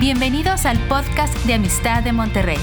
Bienvenidos 0.00 0.66
al 0.66 0.76
podcast 0.88 1.32
de 1.46 1.54
Amistad 1.54 2.02
de 2.02 2.12
Monterrey. 2.12 2.58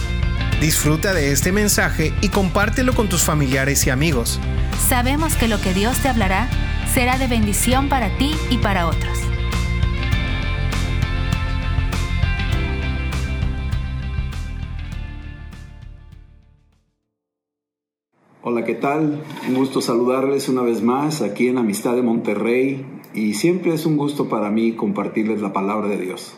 Disfruta 0.59 1.13
de 1.13 1.31
este 1.31 1.53
mensaje 1.53 2.13
y 2.21 2.27
compártelo 2.27 2.93
con 2.93 3.07
tus 3.07 3.23
familiares 3.23 3.87
y 3.87 3.89
amigos. 3.89 4.37
Sabemos 4.77 5.37
que 5.37 5.47
lo 5.47 5.59
que 5.61 5.73
Dios 5.73 5.97
te 5.99 6.09
hablará 6.09 6.49
será 6.93 7.17
de 7.17 7.27
bendición 7.27 7.87
para 7.87 8.15
ti 8.17 8.33
y 8.49 8.57
para 8.57 8.85
otros. 8.85 9.17
Hola, 18.43 18.65
¿qué 18.65 18.75
tal? 18.75 19.23
Un 19.47 19.55
gusto 19.55 19.79
saludarles 19.79 20.49
una 20.49 20.63
vez 20.63 20.81
más 20.81 21.21
aquí 21.21 21.47
en 21.47 21.57
Amistad 21.57 21.95
de 21.95 22.01
Monterrey 22.01 22.85
y 23.13 23.35
siempre 23.35 23.73
es 23.73 23.85
un 23.85 23.95
gusto 23.95 24.27
para 24.27 24.49
mí 24.49 24.73
compartirles 24.73 25.41
la 25.41 25.53
palabra 25.53 25.87
de 25.87 25.97
Dios. 25.97 26.35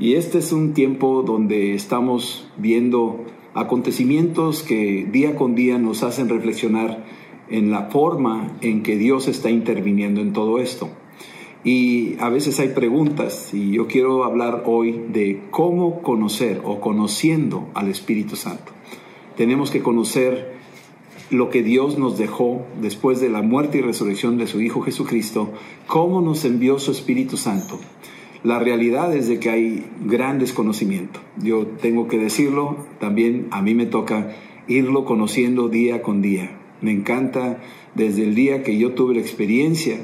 Y 0.00 0.14
este 0.14 0.38
es 0.38 0.52
un 0.52 0.74
tiempo 0.74 1.24
donde 1.24 1.74
estamos 1.74 2.46
viendo 2.56 3.24
acontecimientos 3.54 4.62
que 4.62 5.04
día 5.10 5.34
con 5.34 5.56
día 5.56 5.76
nos 5.78 6.04
hacen 6.04 6.28
reflexionar 6.28 7.04
en 7.50 7.72
la 7.72 7.86
forma 7.86 8.56
en 8.60 8.84
que 8.84 8.96
Dios 8.96 9.26
está 9.26 9.50
interviniendo 9.50 10.20
en 10.20 10.32
todo 10.32 10.60
esto. 10.60 10.88
Y 11.64 12.14
a 12.20 12.28
veces 12.28 12.60
hay 12.60 12.68
preguntas 12.68 13.52
y 13.52 13.72
yo 13.72 13.88
quiero 13.88 14.22
hablar 14.22 14.62
hoy 14.66 15.02
de 15.12 15.42
cómo 15.50 16.00
conocer 16.00 16.62
o 16.64 16.80
conociendo 16.80 17.66
al 17.74 17.88
Espíritu 17.88 18.36
Santo. 18.36 18.70
Tenemos 19.36 19.72
que 19.72 19.82
conocer 19.82 20.58
lo 21.30 21.50
que 21.50 21.64
Dios 21.64 21.98
nos 21.98 22.16
dejó 22.18 22.64
después 22.80 23.20
de 23.20 23.30
la 23.30 23.42
muerte 23.42 23.78
y 23.78 23.80
resurrección 23.80 24.38
de 24.38 24.46
su 24.46 24.60
Hijo 24.60 24.80
Jesucristo, 24.80 25.50
cómo 25.88 26.20
nos 26.20 26.44
envió 26.44 26.78
su 26.78 26.92
Espíritu 26.92 27.36
Santo 27.36 27.80
la 28.44 28.58
realidad 28.58 29.14
es 29.16 29.28
de 29.28 29.40
que 29.40 29.50
hay 29.50 29.86
gran 30.04 30.38
desconocimiento. 30.38 31.20
Yo 31.42 31.66
tengo 31.66 32.06
que 32.06 32.18
decirlo, 32.18 32.76
también 33.00 33.48
a 33.50 33.62
mí 33.62 33.74
me 33.74 33.86
toca 33.86 34.36
irlo 34.68 35.04
conociendo 35.04 35.68
día 35.68 36.02
con 36.02 36.22
día. 36.22 36.50
Me 36.80 36.92
encanta 36.92 37.58
desde 37.94 38.22
el 38.22 38.34
día 38.36 38.62
que 38.62 38.78
yo 38.78 38.92
tuve 38.92 39.14
la 39.14 39.20
experiencia, 39.20 39.98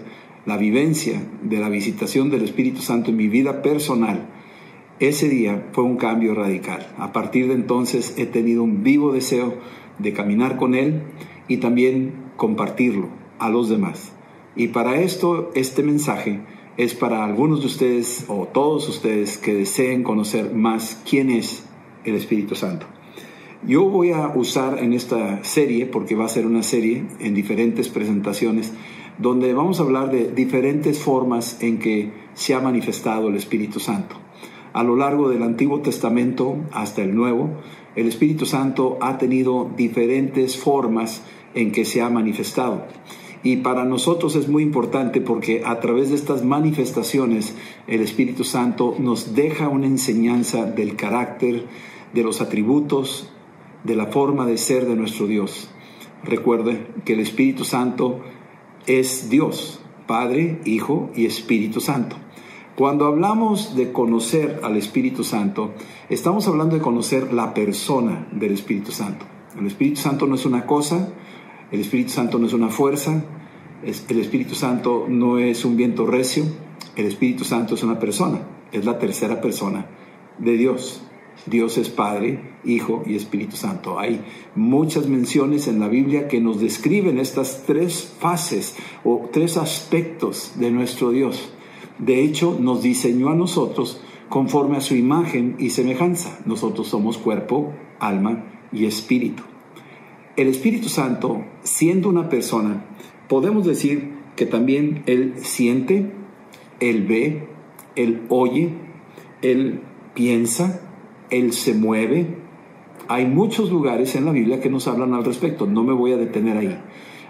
la 0.47 0.57
vivencia 0.57 1.23
de 1.43 1.59
la 1.59 1.69
visitación 1.69 2.31
del 2.31 2.43
Espíritu 2.43 2.81
Santo 2.81 3.11
en 3.11 3.17
mi 3.17 3.29
vida 3.29 3.63
personal. 3.63 4.29
Ese 4.99 5.29
día 5.29 5.69
fue 5.73 5.85
un 5.85 5.97
cambio 5.97 6.35
radical. 6.35 6.93
A 6.99 7.13
partir 7.13 7.47
de 7.49 7.55
entonces 7.55 8.15
he 8.17 8.27
tenido 8.27 8.65
un 8.65 8.83
vivo 8.83 9.13
deseo 9.13 9.55
de 9.99 10.13
caminar 10.13 10.57
con 10.57 10.75
Él 10.75 11.03
y 11.47 11.59
también 11.59 12.15
compartirlo 12.37 13.09
a 13.39 13.49
los 13.49 13.69
demás. 13.69 14.13
Y 14.57 14.69
para 14.69 15.01
esto 15.01 15.53
este 15.55 15.83
mensaje 15.83 16.41
es 16.77 16.95
para 16.95 17.25
algunos 17.25 17.61
de 17.61 17.67
ustedes 17.67 18.25
o 18.29 18.47
todos 18.47 18.89
ustedes 18.89 19.39
que 19.39 19.55
deseen 19.55 20.03
conocer 20.03 20.53
más 20.53 21.01
quién 21.09 21.31
es 21.31 21.65
el 22.05 22.15
Espíritu 22.17 22.55
Santo. 22.55 22.87
Yo 23.67 23.85
voy 23.85 24.11
a 24.11 24.29
usar 24.29 24.79
en 24.79 24.93
esta 24.93 25.43
serie, 25.43 25.87
porque 25.87 26.15
va 26.15 26.27
a 26.27 26.29
ser 26.29 26.47
una 26.47 26.63
serie 26.63 27.05
en 27.21 27.35
diferentes 27.35 27.89
presentaciones, 27.89 28.73
donde 29.19 29.55
vamos 29.55 29.81
a 29.81 29.85
hablar 29.85 30.11
de 30.11 30.31
diferentes 30.33 30.99
formas 30.99 31.63
en 31.63 31.79
que 31.79 32.13
se 32.35 32.53
ha 32.53 32.61
manifestado 32.61 33.29
el 33.29 33.37
Espíritu 33.37 33.81
Santo. 33.81 34.17
A 34.75 34.83
lo 34.83 34.97
largo 34.97 35.31
del 35.31 35.45
Antiguo 35.45 35.81
Testamento 35.81 36.57
hasta 36.73 37.03
el 37.03 37.15
Nuevo, 37.15 37.51
el 37.95 38.09
Espíritu 38.09 38.45
Santo 38.45 38.99
ha 39.01 39.17
tenido 39.19 39.71
diferentes 39.77 40.59
formas 40.59 41.23
en 41.55 41.71
que 41.71 41.85
se 41.85 42.03
ha 42.03 42.11
manifestado. 42.11 42.85
Y 43.45 43.59
para 43.59 43.85
nosotros 43.85 44.37
es 44.37 44.49
muy 44.49 44.63
importante 44.63 45.21
porque 45.21 45.63
a 45.67 45.79
través 45.79 46.09
de 46.09 46.17
estas 46.17 46.43
manifestaciones 46.43 47.55
el 47.87 48.01
Espíritu 48.01 48.43
Santo 48.43 48.97
nos 48.99 49.35
deja 49.35 49.69
una 49.69 49.87
enseñanza 49.87 50.65
del 50.65 50.97
carácter, 50.97 51.67
de 52.15 52.23
los 52.23 52.41
atributos, 52.41 53.31
de 53.85 53.97
la 53.97 54.07
forma 54.07 54.47
de 54.47 54.57
ser 54.57 54.87
de 54.87 54.97
nuestro 54.97 55.27
Dios. 55.27 55.69
Recuerde 56.25 56.87
que 57.05 57.13
el 57.13 57.21
Espíritu 57.21 57.65
Santo 57.65 58.21
es 58.87 59.29
Dios, 59.29 59.79
Padre, 60.07 60.61
Hijo 60.65 61.11
y 61.15 61.27
Espíritu 61.27 61.83
Santo. 61.83 62.17
Cuando 62.77 63.05
hablamos 63.05 63.77
de 63.77 63.93
conocer 63.93 64.61
al 64.65 64.79
Espíritu 64.79 65.23
Santo, 65.23 65.75
estamos 66.09 66.49
hablando 66.49 66.77
de 66.77 66.83
conocer 66.83 67.33
la 67.35 67.53
persona 67.53 68.27
del 68.33 68.53
Espíritu 68.53 68.91
Santo. 68.91 69.27
El 69.59 69.67
Espíritu 69.67 70.01
Santo 70.01 70.27
no 70.27 70.35
es 70.35 70.47
una 70.47 70.65
cosa, 70.65 71.11
el 71.71 71.81
Espíritu 71.81 72.11
Santo 72.11 72.39
no 72.39 72.47
es 72.47 72.53
una 72.53 72.69
fuerza, 72.69 73.25
el 73.83 74.19
Espíritu 74.19 74.55
Santo 74.55 75.07
no 75.09 75.39
es 75.39 75.65
un 75.65 75.77
viento 75.77 76.07
recio, 76.07 76.45
el 76.97 77.07
Espíritu 77.07 77.45
Santo 77.45 77.75
es 77.75 77.83
una 77.83 77.99
persona, 77.99 78.41
es 78.73 78.85
la 78.85 78.99
tercera 78.99 79.41
persona 79.41 79.87
de 80.39 80.57
Dios. 80.57 81.03
Dios 81.47 81.77
es 81.79 81.91
Padre, 81.91 82.41
Hijo 82.65 83.03
y 83.07 83.17
Espíritu 83.17 83.57
Santo. 83.57 83.99
Hay 83.99 84.21
muchas 84.55 85.09
menciones 85.09 85.69
en 85.69 85.81
la 85.81 85.89
Biblia 85.89 86.29
que 86.29 86.41
nos 86.41 86.61
describen 86.61 87.19
estas 87.19 87.65
tres 87.67 88.15
fases 88.19 88.77
o 89.05 89.29
tres 89.33 89.57
aspectos 89.57 90.53
de 90.57 90.71
nuestro 90.71 91.11
Dios. 91.11 91.53
De 91.99 92.23
hecho, 92.23 92.57
nos 92.59 92.83
diseñó 92.83 93.29
a 93.29 93.35
nosotros 93.35 94.01
conforme 94.29 94.77
a 94.77 94.81
su 94.81 94.95
imagen 94.95 95.57
y 95.59 95.71
semejanza. 95.71 96.39
Nosotros 96.47 96.89
somos 96.89 97.19
cuerpo, 97.19 97.73
alma 97.99 98.45
y 98.73 98.87
espíritu. 98.87 99.43
El 100.37 100.49
Espíritu 100.49 100.89
Santo, 100.89 101.45
siendo 101.63 102.09
una 102.09 102.29
persona, 102.29 102.85
podemos 103.29 103.65
decir 103.65 104.15
que 104.35 104.47
también 104.47 105.05
Él 105.07 105.35
siente, 105.37 106.11
Él 106.81 107.07
ve, 107.07 107.47
Él 107.95 108.23
oye, 108.29 108.71
Él 109.43 109.83
piensa, 110.13 110.81
Él 111.31 111.53
se 111.53 111.73
mueve. 111.75 112.27
Hay 113.07 113.27
muchos 113.27 113.71
lugares 113.71 114.17
en 114.17 114.25
la 114.25 114.33
Biblia 114.33 114.61
que 114.61 114.71
nos 114.71 114.89
hablan 114.89 115.15
al 115.15 115.25
respecto, 115.25 115.67
no 115.67 115.85
me 115.85 115.93
voy 115.93 116.11
a 116.11 116.17
detener 116.17 116.57
ahí. 116.57 116.81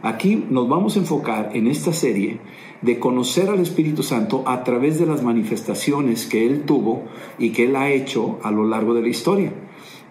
Aquí 0.00 0.43
nos 0.48 0.66
vamos 0.66 0.97
a 0.97 1.00
enfocar 1.00 1.50
en 1.53 1.66
esta 1.66 1.93
serie 1.93 2.38
de 2.81 2.98
conocer 2.98 3.50
al 3.50 3.60
Espíritu 3.60 4.03
Santo 4.03 4.44
a 4.47 4.64
través 4.64 4.98
de 4.98 5.04
las 5.04 5.22
manifestaciones 5.22 6.25
que 6.25 6.47
Él 6.47 6.62
tuvo 6.62 7.03
y 7.38 7.50
que 7.50 7.64
Él 7.64 7.76
ha 7.76 7.91
hecho 7.91 8.38
a 8.43 8.50
lo 8.50 8.66
largo 8.66 8.94
de 8.94 9.03
la 9.03 9.09
historia 9.09 9.53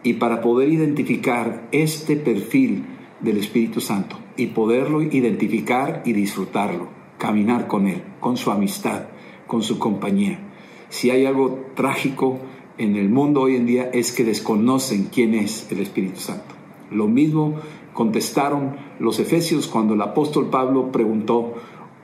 y 0.03 0.13
para 0.13 0.41
poder 0.41 0.69
identificar 0.69 1.67
este 1.71 2.15
perfil 2.17 2.83
del 3.21 3.37
Espíritu 3.37 3.81
Santo 3.81 4.17
y 4.35 4.47
poderlo 4.47 5.01
identificar 5.01 6.03
y 6.05 6.13
disfrutarlo, 6.13 6.87
caminar 7.17 7.67
con 7.67 7.87
Él, 7.87 8.03
con 8.19 8.37
su 8.37 8.51
amistad, 8.51 9.03
con 9.47 9.63
su 9.63 9.79
compañía. 9.79 10.39
Si 10.89 11.09
hay 11.09 11.25
algo 11.25 11.67
trágico 11.73 12.39
en 12.77 12.95
el 12.95 13.09
mundo 13.09 13.41
hoy 13.41 13.55
en 13.55 13.65
día 13.65 13.89
es 13.93 14.11
que 14.11 14.23
desconocen 14.23 15.09
quién 15.11 15.33
es 15.33 15.67
el 15.71 15.79
Espíritu 15.79 16.19
Santo. 16.19 16.53
Lo 16.91 17.07
mismo 17.07 17.55
contestaron 17.93 18.75
los 18.99 19.19
efesios 19.19 19.67
cuando 19.67 19.93
el 19.93 20.01
apóstol 20.01 20.49
Pablo 20.49 20.91
preguntó, 20.91 21.53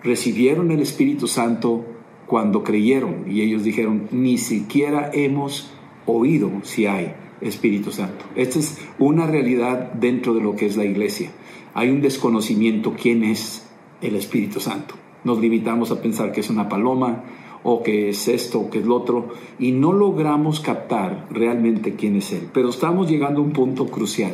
¿recibieron 0.03 0.71
el 0.71 0.79
Espíritu 0.79 1.27
Santo 1.27 1.85
cuando 2.27 2.63
creyeron? 2.63 3.25
Y 3.29 3.41
ellos 3.41 3.63
dijeron, 3.63 4.07
ni 4.11 4.37
siquiera 4.37 5.09
hemos 5.13 5.71
oído 6.05 6.51
si 6.63 6.85
hay 6.85 7.13
Espíritu 7.41 7.91
Santo. 7.91 8.25
Esta 8.35 8.59
es 8.59 8.77
una 8.97 9.25
realidad 9.27 9.93
dentro 9.93 10.33
de 10.33 10.41
lo 10.41 10.55
que 10.55 10.65
es 10.65 10.77
la 10.77 10.85
iglesia. 10.85 11.31
Hay 11.73 11.89
un 11.89 12.01
desconocimiento 12.01 12.95
quién 12.99 13.23
es 13.23 13.67
el 14.01 14.15
Espíritu 14.15 14.59
Santo. 14.59 14.95
Nos 15.23 15.39
limitamos 15.39 15.91
a 15.91 16.01
pensar 16.01 16.31
que 16.31 16.41
es 16.41 16.49
una 16.49 16.69
paloma 16.69 17.23
o 17.63 17.83
que 17.83 18.09
es 18.09 18.27
esto 18.27 18.59
o 18.61 18.69
que 18.69 18.79
es 18.79 18.85
lo 18.85 18.95
otro 18.95 19.29
y 19.59 19.71
no 19.71 19.91
logramos 19.91 20.59
captar 20.59 21.27
realmente 21.29 21.95
quién 21.95 22.15
es 22.15 22.31
Él. 22.31 22.49
Pero 22.53 22.69
estamos 22.69 23.09
llegando 23.09 23.41
a 23.41 23.43
un 23.43 23.51
punto 23.51 23.87
crucial 23.87 24.33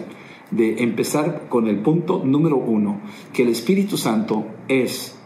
de 0.51 0.83
empezar 0.83 1.47
con 1.49 1.67
el 1.67 1.79
punto 1.79 2.23
número 2.23 2.57
uno, 2.57 2.99
que 3.33 3.43
el 3.43 3.49
Espíritu 3.49 3.97
Santo 3.97 4.45
es 4.67 5.17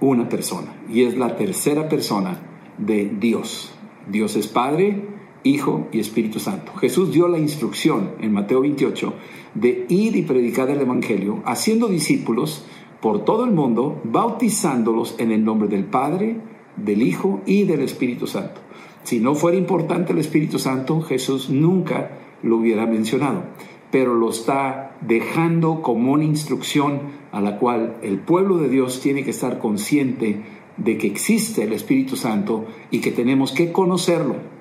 una 0.00 0.28
persona 0.28 0.74
y 0.88 1.02
es 1.02 1.16
la 1.16 1.36
tercera 1.36 1.88
persona 1.88 2.40
de 2.78 3.12
Dios. 3.18 3.72
Dios 4.08 4.36
es 4.36 4.46
Padre, 4.46 5.11
Hijo 5.44 5.88
y 5.92 6.00
Espíritu 6.00 6.38
Santo. 6.38 6.72
Jesús 6.74 7.12
dio 7.12 7.28
la 7.28 7.38
instrucción 7.38 8.12
en 8.20 8.32
Mateo 8.32 8.60
28 8.60 9.14
de 9.54 9.86
ir 9.88 10.16
y 10.16 10.22
predicar 10.22 10.70
el 10.70 10.80
Evangelio, 10.80 11.42
haciendo 11.44 11.88
discípulos 11.88 12.64
por 13.00 13.24
todo 13.24 13.44
el 13.44 13.50
mundo, 13.50 14.00
bautizándolos 14.04 15.16
en 15.18 15.32
el 15.32 15.44
nombre 15.44 15.68
del 15.68 15.84
Padre, 15.84 16.36
del 16.76 17.02
Hijo 17.02 17.40
y 17.46 17.64
del 17.64 17.80
Espíritu 17.80 18.26
Santo. 18.26 18.60
Si 19.02 19.18
no 19.18 19.34
fuera 19.34 19.58
importante 19.58 20.12
el 20.12 20.18
Espíritu 20.18 20.58
Santo, 20.58 21.00
Jesús 21.00 21.50
nunca 21.50 22.18
lo 22.42 22.58
hubiera 22.58 22.86
mencionado, 22.86 23.42
pero 23.90 24.14
lo 24.14 24.30
está 24.30 24.96
dejando 25.00 25.82
como 25.82 26.12
una 26.12 26.24
instrucción 26.24 27.00
a 27.32 27.40
la 27.40 27.58
cual 27.58 27.96
el 28.02 28.20
pueblo 28.20 28.58
de 28.58 28.68
Dios 28.68 29.00
tiene 29.00 29.24
que 29.24 29.30
estar 29.30 29.58
consciente 29.58 30.42
de 30.76 30.98
que 30.98 31.08
existe 31.08 31.64
el 31.64 31.72
Espíritu 31.72 32.16
Santo 32.16 32.64
y 32.90 33.00
que 33.00 33.10
tenemos 33.10 33.52
que 33.52 33.72
conocerlo 33.72 34.51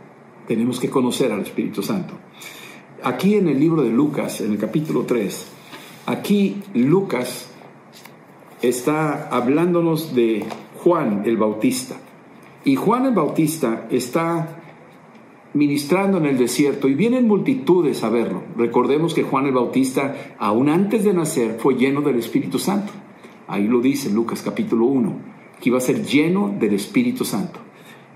tenemos 0.52 0.82
que 0.82 0.90
conocer 0.90 1.32
al 1.32 1.40
Espíritu 1.40 1.82
Santo. 1.82 2.14
Aquí 3.02 3.36
en 3.36 3.48
el 3.48 3.58
libro 3.58 3.84
de 3.84 3.90
Lucas, 3.90 4.42
en 4.42 4.52
el 4.52 4.58
capítulo 4.58 5.04
3, 5.04 5.48
aquí 6.08 6.58
Lucas 6.74 7.50
está 8.62 9.30
hablándonos 9.30 10.14
de 10.14 10.46
Juan 10.84 11.24
el 11.24 11.38
Bautista. 11.38 11.96
Y 12.66 12.76
Juan 12.76 13.06
el 13.06 13.14
Bautista 13.14 13.88
está 13.92 14.62
ministrando 15.54 16.18
en 16.18 16.26
el 16.26 16.38
desierto 16.38 16.90
y 16.90 16.96
vienen 16.96 17.30
multitudes 17.30 18.04
a 18.04 18.10
verlo. 18.10 18.44
Recordemos 18.58 19.14
que 19.14 19.24
Juan 19.24 19.46
el 19.46 19.54
Bautista, 19.54 20.36
aún 20.38 20.68
antes 20.68 21.06
de 21.06 21.14
nacer, 21.14 21.60
fue 21.60 21.76
lleno 21.76 22.02
del 22.02 22.18
Espíritu 22.20 22.60
Santo. 22.60 22.92
Ahí 23.48 23.70
lo 23.70 23.80
dice 23.80 24.10
Lucas 24.10 24.42
capítulo 24.44 24.88
1, 24.88 25.14
que 25.62 25.70
iba 25.70 25.78
a 25.78 25.82
ser 25.82 26.06
lleno 26.06 26.54
del 26.60 26.74
Espíritu 26.74 27.24
Santo. 27.24 27.62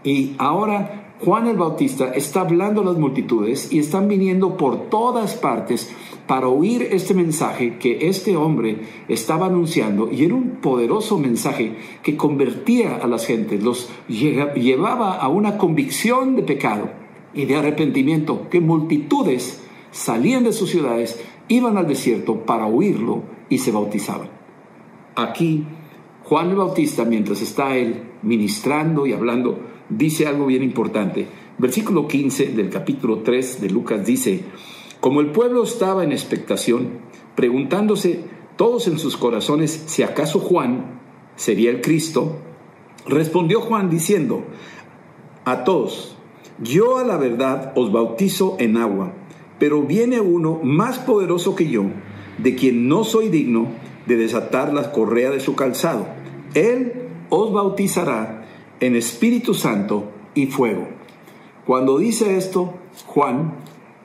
Y 0.03 0.35
ahora 0.37 1.04
Juan 1.23 1.47
el 1.47 1.55
Bautista 1.55 2.11
está 2.13 2.41
hablando 2.41 2.81
a 2.81 2.85
las 2.85 2.97
multitudes 2.97 3.71
y 3.71 3.79
están 3.79 4.09
viniendo 4.09 4.57
por 4.57 4.89
todas 4.89 5.35
partes 5.35 5.89
para 6.27 6.47
oír 6.47 6.89
este 6.91 7.13
mensaje 7.13 7.77
que 7.77 8.09
este 8.09 8.35
hombre 8.35 8.81
estaba 9.07 9.45
anunciando 9.45 10.11
y 10.11 10.25
era 10.25 10.35
un 10.35 10.57
poderoso 10.61 11.17
mensaje 11.17 11.77
que 12.03 12.17
convertía 12.17 12.97
a 12.97 13.07
las 13.07 13.25
gentes, 13.25 13.63
los 13.63 13.89
llevaba 14.07 15.15
a 15.15 15.29
una 15.29 15.57
convicción 15.57 16.35
de 16.35 16.43
pecado 16.43 16.89
y 17.33 17.45
de 17.45 17.55
arrepentimiento, 17.55 18.49
que 18.49 18.59
multitudes 18.59 19.63
salían 19.91 20.43
de 20.43 20.51
sus 20.53 20.69
ciudades, 20.69 21.23
iban 21.47 21.77
al 21.77 21.87
desierto 21.87 22.45
para 22.45 22.65
oírlo 22.65 23.23
y 23.49 23.59
se 23.59 23.71
bautizaban. 23.71 24.29
Aquí, 25.15 25.65
Juan 26.23 26.49
el 26.49 26.55
Bautista, 26.57 27.05
mientras 27.05 27.41
está 27.41 27.77
él 27.77 28.03
ministrando 28.21 29.05
y 29.05 29.13
hablando, 29.13 29.74
dice 29.89 30.27
algo 30.27 30.45
bien 30.45 30.63
importante. 30.63 31.27
Versículo 31.57 32.07
15 32.07 32.47
del 32.47 32.69
capítulo 32.69 33.19
3 33.19 33.61
de 33.61 33.69
Lucas 33.69 34.05
dice, 34.05 34.43
como 34.99 35.21
el 35.21 35.27
pueblo 35.27 35.63
estaba 35.63 36.03
en 36.03 36.11
expectación, 36.11 36.99
preguntándose 37.35 38.23
todos 38.55 38.87
en 38.87 38.99
sus 38.99 39.17
corazones 39.17 39.83
si 39.85 40.03
acaso 40.03 40.39
Juan 40.39 40.99
sería 41.35 41.69
el 41.69 41.81
Cristo, 41.81 42.37
respondió 43.07 43.61
Juan 43.61 43.89
diciendo 43.89 44.43
a 45.43 45.63
todos, 45.63 46.15
yo 46.59 46.97
a 46.97 47.03
la 47.03 47.17
verdad 47.17 47.73
os 47.75 47.91
bautizo 47.91 48.55
en 48.59 48.77
agua, 48.77 49.13
pero 49.59 49.81
viene 49.81 50.21
uno 50.21 50.59
más 50.63 50.99
poderoso 50.99 51.55
que 51.55 51.69
yo, 51.69 51.83
de 52.37 52.55
quien 52.55 52.87
no 52.87 53.03
soy 53.03 53.29
digno 53.29 53.67
de 54.05 54.17
desatar 54.17 54.73
la 54.73 54.91
correa 54.91 55.31
de 55.31 55.39
su 55.39 55.55
calzado. 55.55 56.07
Él 56.53 57.09
os 57.29 57.51
bautizará 57.53 58.44
en 58.79 58.95
Espíritu 58.95 59.53
Santo 59.53 60.11
y 60.33 60.47
fuego. 60.47 60.87
Cuando 61.65 61.97
dice 61.97 62.37
esto, 62.37 62.73
Juan, 63.05 63.53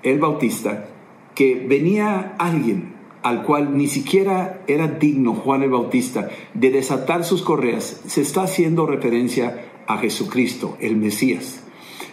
el 0.02 0.18
Bautista, 0.18 0.88
que 1.34 1.54
venía 1.54 2.34
alguien 2.38 2.94
al 3.22 3.42
cual 3.42 3.76
ni 3.76 3.86
siquiera 3.86 4.62
era 4.66 4.88
digno 4.88 5.34
Juan 5.34 5.62
el 5.62 5.70
Bautista 5.70 6.30
de 6.54 6.70
desatar 6.70 7.24
sus 7.24 7.42
correas, 7.42 8.02
se 8.06 8.22
está 8.22 8.42
haciendo 8.42 8.86
referencia 8.86 9.66
a 9.86 9.98
Jesucristo, 9.98 10.76
el 10.80 10.96
Mesías. 10.96 11.62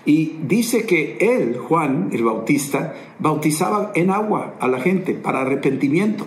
Y 0.05 0.37
dice 0.47 0.85
que 0.85 1.17
él, 1.19 1.57
Juan 1.57 2.09
el 2.13 2.23
Bautista, 2.23 2.95
bautizaba 3.19 3.91
en 3.95 4.09
agua 4.09 4.55
a 4.59 4.67
la 4.67 4.79
gente 4.79 5.13
para 5.13 5.41
arrepentimiento. 5.41 6.25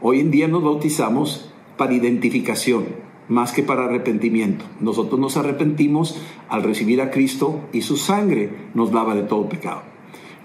Hoy 0.00 0.20
en 0.20 0.30
día 0.30 0.48
nos 0.48 0.62
bautizamos 0.62 1.52
para 1.76 1.94
identificación, 1.94 2.86
más 3.28 3.52
que 3.52 3.62
para 3.62 3.84
arrepentimiento. 3.84 4.64
Nosotros 4.80 5.18
nos 5.18 5.36
arrepentimos 5.36 6.20
al 6.48 6.62
recibir 6.62 7.00
a 7.00 7.10
Cristo 7.10 7.60
y 7.72 7.82
su 7.82 7.96
sangre 7.96 8.50
nos 8.74 8.92
lava 8.92 9.14
de 9.14 9.22
todo 9.22 9.48
pecado. 9.48 9.82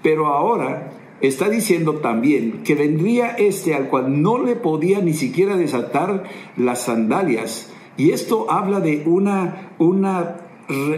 Pero 0.01 0.27
ahora 0.27 0.93
está 1.21 1.49
diciendo 1.49 1.95
también 1.95 2.63
que 2.63 2.75
vendría 2.75 3.29
este 3.29 3.75
al 3.75 3.87
cual 3.87 4.21
no 4.21 4.43
le 4.43 4.55
podía 4.55 4.99
ni 5.01 5.13
siquiera 5.13 5.55
desatar 5.57 6.23
las 6.57 6.83
sandalias. 6.83 7.71
Y 7.97 8.11
esto 8.11 8.49
habla 8.49 8.79
de 8.79 9.03
una, 9.05 9.73
una, 9.77 10.37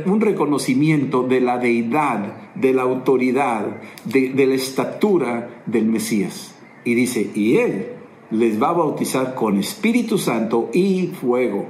un 0.06 0.22
reconocimiento 0.22 1.24
de 1.24 1.42
la 1.42 1.58
deidad, 1.58 2.54
de 2.56 2.74
la 2.74 2.84
autoridad, 2.84 3.66
de, 4.06 4.30
de 4.30 4.46
la 4.46 4.56
estatura 4.56 5.64
del 5.66 5.86
Mesías. 5.86 6.56
Y 6.86 6.94
dice, 6.96 7.30
y 7.34 7.58
él 7.58 7.93
les 8.34 8.62
va 8.62 8.70
a 8.70 8.74
bautizar 8.74 9.36
con 9.36 9.60
Espíritu 9.60 10.18
Santo 10.18 10.70
y 10.74 11.08
fuego. 11.08 11.68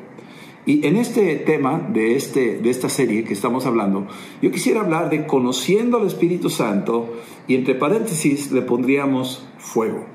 Y 0.65 0.87
en 0.87 0.95
este 0.95 1.35
tema 1.35 1.89
de, 1.91 2.15
este, 2.15 2.59
de 2.59 2.69
esta 2.69 2.87
serie 2.87 3.25
que 3.25 3.33
estamos 3.33 3.65
hablando, 3.65 4.07
yo 4.41 4.49
quisiera 4.49 4.79
hablar 4.79 5.09
de 5.09 5.27
conociendo 5.27 5.97
al 5.97 6.07
Espíritu 6.07 6.49
Santo 6.49 7.15
y 7.49 7.55
entre 7.55 7.75
paréntesis 7.75 8.49
le 8.53 8.61
pondríamos 8.61 9.45
fuego. 9.57 10.05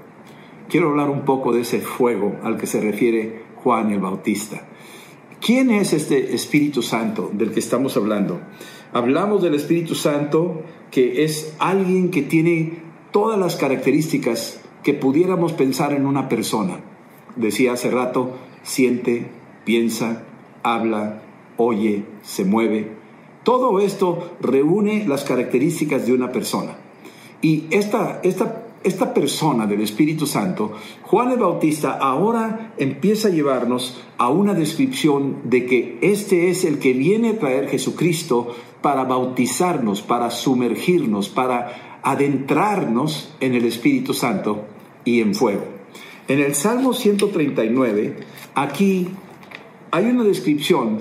Quiero 0.70 0.88
hablar 0.88 1.10
un 1.10 1.26
poco 1.26 1.52
de 1.52 1.60
ese 1.60 1.80
fuego 1.80 2.36
al 2.42 2.56
que 2.56 2.66
se 2.66 2.80
refiere 2.80 3.42
Juan 3.56 3.90
el 3.90 4.00
Bautista. 4.00 4.66
¿Quién 5.42 5.70
es 5.70 5.92
este 5.92 6.34
Espíritu 6.34 6.80
Santo 6.80 7.30
del 7.32 7.52
que 7.52 7.60
estamos 7.60 7.94
hablando? 7.98 8.40
Hablamos 8.94 9.42
del 9.42 9.54
Espíritu 9.54 9.94
Santo 9.94 10.62
que 10.90 11.24
es 11.24 11.54
alguien 11.58 12.10
que 12.10 12.22
tiene 12.22 12.78
todas 13.12 13.38
las 13.38 13.56
características 13.56 14.62
que 14.82 14.94
pudiéramos 14.94 15.52
pensar 15.52 15.92
en 15.92 16.06
una 16.06 16.28
persona. 16.28 16.80
Decía 17.36 17.72
hace 17.72 17.90
rato, 17.90 18.32
siente, 18.62 19.26
piensa, 19.64 20.24
habla, 20.62 21.22
oye, 21.56 22.04
se 22.22 22.44
mueve. 22.44 22.92
Todo 23.44 23.80
esto 23.80 24.36
reúne 24.40 25.06
las 25.06 25.24
características 25.24 26.06
de 26.06 26.12
una 26.12 26.32
persona. 26.32 26.76
Y 27.40 27.64
esta, 27.70 28.20
esta, 28.22 28.66
esta 28.82 29.14
persona 29.14 29.66
del 29.66 29.80
Espíritu 29.80 30.26
Santo, 30.26 30.72
Juan 31.02 31.30
el 31.30 31.38
Bautista, 31.38 31.92
ahora 31.92 32.74
empieza 32.78 33.28
a 33.28 33.30
llevarnos 33.30 34.02
a 34.18 34.28
una 34.30 34.54
descripción 34.54 35.36
de 35.44 35.66
que 35.66 35.98
este 36.02 36.50
es 36.50 36.64
el 36.64 36.78
que 36.78 36.92
viene 36.92 37.30
a 37.30 37.38
traer 37.38 37.68
Jesucristo 37.68 38.54
para 38.82 39.04
bautizarnos, 39.04 40.02
para 40.02 40.30
sumergirnos, 40.30 41.28
para 41.28 42.00
adentrarnos 42.02 43.34
en 43.40 43.54
el 43.54 43.64
Espíritu 43.64 44.14
Santo 44.14 44.64
y 45.04 45.20
en 45.20 45.34
fuego. 45.34 45.64
En 46.28 46.40
el 46.40 46.54
Salmo 46.54 46.92
139, 46.92 48.16
aquí 48.54 49.08
hay 49.90 50.04
una 50.04 50.24
descripción 50.24 50.98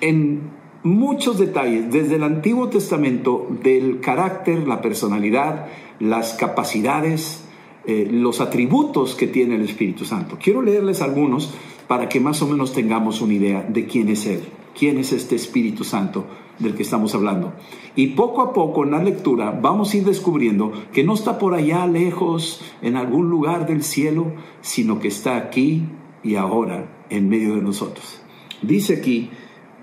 en 0.00 0.42
muchos 0.82 1.38
detalles 1.38 1.90
desde 1.90 2.16
el 2.16 2.22
Antiguo 2.22 2.68
Testamento 2.68 3.48
del 3.62 4.00
carácter, 4.00 4.66
la 4.68 4.80
personalidad, 4.80 5.66
las 5.98 6.34
capacidades, 6.34 7.44
eh, 7.86 8.08
los 8.10 8.40
atributos 8.40 9.14
que 9.14 9.26
tiene 9.26 9.56
el 9.56 9.62
Espíritu 9.62 10.04
Santo. 10.04 10.38
Quiero 10.42 10.62
leerles 10.62 11.02
algunos 11.02 11.52
para 11.88 12.08
que 12.08 12.20
más 12.20 12.40
o 12.42 12.46
menos 12.46 12.72
tengamos 12.72 13.20
una 13.20 13.34
idea 13.34 13.62
de 13.62 13.86
quién 13.86 14.08
es 14.08 14.26
Él, 14.26 14.42
quién 14.78 14.98
es 14.98 15.12
este 15.12 15.36
Espíritu 15.36 15.84
Santo 15.84 16.24
del 16.58 16.74
que 16.74 16.82
estamos 16.82 17.14
hablando. 17.14 17.52
Y 17.96 18.08
poco 18.08 18.42
a 18.42 18.52
poco 18.52 18.84
en 18.84 18.92
la 18.92 19.02
lectura 19.02 19.50
vamos 19.50 19.92
a 19.92 19.96
ir 19.96 20.04
descubriendo 20.04 20.72
que 20.92 21.04
no 21.04 21.14
está 21.14 21.38
por 21.38 21.54
allá 21.54 21.86
lejos, 21.86 22.64
en 22.82 22.96
algún 22.96 23.28
lugar 23.28 23.66
del 23.66 23.82
cielo, 23.82 24.32
sino 24.60 25.00
que 25.00 25.08
está 25.08 25.36
aquí 25.36 25.84
y 26.22 26.36
ahora 26.36 27.04
en 27.10 27.28
medio 27.28 27.56
de 27.56 27.62
nosotros. 27.62 28.22
Dice 28.62 28.94
aquí, 28.94 29.30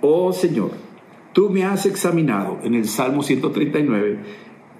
oh 0.02 0.34
Señor, 0.34 0.72
tú 1.34 1.50
me 1.50 1.64
has 1.64 1.86
examinado, 1.86 2.60
en 2.64 2.74
el 2.74 2.88
Salmo 2.88 3.24
139, 3.24 4.20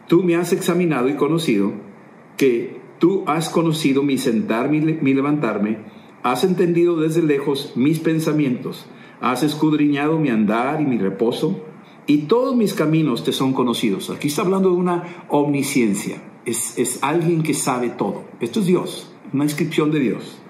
tú 0.08 0.24
me 0.24 0.36
has 0.36 0.54
examinado 0.54 1.08
y 1.10 1.16
conocido, 1.16 1.72
que 2.38 2.80
tú 3.00 3.24
has 3.28 3.50
conocido 3.50 4.04
mi 4.04 4.18
sentar, 4.18 4.70
mi, 4.70 4.80
mi 4.80 5.14
levantarme, 5.14 5.80
has 6.24 6.44
entendido 6.44 6.98
desde 7.00 7.24
lejos 7.24 7.74
mis 7.76 8.00
pensamientos, 8.00 8.88
has 9.22 9.44
escudriñado 9.44 10.20
mi 10.20 10.30
andar 10.30 10.82
y 10.82 10.86
mi 10.86 10.98
reposo, 10.98 11.64
y 12.12 12.18
todos 12.20 12.56
mis 12.56 12.74
caminos 12.74 13.24
te 13.24 13.32
son 13.32 13.54
conocidos. 13.54 14.10
Aquí 14.10 14.28
está 14.28 14.42
hablando 14.42 14.70
de 14.70 14.76
una 14.76 15.26
omnisciencia, 15.30 16.22
es, 16.46 16.78
es 16.78 17.00
alguien 17.02 17.44
que 17.44 17.54
sabe 17.54 17.90
todo. 17.90 18.24
Esto 18.40 18.60
es 18.60 18.66
Dios, 18.66 19.12
una 19.34 19.46
inscripción 19.46 19.92
de 19.92 20.00
Dios 20.00 20.42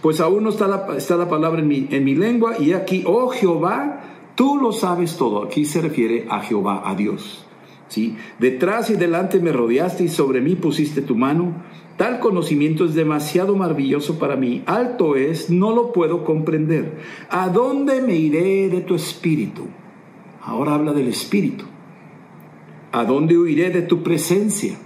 pues 0.00 0.20
aún 0.20 0.44
no 0.44 0.50
está 0.50 0.68
la, 0.68 0.86
está 0.96 1.16
la 1.16 1.28
palabra 1.28 1.60
en 1.60 1.68
mi, 1.68 1.88
en 1.90 2.04
mi 2.04 2.14
lengua 2.14 2.56
y 2.58 2.72
aquí, 2.72 3.02
oh 3.06 3.28
Jehová, 3.28 4.02
tú 4.34 4.56
lo 4.56 4.72
sabes 4.72 5.16
todo. 5.16 5.42
Aquí 5.42 5.64
se 5.64 5.80
refiere 5.80 6.26
a 6.30 6.40
Jehová, 6.40 6.82
a 6.84 6.94
Dios. 6.94 7.46
¿sí? 7.88 8.16
Detrás 8.38 8.90
y 8.90 8.94
delante 8.94 9.40
me 9.40 9.52
rodeaste 9.52 10.04
y 10.04 10.08
sobre 10.08 10.40
mí 10.40 10.54
pusiste 10.54 11.02
tu 11.02 11.16
mano. 11.16 11.62
Tal 11.96 12.20
conocimiento 12.20 12.84
es 12.84 12.94
demasiado 12.94 13.56
maravilloso 13.56 14.18
para 14.18 14.36
mí. 14.36 14.62
Alto 14.66 15.16
es, 15.16 15.48
no 15.50 15.74
lo 15.74 15.92
puedo 15.92 16.24
comprender. 16.24 16.98
¿A 17.30 17.48
dónde 17.48 18.02
me 18.02 18.16
iré 18.16 18.68
de 18.68 18.82
tu 18.82 18.94
espíritu? 18.94 19.66
Ahora 20.46 20.74
habla 20.74 20.92
del 20.92 21.08
espíritu. 21.08 21.64
¿A 22.92 23.04
dónde 23.04 23.36
huiré 23.36 23.70
de 23.70 23.82
tu 23.82 24.04
presencia? 24.04 24.76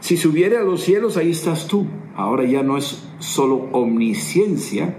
Si 0.00 0.18
subiere 0.18 0.58
a 0.58 0.62
los 0.62 0.82
cielos, 0.82 1.16
ahí 1.16 1.30
estás 1.30 1.66
tú. 1.66 1.86
Ahora 2.14 2.44
ya 2.44 2.62
no 2.62 2.76
es 2.76 3.08
solo 3.20 3.68
omnisciencia, 3.72 4.94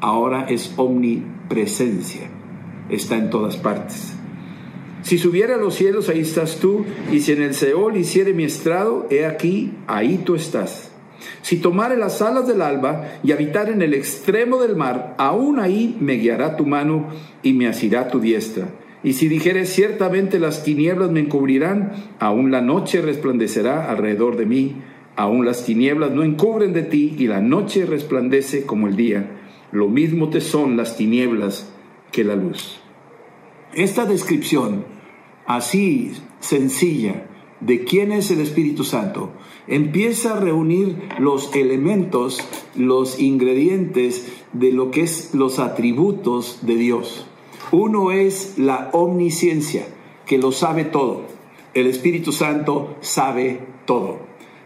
ahora 0.00 0.44
es 0.50 0.74
omnipresencia. 0.76 2.28
Está 2.90 3.16
en 3.16 3.30
todas 3.30 3.56
partes. 3.56 4.16
Si 5.00 5.16
subiera 5.16 5.54
a 5.54 5.58
los 5.58 5.74
cielos, 5.74 6.10
ahí 6.10 6.20
estás 6.20 6.58
tú, 6.60 6.84
y 7.10 7.20
si 7.20 7.32
en 7.32 7.42
el 7.42 7.54
Seol 7.54 7.96
hiciere 7.96 8.34
mi 8.34 8.44
estrado, 8.44 9.06
he 9.10 9.24
aquí, 9.24 9.72
ahí 9.86 10.18
tú 10.18 10.34
estás. 10.34 10.93
Si 11.42 11.58
tomare 11.58 11.96
las 11.96 12.22
alas 12.22 12.46
del 12.46 12.62
alba 12.62 13.18
y 13.22 13.32
habitar 13.32 13.70
en 13.70 13.82
el 13.82 13.94
extremo 13.94 14.60
del 14.60 14.76
mar, 14.76 15.14
aún 15.18 15.58
ahí 15.58 15.96
me 16.00 16.14
guiará 16.14 16.56
tu 16.56 16.66
mano 16.66 17.08
y 17.42 17.52
me 17.52 17.66
asirá 17.66 18.08
tu 18.08 18.20
diestra. 18.20 18.68
Y 19.02 19.12
si 19.12 19.28
dijeres 19.28 19.68
ciertamente 19.68 20.38
las 20.38 20.64
tinieblas 20.64 21.10
me 21.10 21.20
encubrirán, 21.20 21.92
aún 22.18 22.50
la 22.50 22.62
noche 22.62 23.02
resplandecerá 23.02 23.90
alrededor 23.90 24.36
de 24.36 24.46
mí, 24.46 24.76
aún 25.14 25.44
las 25.44 25.64
tinieblas 25.66 26.10
no 26.10 26.22
encubren 26.22 26.72
de 26.72 26.82
ti 26.82 27.14
y 27.18 27.26
la 27.26 27.40
noche 27.40 27.84
resplandece 27.84 28.64
como 28.64 28.88
el 28.88 28.96
día. 28.96 29.30
Lo 29.72 29.88
mismo 29.88 30.30
te 30.30 30.40
son 30.40 30.76
las 30.76 30.96
tinieblas 30.96 31.70
que 32.12 32.24
la 32.24 32.34
luz. 32.34 32.80
Esta 33.74 34.06
descripción, 34.06 34.84
así 35.46 36.12
sencilla, 36.40 37.26
de 37.60 37.84
quién 37.84 38.12
es 38.12 38.30
el 38.30 38.40
Espíritu 38.40 38.84
Santo, 38.84 39.32
empieza 39.66 40.36
a 40.36 40.40
reunir 40.40 41.08
los 41.18 41.54
elementos, 41.54 42.46
los 42.76 43.20
ingredientes 43.20 44.32
de 44.52 44.72
lo 44.72 44.90
que 44.90 45.02
es 45.02 45.34
los 45.34 45.58
atributos 45.58 46.60
de 46.62 46.76
Dios. 46.76 47.26
Uno 47.72 48.12
es 48.12 48.58
la 48.58 48.90
omnisciencia, 48.92 49.86
que 50.26 50.38
lo 50.38 50.52
sabe 50.52 50.84
todo. 50.84 51.22
El 51.72 51.86
Espíritu 51.86 52.32
Santo 52.32 52.96
sabe 53.00 53.60
todo. 53.86 54.18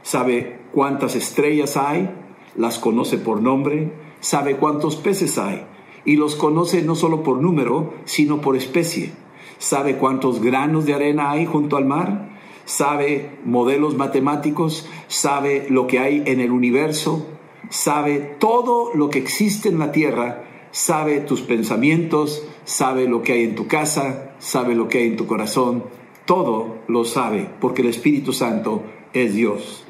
Sabe 0.02 0.58
cuántas 0.72 1.16
estrellas 1.16 1.76
hay, 1.76 2.10
las 2.56 2.78
conoce 2.78 3.18
por 3.18 3.40
nombre, 3.40 3.92
sabe 4.20 4.56
cuántos 4.56 4.96
peces 4.96 5.38
hay 5.38 5.64
y 6.04 6.16
los 6.16 6.36
conoce 6.36 6.82
no 6.82 6.94
solo 6.94 7.22
por 7.22 7.40
número, 7.40 7.92
sino 8.04 8.40
por 8.40 8.56
especie. 8.56 9.12
Sabe 9.58 9.96
cuántos 9.96 10.40
granos 10.40 10.86
de 10.86 10.94
arena 10.94 11.30
hay 11.30 11.46
junto 11.46 11.76
al 11.76 11.84
mar, 11.84 12.37
sabe 12.68 13.30
modelos 13.46 13.96
matemáticos, 13.96 14.86
sabe 15.06 15.66
lo 15.70 15.86
que 15.86 16.00
hay 16.00 16.22
en 16.26 16.40
el 16.40 16.52
universo, 16.52 17.26
sabe 17.70 18.18
todo 18.38 18.90
lo 18.94 19.08
que 19.08 19.18
existe 19.18 19.70
en 19.70 19.78
la 19.78 19.90
tierra, 19.90 20.44
sabe 20.70 21.20
tus 21.20 21.40
pensamientos, 21.40 22.46
sabe 22.66 23.08
lo 23.08 23.22
que 23.22 23.32
hay 23.32 23.44
en 23.44 23.54
tu 23.54 23.68
casa, 23.68 24.34
sabe 24.38 24.74
lo 24.74 24.86
que 24.86 24.98
hay 24.98 25.06
en 25.06 25.16
tu 25.16 25.26
corazón, 25.26 25.84
todo 26.26 26.80
lo 26.88 27.06
sabe, 27.06 27.48
porque 27.58 27.80
el 27.80 27.88
Espíritu 27.88 28.34
Santo 28.34 28.82
es 29.14 29.32
Dios. 29.32 29.86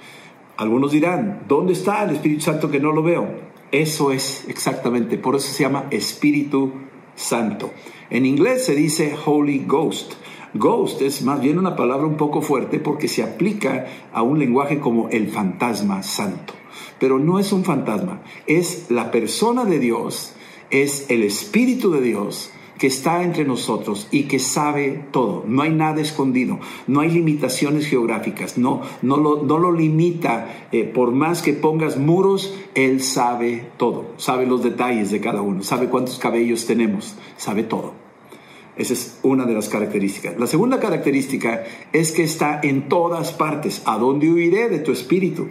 Algunos 0.57 0.93
dirán, 0.93 1.43
¿dónde 1.49 1.73
está 1.73 2.05
el 2.05 2.11
Espíritu 2.11 2.43
Santo 2.43 2.71
que 2.71 2.79
no 2.79 2.93
lo 2.93 3.03
veo? 3.03 3.27
Eso 3.73 4.13
es 4.13 4.45
exactamente, 4.47 5.19
por 5.19 5.35
eso 5.35 5.53
se 5.53 5.65
llama 5.65 5.89
Espíritu 5.91 6.71
Santo. 7.17 7.73
En 8.09 8.25
inglés 8.25 8.65
se 8.65 8.77
dice 8.77 9.17
Holy 9.27 9.65
Ghost. 9.67 10.13
Ghost 10.55 11.03
es 11.03 11.23
más 11.23 11.41
bien 11.41 11.59
una 11.59 11.77
palabra 11.77 12.07
un 12.07 12.17
poco 12.17 12.41
fuerte 12.41 12.79
porque 12.79 13.09
se 13.09 13.23
aplica 13.23 13.87
a 14.13 14.23
un 14.23 14.39
lenguaje 14.39 14.81
como 14.81 15.09
el 15.11 15.29
fantasma 15.29 16.03
santo. 16.03 16.55
Pero 16.99 17.19
no 17.19 17.39
es 17.39 17.53
un 17.53 17.65
fantasma, 17.65 18.23
es 18.47 18.87
la 18.91 19.11
persona 19.11 19.65
de 19.65 19.79
Dios, 19.79 20.33
es 20.71 21.11
el 21.11 21.23
Espíritu 21.23 21.91
de 21.91 22.01
Dios 22.01 22.51
que 22.79 22.87
está 22.87 23.23
entre 23.23 23.45
nosotros 23.45 24.09
y 24.11 24.25
que 24.25 24.39
sabe 24.39 25.05
todo. 25.11 25.45
No 25.47 25.63
hay 25.63 25.71
nada 25.71 26.01
escondido, 26.01 26.61
no 26.87 27.01
hay 27.01 27.11
limitaciones 27.11 27.87
geográficas, 27.87 28.57
no, 28.57 28.83
no, 29.03 29.17
lo, 29.17 29.43
no 29.43 29.59
lo 29.59 29.73
limita. 29.73 30.69
Eh, 30.73 30.85
por 30.85 31.13
más 31.13 31.43
que 31.43 31.53
pongas 31.53 31.99
muros, 31.99 32.55
Él 32.75 33.03
sabe 33.03 33.69
todo, 33.77 34.13
sabe 34.17 34.47
los 34.47 34.63
detalles 34.63 35.11
de 35.11 35.21
cada 35.21 35.43
uno, 35.43 35.63
sabe 35.63 35.89
cuántos 35.89 36.19
cabellos 36.19 36.67
tenemos, 36.67 37.17
sabe 37.37 37.65
todo. 37.65 38.08
Esa 38.79 38.93
es 38.93 39.19
una 39.25 39.45
de 39.45 39.55
las 39.55 39.69
características. 39.69 40.39
La 40.39 40.47
segunda 40.47 40.79
característica 40.79 41.65
es 41.93 42.13
que 42.13 42.23
está 42.23 42.61
en 42.63 42.89
todas 42.89 43.33
partes. 43.33 43.83
¿A 43.85 43.99
dónde 43.99 44.31
huiré 44.31 44.69
de 44.69 44.79
tu 44.79 44.93
espíritu? 44.93 45.49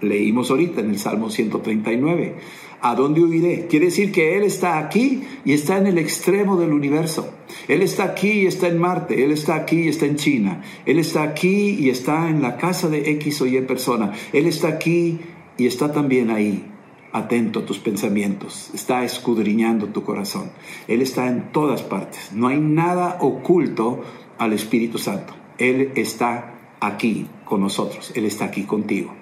Leímos 0.00 0.50
ahorita 0.50 0.80
en 0.80 0.90
el 0.90 0.98
Salmo 0.98 1.30
139. 1.30 2.34
¿A 2.80 2.94
dónde 2.94 3.22
huiré? 3.22 3.66
Quiere 3.66 3.86
decir 3.86 4.12
que 4.12 4.36
Él 4.36 4.44
está 4.44 4.78
aquí 4.78 5.24
y 5.44 5.52
está 5.52 5.78
en 5.78 5.88
el 5.88 5.98
extremo 5.98 6.56
del 6.56 6.72
universo. 6.72 7.34
Él 7.66 7.82
está 7.82 8.04
aquí 8.04 8.42
y 8.42 8.46
está 8.46 8.68
en 8.68 8.78
Marte. 8.78 9.24
Él 9.24 9.32
está 9.32 9.56
aquí 9.56 9.82
y 9.82 9.88
está 9.88 10.06
en 10.06 10.16
China. 10.16 10.62
Él 10.86 11.00
está 11.00 11.24
aquí 11.24 11.76
y 11.78 11.90
está 11.90 12.30
en 12.30 12.40
la 12.40 12.56
casa 12.56 12.88
de 12.88 13.10
X 13.10 13.42
o 13.42 13.46
Y 13.46 13.60
persona. 13.62 14.12
Él 14.32 14.46
está 14.46 14.68
aquí 14.68 15.18
y 15.58 15.66
está 15.66 15.92
también 15.92 16.30
ahí 16.30 16.70
atento 17.12 17.60
a 17.60 17.66
tus 17.66 17.78
pensamientos, 17.78 18.70
está 18.74 19.04
escudriñando 19.04 19.88
tu 19.88 20.04
corazón. 20.04 20.50
Él 20.88 21.02
está 21.02 21.28
en 21.28 21.52
todas 21.52 21.82
partes. 21.82 22.32
No 22.32 22.48
hay 22.48 22.60
nada 22.60 23.18
oculto 23.20 24.00
al 24.38 24.52
Espíritu 24.52 24.98
Santo. 24.98 25.34
Él 25.58 25.92
está 25.96 26.54
aquí 26.80 27.26
con 27.44 27.60
nosotros. 27.60 28.12
Él 28.14 28.24
está 28.24 28.46
aquí 28.46 28.64
contigo. 28.64 29.12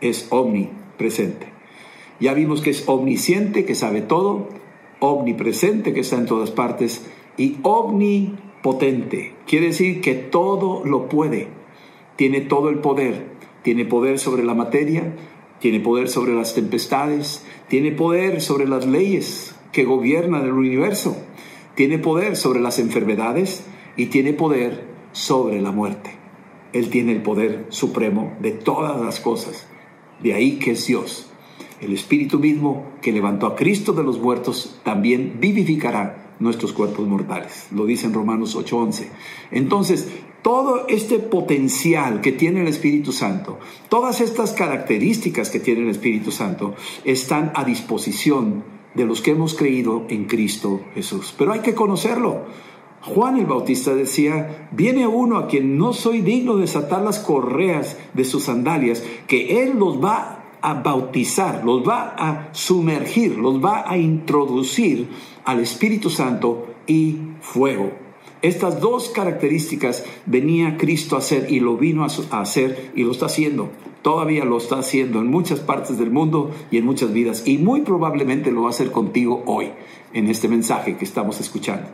Es 0.00 0.26
omnipresente. 0.30 1.48
Ya 2.20 2.32
vimos 2.34 2.62
que 2.62 2.70
es 2.70 2.88
omnisciente, 2.88 3.64
que 3.64 3.74
sabe 3.74 4.00
todo, 4.00 4.48
omnipresente, 5.00 5.92
que 5.92 6.00
está 6.00 6.16
en 6.16 6.26
todas 6.26 6.50
partes, 6.50 7.06
y 7.36 7.56
omnipotente. 7.62 9.34
Quiere 9.46 9.66
decir 9.66 10.00
que 10.00 10.14
todo 10.14 10.82
lo 10.84 11.08
puede. 11.08 11.48
Tiene 12.16 12.40
todo 12.40 12.70
el 12.70 12.78
poder. 12.78 13.36
Tiene 13.62 13.84
poder 13.84 14.18
sobre 14.18 14.44
la 14.44 14.54
materia, 14.54 15.14
tiene 15.66 15.80
poder 15.80 16.08
sobre 16.08 16.32
las 16.32 16.54
tempestades, 16.54 17.42
tiene 17.66 17.90
poder 17.90 18.40
sobre 18.40 18.68
las 18.68 18.86
leyes 18.86 19.56
que 19.72 19.82
gobiernan 19.82 20.44
el 20.44 20.52
universo, 20.52 21.16
tiene 21.74 21.98
poder 21.98 22.36
sobre 22.36 22.60
las 22.60 22.78
enfermedades 22.78 23.64
y 23.96 24.06
tiene 24.06 24.32
poder 24.32 24.84
sobre 25.10 25.60
la 25.60 25.72
muerte. 25.72 26.10
Él 26.72 26.88
tiene 26.88 27.10
el 27.10 27.20
poder 27.20 27.66
supremo 27.70 28.36
de 28.40 28.52
todas 28.52 29.04
las 29.04 29.18
cosas. 29.18 29.66
De 30.22 30.34
ahí 30.34 30.60
que 30.60 30.70
es 30.70 30.86
Dios. 30.86 31.30
El 31.80 31.92
Espíritu 31.92 32.38
mismo 32.38 32.86
que 33.02 33.10
levantó 33.10 33.48
a 33.48 33.56
Cristo 33.56 33.92
de 33.92 34.04
los 34.04 34.20
muertos 34.20 34.78
también 34.84 35.38
vivificará 35.40 36.36
nuestros 36.38 36.72
cuerpos 36.72 37.08
mortales. 37.08 37.66
Lo 37.72 37.86
dice 37.86 38.06
en 38.06 38.14
Romanos 38.14 38.54
8:11. 38.54 39.08
Entonces, 39.50 40.12
todo 40.46 40.86
este 40.86 41.18
potencial 41.18 42.20
que 42.20 42.30
tiene 42.30 42.60
el 42.60 42.68
Espíritu 42.68 43.10
Santo, 43.10 43.58
todas 43.88 44.20
estas 44.20 44.52
características 44.52 45.50
que 45.50 45.58
tiene 45.58 45.80
el 45.80 45.88
Espíritu 45.88 46.30
Santo, 46.30 46.76
están 47.04 47.50
a 47.56 47.64
disposición 47.64 48.62
de 48.94 49.06
los 49.06 49.22
que 49.22 49.32
hemos 49.32 49.54
creído 49.54 50.04
en 50.08 50.26
Cristo 50.26 50.82
Jesús. 50.94 51.34
Pero 51.36 51.52
hay 51.52 51.62
que 51.62 51.74
conocerlo. 51.74 52.44
Juan 53.02 53.38
el 53.38 53.46
Bautista 53.46 53.92
decía, 53.92 54.68
viene 54.70 55.08
uno 55.08 55.38
a 55.38 55.48
quien 55.48 55.76
no 55.78 55.92
soy 55.92 56.20
digno 56.20 56.54
de 56.54 56.60
desatar 56.60 57.02
las 57.02 57.18
correas 57.18 57.96
de 58.14 58.24
sus 58.24 58.44
sandalias, 58.44 59.02
que 59.26 59.64
Él 59.64 59.76
los 59.76 60.00
va 60.00 60.44
a 60.62 60.74
bautizar, 60.74 61.64
los 61.64 61.82
va 61.82 62.14
a 62.16 62.50
sumergir, 62.52 63.36
los 63.36 63.60
va 63.60 63.82
a 63.84 63.98
introducir 63.98 65.08
al 65.44 65.58
Espíritu 65.58 66.08
Santo 66.08 66.68
y 66.86 67.18
fuego. 67.40 68.05
Estas 68.46 68.80
dos 68.80 69.08
características 69.08 70.04
venía 70.24 70.76
Cristo 70.76 71.16
a 71.16 71.18
hacer 71.18 71.48
y 71.50 71.58
lo 71.58 71.76
vino 71.76 72.04
a 72.04 72.40
hacer 72.40 72.92
y 72.94 73.02
lo 73.02 73.10
está 73.10 73.26
haciendo. 73.26 73.70
Todavía 74.02 74.44
lo 74.44 74.58
está 74.58 74.78
haciendo 74.78 75.18
en 75.18 75.26
muchas 75.26 75.58
partes 75.58 75.98
del 75.98 76.12
mundo 76.12 76.52
y 76.70 76.76
en 76.76 76.84
muchas 76.84 77.12
vidas. 77.12 77.42
Y 77.44 77.58
muy 77.58 77.80
probablemente 77.80 78.52
lo 78.52 78.62
va 78.62 78.68
a 78.68 78.70
hacer 78.70 78.92
contigo 78.92 79.42
hoy, 79.46 79.70
en 80.12 80.28
este 80.28 80.46
mensaje 80.46 80.96
que 80.96 81.04
estamos 81.04 81.40
escuchando. 81.40 81.88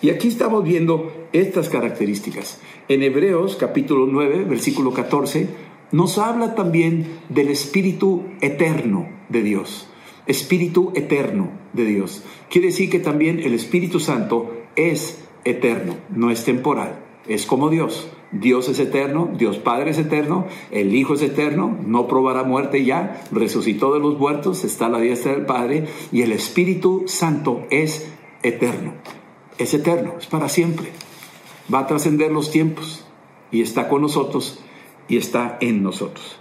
Y 0.00 0.08
aquí 0.08 0.28
estamos 0.28 0.64
viendo 0.64 1.12
estas 1.34 1.68
características. 1.68 2.60
En 2.88 3.02
Hebreos 3.02 3.56
capítulo 3.56 4.06
9, 4.06 4.44
versículo 4.44 4.90
14, 4.90 5.48
nos 5.92 6.16
habla 6.16 6.54
también 6.54 7.18
del 7.28 7.48
Espíritu 7.48 8.22
eterno 8.40 9.06
de 9.28 9.42
Dios. 9.42 9.86
Espíritu 10.26 10.92
eterno 10.94 11.50
de 11.74 11.84
Dios. 11.84 12.22
Quiere 12.48 12.68
decir 12.68 12.88
que 12.88 13.00
también 13.00 13.40
el 13.40 13.52
Espíritu 13.52 14.00
Santo 14.00 14.50
es 14.76 15.18
eterno, 15.44 15.96
no 16.10 16.30
es 16.30 16.44
temporal, 16.44 17.00
es 17.26 17.46
como 17.46 17.70
Dios. 17.70 18.10
Dios 18.32 18.68
es 18.68 18.80
eterno, 18.80 19.30
Dios 19.38 19.58
Padre 19.58 19.92
es 19.92 19.98
eterno, 19.98 20.46
el 20.72 20.94
Hijo 20.94 21.14
es 21.14 21.22
eterno, 21.22 21.78
no 21.86 22.08
probará 22.08 22.42
muerte 22.42 22.84
ya, 22.84 23.22
resucitó 23.30 23.94
de 23.94 24.00
los 24.00 24.18
muertos, 24.18 24.64
está 24.64 24.86
a 24.86 24.88
la 24.88 24.98
diestra 24.98 25.32
del 25.32 25.46
Padre 25.46 25.86
y 26.10 26.22
el 26.22 26.32
Espíritu 26.32 27.04
Santo 27.06 27.64
es 27.70 28.12
eterno. 28.42 28.94
Es 29.56 29.72
eterno, 29.72 30.14
es 30.18 30.26
para 30.26 30.48
siempre. 30.48 30.88
Va 31.72 31.80
a 31.80 31.86
trascender 31.86 32.32
los 32.32 32.50
tiempos 32.50 33.04
y 33.52 33.62
está 33.62 33.88
con 33.88 34.02
nosotros 34.02 34.58
y 35.06 35.16
está 35.16 35.56
en 35.60 35.84
nosotros. 35.84 36.36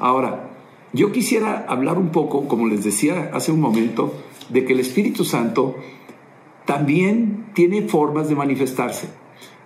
Ahora, 0.00 0.50
yo 0.92 1.12
quisiera 1.12 1.64
hablar 1.68 1.96
un 1.96 2.08
poco, 2.08 2.48
como 2.48 2.66
les 2.66 2.82
decía 2.82 3.30
hace 3.32 3.52
un 3.52 3.60
momento, 3.60 4.14
de 4.48 4.64
que 4.64 4.72
el 4.72 4.80
Espíritu 4.80 5.24
Santo 5.24 5.76
también 6.66 7.46
tiene 7.54 7.82
formas 7.82 8.28
de 8.28 8.34
manifestarse. 8.34 9.08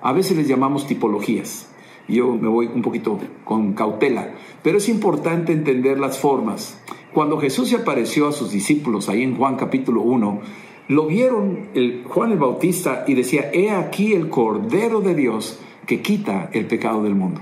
A 0.02 0.12
veces 0.12 0.36
les 0.36 0.46
llamamos 0.46 0.86
tipologías. 0.86 1.68
Yo 2.08 2.34
me 2.34 2.48
voy 2.48 2.66
un 2.66 2.82
poquito 2.82 3.18
con 3.44 3.72
cautela, 3.74 4.34
pero 4.62 4.78
es 4.78 4.88
importante 4.88 5.52
entender 5.52 5.98
las 5.98 6.18
formas. 6.18 6.80
Cuando 7.12 7.38
Jesús 7.38 7.68
se 7.68 7.76
apareció 7.76 8.28
a 8.28 8.32
sus 8.32 8.52
discípulos 8.52 9.08
ahí 9.08 9.22
en 9.22 9.36
Juan 9.36 9.56
capítulo 9.56 10.02
1, 10.02 10.40
lo 10.88 11.06
vieron 11.06 11.68
el, 11.74 12.04
Juan 12.08 12.32
el 12.32 12.38
Bautista 12.38 13.04
y 13.06 13.14
decía, 13.14 13.50
he 13.52 13.70
aquí 13.70 14.12
el 14.12 14.28
Cordero 14.28 15.00
de 15.00 15.14
Dios 15.14 15.60
que 15.90 16.02
quita 16.02 16.50
el 16.52 16.66
pecado 16.66 17.02
del 17.02 17.16
mundo. 17.16 17.40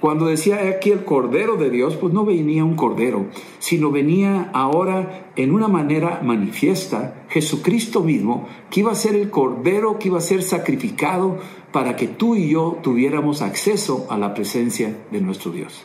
Cuando 0.00 0.24
decía 0.24 0.70
aquí 0.70 0.90
el 0.90 1.04
Cordero 1.04 1.56
de 1.56 1.68
Dios, 1.68 1.96
pues 1.96 2.14
no 2.14 2.24
venía 2.24 2.64
un 2.64 2.74
Cordero, 2.74 3.26
sino 3.58 3.90
venía 3.90 4.48
ahora 4.54 5.30
en 5.36 5.52
una 5.52 5.68
manera 5.68 6.22
manifiesta 6.24 7.26
Jesucristo 7.28 8.00
mismo, 8.00 8.48
que 8.70 8.80
iba 8.80 8.90
a 8.90 8.94
ser 8.94 9.16
el 9.16 9.28
Cordero 9.28 9.98
que 9.98 10.08
iba 10.08 10.16
a 10.16 10.22
ser 10.22 10.42
sacrificado 10.42 11.36
para 11.72 11.94
que 11.96 12.08
tú 12.08 12.36
y 12.36 12.48
yo 12.48 12.78
tuviéramos 12.82 13.42
acceso 13.42 14.06
a 14.08 14.16
la 14.16 14.32
presencia 14.32 14.96
de 15.10 15.20
nuestro 15.20 15.52
Dios. 15.52 15.84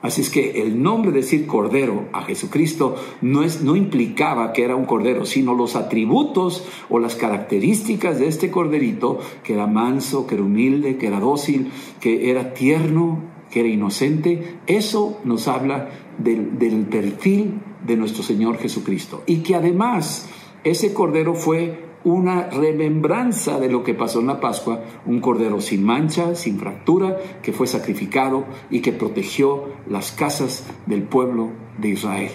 Así 0.00 0.20
es 0.20 0.30
que 0.30 0.62
el 0.62 0.80
nombre 0.80 1.10
de 1.10 1.18
decir 1.18 1.46
cordero 1.46 2.08
a 2.12 2.22
Jesucristo 2.22 2.94
no, 3.20 3.42
es, 3.42 3.62
no 3.62 3.74
implicaba 3.74 4.52
que 4.52 4.62
era 4.62 4.76
un 4.76 4.84
cordero, 4.84 5.26
sino 5.26 5.54
los 5.54 5.74
atributos 5.74 6.64
o 6.88 7.00
las 7.00 7.16
características 7.16 8.18
de 8.20 8.28
este 8.28 8.50
corderito, 8.50 9.18
que 9.42 9.54
era 9.54 9.66
manso, 9.66 10.26
que 10.26 10.36
era 10.36 10.44
humilde, 10.44 10.98
que 10.98 11.08
era 11.08 11.18
dócil, 11.18 11.72
que 12.00 12.30
era 12.30 12.54
tierno, 12.54 13.18
que 13.50 13.60
era 13.60 13.68
inocente, 13.68 14.58
eso 14.66 15.18
nos 15.24 15.48
habla 15.48 15.88
del, 16.18 16.58
del 16.58 16.86
perfil 16.86 17.54
de 17.84 17.96
nuestro 17.96 18.22
Señor 18.22 18.58
Jesucristo. 18.58 19.22
Y 19.26 19.38
que 19.38 19.54
además 19.54 20.28
ese 20.64 20.92
cordero 20.92 21.34
fue 21.34 21.87
una 22.04 22.48
remembranza 22.50 23.58
de 23.58 23.68
lo 23.68 23.82
que 23.82 23.94
pasó 23.94 24.20
en 24.20 24.28
la 24.28 24.40
Pascua, 24.40 24.82
un 25.06 25.20
cordero 25.20 25.60
sin 25.60 25.84
mancha, 25.84 26.34
sin 26.34 26.58
fractura, 26.58 27.16
que 27.42 27.52
fue 27.52 27.66
sacrificado 27.66 28.44
y 28.70 28.80
que 28.80 28.92
protegió 28.92 29.64
las 29.88 30.12
casas 30.12 30.66
del 30.86 31.02
pueblo 31.02 31.50
de 31.78 31.88
Israel. 31.90 32.32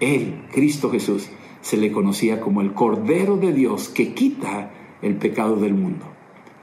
Él, 0.00 0.44
Cristo 0.52 0.90
Jesús, 0.90 1.28
se 1.60 1.76
le 1.76 1.92
conocía 1.92 2.40
como 2.40 2.60
el 2.60 2.74
Cordero 2.74 3.36
de 3.36 3.52
Dios 3.52 3.88
que 3.88 4.12
quita 4.12 4.70
el 5.00 5.16
pecado 5.16 5.56
del 5.56 5.74
mundo. 5.74 6.06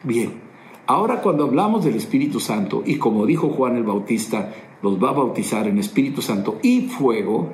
Bien, 0.03 0.51
Ahora 0.91 1.21
cuando 1.21 1.45
hablamos 1.45 1.85
del 1.85 1.95
Espíritu 1.95 2.41
Santo, 2.41 2.83
y 2.85 2.97
como 2.97 3.25
dijo 3.25 3.47
Juan 3.47 3.77
el 3.77 3.83
Bautista, 3.83 4.53
los 4.81 5.01
va 5.01 5.11
a 5.11 5.13
bautizar 5.13 5.65
en 5.67 5.77
Espíritu 5.77 6.21
Santo 6.21 6.59
y 6.63 6.81
fuego, 6.81 7.53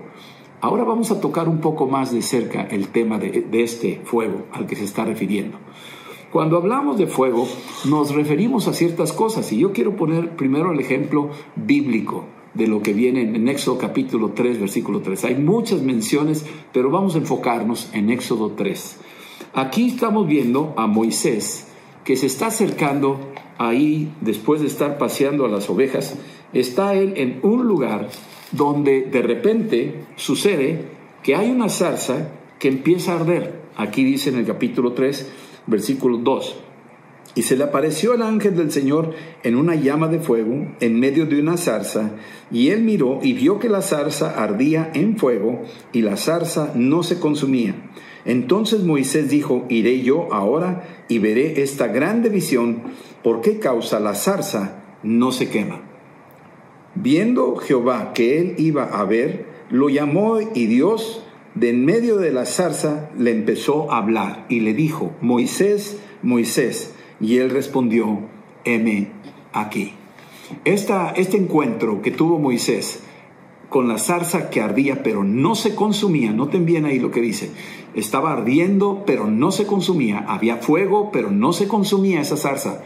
ahora 0.61 0.83
vamos 0.83 1.11
a 1.11 1.19
tocar 1.19 1.47
un 1.47 1.59
poco 1.59 1.87
más 1.87 2.11
de 2.11 2.21
cerca 2.21 2.67
el 2.71 2.89
tema 2.89 3.17
de, 3.19 3.47
este 3.51 4.01
fuego 4.03 4.45
al 4.51 4.65
que 4.65 4.75
se 4.75 4.83
está 4.83 5.05
refiriendo. 5.05 5.57
Cuando 6.31 6.57
hablamos 6.57 6.97
de 6.97 7.07
fuego, 7.07 7.47
nos 7.85 8.13
referimos 8.13 8.67
a 8.67 8.73
ciertas 8.73 9.13
cosas, 9.13 9.51
y 9.53 9.59
yo 9.59 9.71
quiero 9.71 9.95
poner 9.95 10.35
primero 10.35 10.71
el 10.71 10.79
ejemplo 10.79 11.29
bíblico 11.55 12.25
de 12.53 12.67
lo 12.67 12.81
que 12.81 12.93
viene 12.93 13.21
en 13.21 13.47
Éxodo 13.47 13.77
capítulo 13.77 14.31
3, 14.31 14.59
versículo 14.59 15.01
3. 15.01 15.25
Hay 15.25 15.35
muchas 15.35 15.81
menciones, 15.81 16.45
pero 16.73 16.89
vamos 16.89 17.15
a 17.15 17.19
enfocarnos 17.19 17.89
en 17.93 18.09
Éxodo 18.09 18.51
3. 18.51 18.99
Aquí 19.53 19.87
estamos 19.87 20.27
viendo 20.27 20.73
a 20.75 20.87
Moisés 20.87 21.67
que 22.03 22.17
se 22.17 22.25
está 22.25 22.47
acercando 22.47 23.19
ahí 23.57 24.13
después 24.21 24.61
de 24.61 24.67
estar 24.67 24.97
paseando 24.97 25.45
a 25.45 25.49
las 25.49 25.69
ovejas, 25.69 26.15
está 26.53 26.93
él 26.93 27.13
en 27.17 27.39
un 27.43 27.67
lugar 27.67 28.09
donde 28.51 29.01
de 29.01 29.21
repente 29.21 29.95
sucede 30.15 30.81
que 31.23 31.35
hay 31.35 31.49
una 31.49 31.69
zarza 31.69 32.29
que 32.59 32.67
empieza 32.67 33.13
a 33.13 33.19
arder. 33.19 33.59
Aquí 33.75 34.03
dice 34.03 34.29
en 34.29 34.37
el 34.37 34.45
capítulo 34.45 34.93
3, 34.93 35.31
versículo 35.67 36.17
2. 36.17 36.55
Y 37.35 37.43
se 37.43 37.55
le 37.55 37.65
apareció 37.65 38.15
el 38.15 38.23
ángel 38.23 38.55
del 38.55 38.71
Señor 38.71 39.13
en 39.43 39.55
una 39.55 39.75
llama 39.75 40.07
de 40.07 40.19
fuego 40.19 40.67
en 40.79 40.99
medio 40.99 41.27
de 41.27 41.39
una 41.39 41.57
zarza, 41.57 42.13
y 42.49 42.69
él 42.69 42.81
miró 42.81 43.19
y 43.21 43.33
vio 43.33 43.59
que 43.59 43.69
la 43.69 43.83
zarza 43.83 44.41
ardía 44.41 44.89
en 44.95 45.17
fuego, 45.17 45.61
y 45.93 46.01
la 46.01 46.17
zarza 46.17 46.71
no 46.73 47.03
se 47.03 47.19
consumía. 47.19 47.75
Entonces 48.25 48.83
Moisés 48.83 49.29
dijo, 49.29 49.65
iré 49.69 50.01
yo 50.01 50.33
ahora 50.33 51.05
y 51.07 51.19
veré 51.19 51.61
esta 51.61 51.87
grande 51.87 52.29
visión, 52.29 52.81
por 53.23 53.41
qué 53.41 53.59
causa 53.59 53.99
la 53.99 54.15
zarza 54.15 54.83
no 55.03 55.31
se 55.31 55.49
quema. 55.49 55.86
Viendo 56.99 57.57
Jehová 57.57 58.11
que 58.13 58.39
él 58.39 58.55
iba 58.57 58.85
a 58.85 59.03
ver, 59.05 59.45
lo 59.69 59.89
llamó 59.89 60.39
y 60.41 60.65
Dios 60.65 61.21
de 61.53 61.69
en 61.69 61.85
medio 61.85 62.17
de 62.17 62.31
la 62.31 62.45
zarza 62.47 63.11
le 63.17 63.31
empezó 63.31 63.91
a 63.91 63.97
hablar 63.97 64.47
y 64.49 64.61
le 64.61 64.73
dijo, 64.73 65.11
Moisés, 65.21 65.99
Moisés. 66.23 66.95
Y 67.19 67.37
él 67.37 67.51
respondió, 67.51 68.21
heme 68.65 69.09
aquí. 69.53 69.93
Esta, 70.65 71.11
este 71.11 71.37
encuentro 71.37 72.01
que 72.01 72.09
tuvo 72.09 72.39
Moisés 72.39 73.03
con 73.69 73.87
la 73.87 73.99
zarza 73.99 74.49
que 74.49 74.61
ardía, 74.61 75.03
pero 75.03 75.23
no 75.23 75.53
se 75.53 75.75
consumía. 75.75 76.31
Noten 76.31 76.65
bien 76.65 76.85
ahí 76.85 76.99
lo 76.99 77.11
que 77.11 77.21
dice. 77.21 77.51
Estaba 77.93 78.33
ardiendo, 78.33 79.03
pero 79.05 79.27
no 79.27 79.51
se 79.51 79.67
consumía. 79.67 80.25
Había 80.27 80.57
fuego, 80.57 81.11
pero 81.11 81.29
no 81.29 81.53
se 81.53 81.67
consumía 81.67 82.21
esa 82.21 82.37
zarza. 82.37 82.81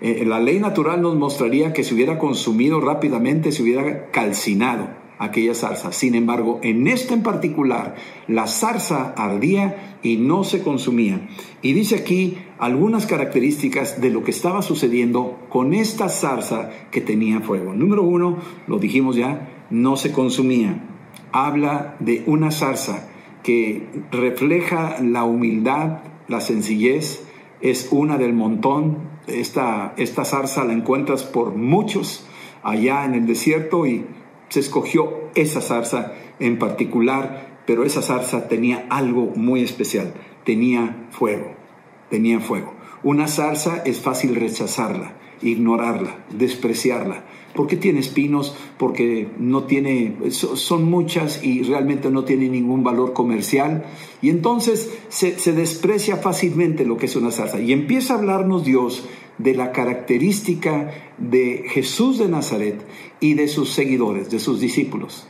Eh, 0.00 0.24
la 0.26 0.40
ley 0.40 0.60
natural 0.60 1.02
nos 1.02 1.16
mostraría 1.16 1.72
que 1.72 1.84
se 1.84 1.94
hubiera 1.94 2.18
consumido 2.18 2.80
rápidamente, 2.80 3.52
se 3.52 3.62
hubiera 3.62 4.10
calcinado 4.10 4.88
aquella 5.18 5.54
zarza. 5.54 5.92
Sin 5.92 6.14
embargo, 6.14 6.60
en 6.62 6.86
esta 6.86 7.14
en 7.14 7.22
particular, 7.22 7.96
la 8.28 8.46
zarza 8.46 9.12
ardía 9.16 9.98
y 10.02 10.16
no 10.16 10.44
se 10.44 10.62
consumía. 10.62 11.28
Y 11.62 11.72
dice 11.72 11.96
aquí 11.96 12.38
algunas 12.58 13.06
características 13.06 14.00
de 14.00 14.10
lo 14.10 14.22
que 14.22 14.30
estaba 14.30 14.62
sucediendo 14.62 15.38
con 15.48 15.74
esta 15.74 16.08
zarza 16.08 16.70
que 16.90 17.00
tenía 17.00 17.40
fuego. 17.40 17.74
Número 17.74 18.02
uno, 18.02 18.38
lo 18.66 18.78
dijimos 18.78 19.16
ya, 19.16 19.66
no 19.70 19.96
se 19.96 20.12
consumía. 20.12 20.84
Habla 21.32 21.96
de 21.98 22.22
una 22.26 22.50
zarza 22.50 23.08
que 23.42 23.86
refleja 24.12 24.96
la 25.02 25.24
humildad, 25.24 25.98
la 26.28 26.40
sencillez, 26.40 27.24
es 27.60 27.88
una 27.90 28.18
del 28.18 28.32
montón. 28.32 29.17
Esta, 29.28 29.94
esta 29.96 30.24
zarza 30.24 30.64
la 30.64 30.72
encuentras 30.72 31.24
por 31.24 31.54
muchos 31.54 32.26
allá 32.62 33.04
en 33.04 33.14
el 33.14 33.26
desierto 33.26 33.86
y 33.86 34.04
se 34.48 34.60
escogió 34.60 35.30
esa 35.34 35.60
zarza 35.60 36.12
en 36.38 36.58
particular, 36.58 37.60
pero 37.66 37.84
esa 37.84 38.02
zarza 38.02 38.48
tenía 38.48 38.86
algo 38.90 39.32
muy 39.36 39.62
especial, 39.62 40.14
tenía 40.44 41.06
fuego, 41.10 41.52
tenía 42.10 42.40
fuego. 42.40 42.74
Una 43.02 43.28
zarza 43.28 43.82
es 43.84 44.00
fácil 44.00 44.34
rechazarla, 44.34 45.12
ignorarla, 45.42 46.24
despreciarla, 46.30 47.24
porque 47.54 47.76
tiene 47.76 48.00
espinos, 48.00 48.54
porque 48.78 49.28
no 49.38 49.64
tiene, 49.64 50.16
son 50.30 50.90
muchas 50.90 51.42
y 51.42 51.62
realmente 51.62 52.10
no 52.10 52.24
tiene 52.24 52.48
ningún 52.48 52.84
valor 52.84 53.12
comercial. 53.12 53.84
Y 54.22 54.30
entonces 54.30 54.92
se, 55.08 55.34
desprecia 55.52 56.16
fácilmente 56.16 56.84
lo 56.84 56.96
que 56.96 57.06
es 57.06 57.16
una 57.16 57.30
zarza. 57.30 57.60
Y 57.60 57.72
empieza 57.72 58.14
a 58.14 58.18
hablarnos 58.18 58.64
Dios 58.64 59.08
de 59.38 59.54
la 59.54 59.72
característica 59.72 60.90
de 61.18 61.64
Jesús 61.68 62.18
de 62.18 62.28
Nazaret 62.28 62.80
y 63.20 63.34
de 63.34 63.48
sus 63.48 63.70
seguidores, 63.70 64.30
de 64.30 64.40
sus 64.40 64.60
discípulos, 64.60 65.26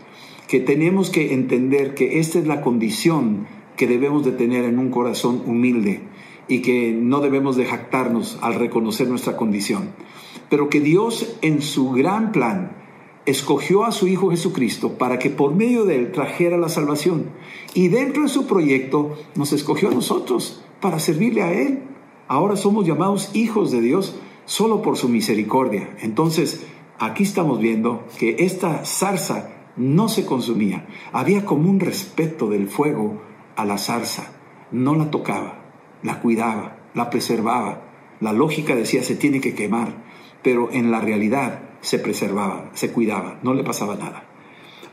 que 0.48 0.60
tenemos 0.60 1.10
que 1.10 1.34
entender 1.34 1.94
que 1.94 2.18
esta 2.20 2.38
es 2.38 2.46
la 2.46 2.60
condición 2.62 3.46
que 3.76 3.86
debemos 3.86 4.24
de 4.24 4.32
tener 4.32 4.64
en 4.64 4.78
un 4.78 4.90
corazón 4.90 5.42
humilde 5.46 6.00
y 6.48 6.62
que 6.62 6.92
no 6.92 7.20
debemos 7.20 7.56
de 7.56 7.66
jactarnos 7.66 8.38
al 8.40 8.54
reconocer 8.54 9.08
nuestra 9.08 9.36
condición, 9.36 9.90
pero 10.48 10.68
que 10.68 10.80
Dios 10.80 11.36
en 11.42 11.62
su 11.62 11.90
gran 11.90 12.32
plan 12.32 12.72
escogió 13.26 13.84
a 13.84 13.92
su 13.92 14.08
Hijo 14.08 14.30
Jesucristo 14.30 14.94
para 14.96 15.18
que 15.18 15.28
por 15.28 15.54
medio 15.54 15.84
de 15.84 15.96
él 15.96 16.12
trajera 16.12 16.56
la 16.56 16.70
salvación 16.70 17.26
y 17.74 17.88
dentro 17.88 18.22
de 18.22 18.28
su 18.28 18.46
proyecto 18.46 19.16
nos 19.34 19.52
escogió 19.52 19.88
a 19.88 19.94
nosotros 19.94 20.64
para 20.80 20.98
servirle 20.98 21.42
a 21.42 21.52
Él. 21.52 21.80
Ahora 22.26 22.56
somos 22.56 22.86
llamados 22.86 23.30
hijos 23.34 23.70
de 23.70 23.80
Dios 23.80 24.16
solo 24.44 24.82
por 24.82 24.96
su 24.96 25.08
misericordia. 25.08 25.96
Entonces, 26.00 26.66
aquí 26.98 27.22
estamos 27.22 27.60
viendo 27.60 28.04
que 28.18 28.36
esta 28.40 28.84
zarza 28.84 29.50
no 29.76 30.08
se 30.08 30.24
consumía. 30.24 30.86
Había 31.12 31.44
como 31.44 31.70
un 31.70 31.80
respeto 31.80 32.48
del 32.48 32.68
fuego 32.68 33.22
a 33.56 33.64
la 33.64 33.78
zarza. 33.78 34.32
No 34.72 34.94
la 34.94 35.10
tocaba, 35.10 35.60
la 36.02 36.20
cuidaba, 36.20 36.78
la 36.94 37.10
preservaba. 37.10 37.84
La 38.20 38.32
lógica 38.32 38.74
decía 38.74 39.02
se 39.02 39.14
tiene 39.14 39.40
que 39.40 39.54
quemar, 39.54 39.94
pero 40.48 40.70
en 40.72 40.90
la 40.90 41.02
realidad 41.02 41.60
se 41.82 41.98
preservaba, 41.98 42.70
se 42.72 42.90
cuidaba, 42.90 43.38
no 43.42 43.52
le 43.52 43.64
pasaba 43.64 43.96
nada. 43.96 44.24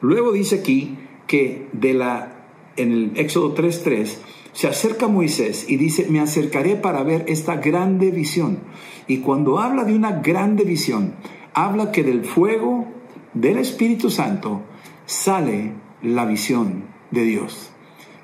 Luego 0.02 0.34
dice 0.34 0.56
aquí 0.56 0.98
que 1.28 1.70
de 1.72 1.94
la 1.94 2.48
en 2.76 2.92
el 2.92 3.12
Éxodo 3.16 3.56
3:3 3.56 4.18
se 4.52 4.68
acerca 4.68 5.08
Moisés 5.08 5.68
y 5.70 5.78
dice, 5.78 6.08
me 6.10 6.20
acercaré 6.20 6.76
para 6.76 7.04
ver 7.04 7.24
esta 7.30 7.56
grande 7.56 8.12
visión. 8.12 8.60
Y 9.08 9.20
cuando 9.20 9.60
habla 9.60 9.86
de 9.86 9.96
una 9.96 10.20
grande 10.20 10.66
visión, 10.66 11.14
habla 11.54 11.94
que 11.94 12.04
del 12.04 12.26
fuego 12.26 12.86
del 13.34 13.58
Espíritu 13.58 14.10
Santo 14.10 14.62
sale 15.06 15.72
la 16.02 16.26
visión 16.26 16.84
de 17.12 17.24
Dios. 17.24 17.72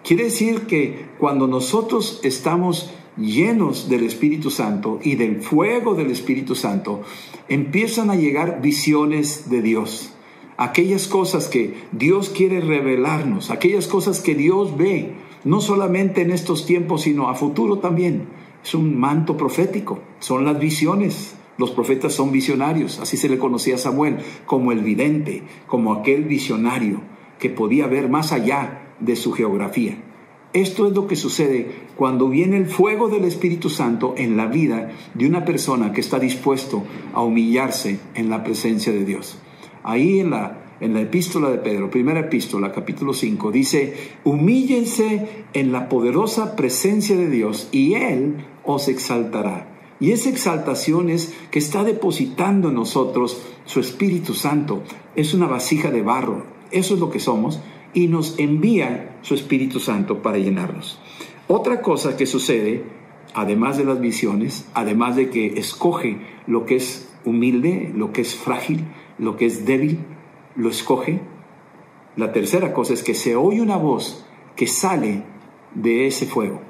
Quiere 0.04 0.26
decir 0.26 0.64
que 0.68 1.06
cuando 1.18 1.48
nosotros 1.48 2.20
estamos 2.24 2.94
llenos 3.18 3.90
del 3.90 4.04
Espíritu 4.04 4.50
Santo 4.50 5.00
y 5.04 5.16
del 5.16 5.42
fuego 5.42 5.96
del 5.96 6.12
Espíritu 6.12 6.56
Santo, 6.56 7.02
empiezan 7.50 8.10
a 8.10 8.16
llegar 8.16 8.62
visiones 8.62 9.50
de 9.50 9.62
Dios. 9.62 10.14
Aquellas 10.58 11.08
cosas 11.08 11.48
que 11.48 11.74
Dios 11.92 12.30
quiere 12.30 12.62
revelarnos, 12.62 13.52
aquellas 13.52 13.88
cosas 13.88 14.20
que 14.20 14.36
Dios 14.36 14.78
ve, 14.78 15.14
no 15.44 15.60
solamente 15.60 16.22
en 16.22 16.32
estos 16.32 16.66
tiempos, 16.66 17.02
sino 17.02 17.30
a 17.30 17.36
futuro 17.36 17.80
también. 17.80 18.28
Es 18.64 18.76
un 18.76 19.00
manto 19.00 19.38
profético, 19.38 20.00
son 20.20 20.46
las 20.46 20.60
visiones, 20.60 21.36
Los 21.58 21.72
profetas 21.72 22.14
son 22.14 22.32
visionarios, 22.32 23.00
así 23.00 23.18
se 23.18 23.30
le 23.30 23.38
conocía 23.38 23.76
a 23.76 23.78
Samuel, 23.78 24.18
como 24.48 24.72
el 24.72 24.80
vidente, 24.80 25.44
como 25.68 25.94
aquel 25.94 26.24
visionario 26.24 27.02
que 27.40 27.50
podía 27.50 27.86
ver 27.86 28.10
más 28.10 28.32
allá 28.32 28.94
de 29.00 29.16
su 29.16 29.32
geografía. 29.32 29.96
Esto 30.54 30.86
es 30.86 30.94
lo 30.94 31.08
que 31.08 31.16
sucede 31.16 31.72
cuando 31.96 32.28
viene 32.28 32.58
el 32.58 32.66
fuego 32.66 33.08
del 33.08 33.24
Espíritu 33.24 33.70
Santo 33.70 34.16
en 34.18 34.36
la 34.36 34.48
vida 34.48 34.92
de 35.14 35.26
una 35.26 35.46
persona 35.46 35.94
que 35.94 36.02
está 36.02 36.20
dispuesto 36.20 36.84
a 37.14 37.22
humillarse 37.22 38.00
en 38.16 38.30
la 38.30 38.44
presencia 38.44 38.92
de 38.92 39.06
Dios. 39.06 39.38
Ahí 39.84 40.20
en 40.20 40.32
la, 40.32 40.76
en 40.82 40.94
la 40.94 41.02
epístola 41.02 41.50
de 41.50 41.58
Pedro, 41.60 41.90
primera 41.90 42.20
epístola, 42.20 42.74
capítulo 42.74 43.14
5, 43.14 43.50
dice, 43.50 43.96
humíllense 44.26 45.46
en 45.54 45.72
la 45.72 45.88
poderosa 45.88 46.58
presencia 46.58 47.16
de 47.16 47.30
Dios 47.30 47.70
y 47.72 47.94
Él 47.94 48.46
os 48.66 48.90
exaltará. 48.90 49.70
Y 50.02 50.12
esa 50.12 50.30
exaltación 50.30 51.10
es 51.10 51.34
que 51.50 51.60
está 51.60 51.86
depositando 51.86 52.70
en 52.70 52.76
nosotros 52.76 53.42
su 53.66 53.80
Espíritu 53.80 54.34
Santo. 54.34 54.84
Es 55.16 55.34
una 55.34 55.48
vasija 55.48 55.92
de 55.92 56.02
barro. 56.02 56.46
Eso 56.72 56.96
es 56.96 57.00
lo 57.00 57.10
que 57.10 57.20
somos 57.20 57.62
y 57.94 58.08
nos 58.08 58.40
envía 58.40 59.18
su 59.22 59.36
Espíritu 59.36 59.80
Santo 59.80 60.22
para 60.22 60.38
llenarnos. 60.38 61.00
Otra 61.48 61.82
cosa 61.82 62.16
que 62.16 62.26
sucede, 62.26 62.84
además 63.34 63.78
de 63.78 63.86
las 63.86 64.00
visiones, 64.00 64.68
además 64.74 65.16
de 65.16 65.30
que 65.30 65.60
escoge 65.60 66.18
lo 66.48 66.66
que 66.66 66.78
es 66.78 67.10
humilde, 67.26 67.92
lo 67.96 68.14
que 68.14 68.22
es 68.22 68.36
frágil, 68.36 68.86
lo 69.18 69.36
que 69.38 69.46
es 69.46 69.66
débil, 69.66 70.00
lo 70.56 70.70
escoge. 70.70 71.20
La 72.16 72.32
tercera 72.32 72.74
cosa 72.74 72.94
es 72.94 73.04
que 73.04 73.14
se 73.14 73.36
oye 73.36 73.62
una 73.62 73.78
voz 73.78 74.26
que 74.56 74.68
sale 74.68 75.24
de 75.76 76.08
ese 76.08 76.26
fuego, 76.26 76.62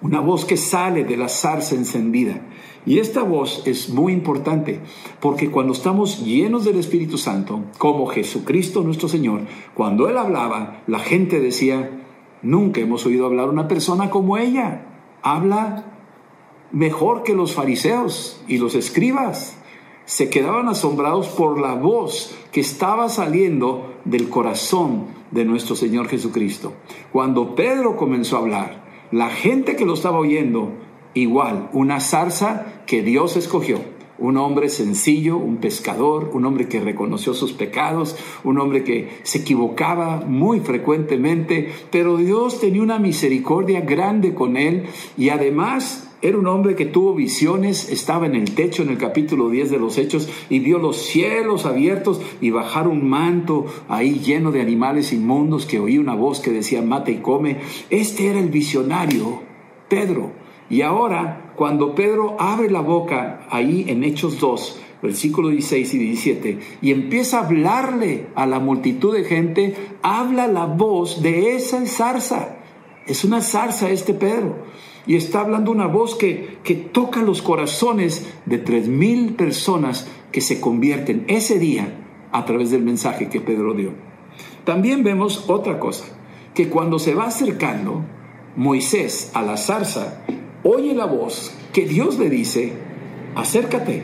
una 0.00 0.20
voz 0.20 0.44
que 0.44 0.56
sale 0.56 1.04
de 1.04 1.16
la 1.16 1.28
zarza 1.28 1.74
encendida 1.74 2.40
y 2.84 2.98
esta 2.98 3.22
voz 3.22 3.62
es 3.66 3.90
muy 3.90 4.12
importante 4.12 4.80
porque 5.20 5.50
cuando 5.50 5.72
estamos 5.72 6.24
llenos 6.24 6.64
del 6.64 6.78
Espíritu 6.78 7.16
Santo, 7.16 7.60
como 7.78 8.06
Jesucristo 8.06 8.82
nuestro 8.82 9.08
Señor, 9.08 9.42
cuando 9.74 10.08
Él 10.08 10.18
hablaba, 10.18 10.82
la 10.86 10.98
gente 10.98 11.40
decía, 11.40 12.02
nunca 12.42 12.80
hemos 12.80 13.06
oído 13.06 13.26
hablar 13.26 13.48
una 13.48 13.68
persona 13.68 14.10
como 14.10 14.36
ella. 14.36 14.86
Habla 15.22 15.84
mejor 16.72 17.22
que 17.22 17.34
los 17.34 17.54
fariseos 17.54 18.42
y 18.48 18.58
los 18.58 18.74
escribas. 18.74 19.56
Se 20.04 20.28
quedaban 20.28 20.68
asombrados 20.68 21.28
por 21.28 21.60
la 21.60 21.74
voz 21.74 22.34
que 22.50 22.60
estaba 22.60 23.08
saliendo 23.08 23.94
del 24.04 24.28
corazón 24.28 25.06
de 25.30 25.44
nuestro 25.44 25.76
Señor 25.76 26.08
Jesucristo. 26.08 26.72
Cuando 27.12 27.54
Pedro 27.54 27.96
comenzó 27.96 28.36
a 28.36 28.40
hablar, 28.40 28.82
la 29.12 29.28
gente 29.28 29.76
que 29.76 29.86
lo 29.86 29.94
estaba 29.94 30.18
oyendo 30.18 30.72
igual, 31.14 31.68
una 31.72 32.00
zarza 32.00 32.82
que 32.86 33.02
Dios 33.02 33.36
escogió. 33.36 33.78
Un 34.18 34.36
hombre 34.36 34.68
sencillo, 34.68 35.36
un 35.36 35.56
pescador, 35.56 36.30
un 36.32 36.44
hombre 36.44 36.68
que 36.68 36.80
reconoció 36.80 37.34
sus 37.34 37.52
pecados, 37.52 38.16
un 38.44 38.58
hombre 38.60 38.84
que 38.84 39.08
se 39.24 39.38
equivocaba 39.38 40.22
muy 40.24 40.60
frecuentemente, 40.60 41.72
pero 41.90 42.18
Dios 42.18 42.60
tenía 42.60 42.82
una 42.82 43.00
misericordia 43.00 43.80
grande 43.80 44.32
con 44.32 44.56
él 44.56 44.84
y 45.16 45.30
además 45.30 46.08
era 46.22 46.38
un 46.38 46.46
hombre 46.46 46.76
que 46.76 46.86
tuvo 46.86 47.14
visiones, 47.14 47.90
estaba 47.90 48.26
en 48.26 48.36
el 48.36 48.54
techo 48.54 48.84
en 48.84 48.90
el 48.90 48.96
capítulo 48.96 49.50
10 49.50 49.72
de 49.72 49.78
los 49.80 49.98
Hechos 49.98 50.28
y 50.48 50.60
vio 50.60 50.78
los 50.78 50.98
cielos 50.98 51.66
abiertos 51.66 52.20
y 52.40 52.50
bajar 52.50 52.86
un 52.86 53.08
manto 53.08 53.66
ahí 53.88 54.20
lleno 54.20 54.52
de 54.52 54.60
animales 54.60 55.12
inmundos 55.12 55.66
que 55.66 55.80
oía 55.80 56.00
una 56.00 56.14
voz 56.14 56.38
que 56.38 56.52
decía 56.52 56.80
mate 56.80 57.10
y 57.10 57.16
come. 57.16 57.58
Este 57.90 58.28
era 58.28 58.38
el 58.38 58.50
visionario, 58.50 59.42
Pedro. 59.88 60.41
Y 60.72 60.80
ahora, 60.80 61.52
cuando 61.54 61.94
Pedro 61.94 62.40
abre 62.40 62.70
la 62.70 62.80
boca 62.80 63.46
ahí 63.50 63.84
en 63.88 64.04
Hechos 64.04 64.40
2, 64.40 64.80
versículos 65.02 65.50
16 65.52 65.92
y 65.92 65.98
17, 65.98 66.58
y 66.80 66.92
empieza 66.92 67.36
a 67.36 67.44
hablarle 67.44 68.28
a 68.34 68.46
la 68.46 68.58
multitud 68.58 69.14
de 69.14 69.24
gente, 69.24 69.74
habla 70.00 70.46
la 70.46 70.64
voz 70.64 71.20
de 71.20 71.56
esa 71.56 71.84
zarza. 71.84 72.56
Es 73.06 73.22
una 73.22 73.42
zarza 73.42 73.90
este 73.90 74.14
Pedro. 74.14 74.64
Y 75.06 75.16
está 75.16 75.42
hablando 75.42 75.70
una 75.70 75.88
voz 75.88 76.14
que, 76.14 76.56
que 76.64 76.74
toca 76.74 77.20
los 77.20 77.42
corazones 77.42 78.32
de 78.46 78.56
tres 78.56 78.88
mil 78.88 79.34
personas 79.34 80.08
que 80.30 80.40
se 80.40 80.58
convierten 80.58 81.26
ese 81.28 81.58
día 81.58 81.98
a 82.32 82.46
través 82.46 82.70
del 82.70 82.82
mensaje 82.82 83.28
que 83.28 83.42
Pedro 83.42 83.74
dio. 83.74 83.90
También 84.64 85.04
vemos 85.04 85.50
otra 85.50 85.78
cosa, 85.78 86.06
que 86.54 86.70
cuando 86.70 86.98
se 86.98 87.14
va 87.14 87.24
acercando 87.26 88.06
Moisés 88.56 89.30
a 89.34 89.42
la 89.42 89.58
zarza, 89.58 90.24
oye 90.64 90.94
la 90.94 91.06
voz 91.06 91.52
que 91.72 91.86
Dios 91.86 92.18
le 92.18 92.30
dice, 92.30 92.72
acércate, 93.34 94.02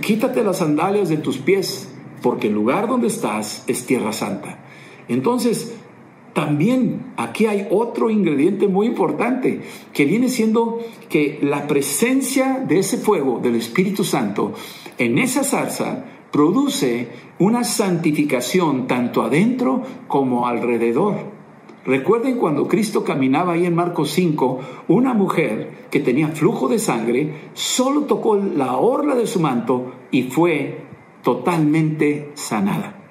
quítate 0.00 0.44
las 0.44 0.58
sandalias 0.58 1.08
de 1.08 1.16
tus 1.16 1.38
pies, 1.38 1.88
porque 2.22 2.48
el 2.48 2.54
lugar 2.54 2.88
donde 2.88 3.06
estás 3.06 3.64
es 3.66 3.86
tierra 3.86 4.12
santa. 4.12 4.58
Entonces, 5.08 5.74
también 6.34 7.12
aquí 7.16 7.46
hay 7.46 7.66
otro 7.70 8.10
ingrediente 8.10 8.68
muy 8.68 8.86
importante, 8.86 9.62
que 9.92 10.04
viene 10.04 10.28
siendo 10.28 10.78
que 11.08 11.38
la 11.42 11.66
presencia 11.66 12.64
de 12.66 12.78
ese 12.78 12.98
fuego 12.98 13.40
del 13.42 13.56
Espíritu 13.56 14.04
Santo 14.04 14.52
en 14.98 15.18
esa 15.18 15.42
zarza 15.42 16.04
produce 16.30 17.08
una 17.38 17.64
santificación 17.64 18.86
tanto 18.86 19.22
adentro 19.22 19.82
como 20.06 20.46
alrededor. 20.46 21.37
Recuerden 21.88 22.36
cuando 22.36 22.68
Cristo 22.68 23.02
caminaba 23.02 23.54
ahí 23.54 23.64
en 23.64 23.74
Marcos 23.74 24.10
5, 24.10 24.60
una 24.88 25.14
mujer 25.14 25.86
que 25.90 26.00
tenía 26.00 26.28
flujo 26.28 26.68
de 26.68 26.78
sangre 26.78 27.48
solo 27.54 28.02
tocó 28.02 28.36
la 28.36 28.76
orla 28.76 29.14
de 29.14 29.26
su 29.26 29.40
manto 29.40 29.92
y 30.10 30.24
fue 30.24 30.82
totalmente 31.22 32.30
sanada. 32.34 33.08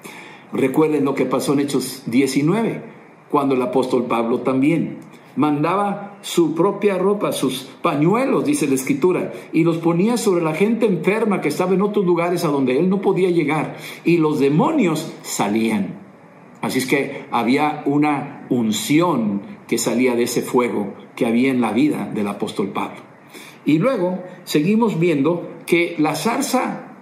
Recuerden 0.54 1.06
lo 1.06 1.16
que 1.16 1.26
pasó 1.26 1.54
en 1.54 1.62
Hechos 1.62 2.04
19, 2.06 2.84
cuando 3.32 3.56
el 3.56 3.63
apóstol 3.63 4.06
Pablo 4.06 4.42
también 4.42 5.00
mandaba 5.36 6.20
su 6.22 6.54
propia 6.54 7.00
ropa, 7.00 7.32
sus 7.32 7.63
pañuelos, 7.82 8.46
dice 8.46 8.68
la 8.68 8.76
escritura, 8.76 9.34
y 9.54 9.63
los 9.63 9.78
ponía 9.78 10.18
sobre 10.18 10.44
la 10.44 10.54
gente 10.54 10.86
enferma 10.86 11.42
que 11.42 11.50
estaba 11.50 11.74
en 11.74 11.82
otros 11.82 12.06
lugares 12.06 12.46
a 12.46 12.50
donde 12.50 12.78
él 12.78 12.92
no 12.92 13.02
podía 13.02 13.32
llegar, 13.32 13.76
y 14.06 14.18
los 14.18 14.38
demonios 14.38 15.12
salían. 15.24 16.07
Así 16.62 16.80
es 16.80 16.86
que 16.86 17.26
había 17.32 17.84
una 17.86 18.46
unción 18.50 19.41
que 19.67 19.78
salía 19.78 20.15
de 20.15 20.24
ese 20.24 20.41
fuego 20.41 20.93
que 21.15 21.26
había 21.26 21.52
en 21.52 21.62
la 21.62 21.72
vida 21.72 22.10
del 22.13 22.28
apóstol 22.28 22.70
Pablo. 22.70 23.02
Y 23.65 23.80
luego 23.80 24.24
seguimos 24.46 25.00
viendo 25.00 25.50
que 25.65 25.96
la 26.00 26.15
zarza 26.15 26.93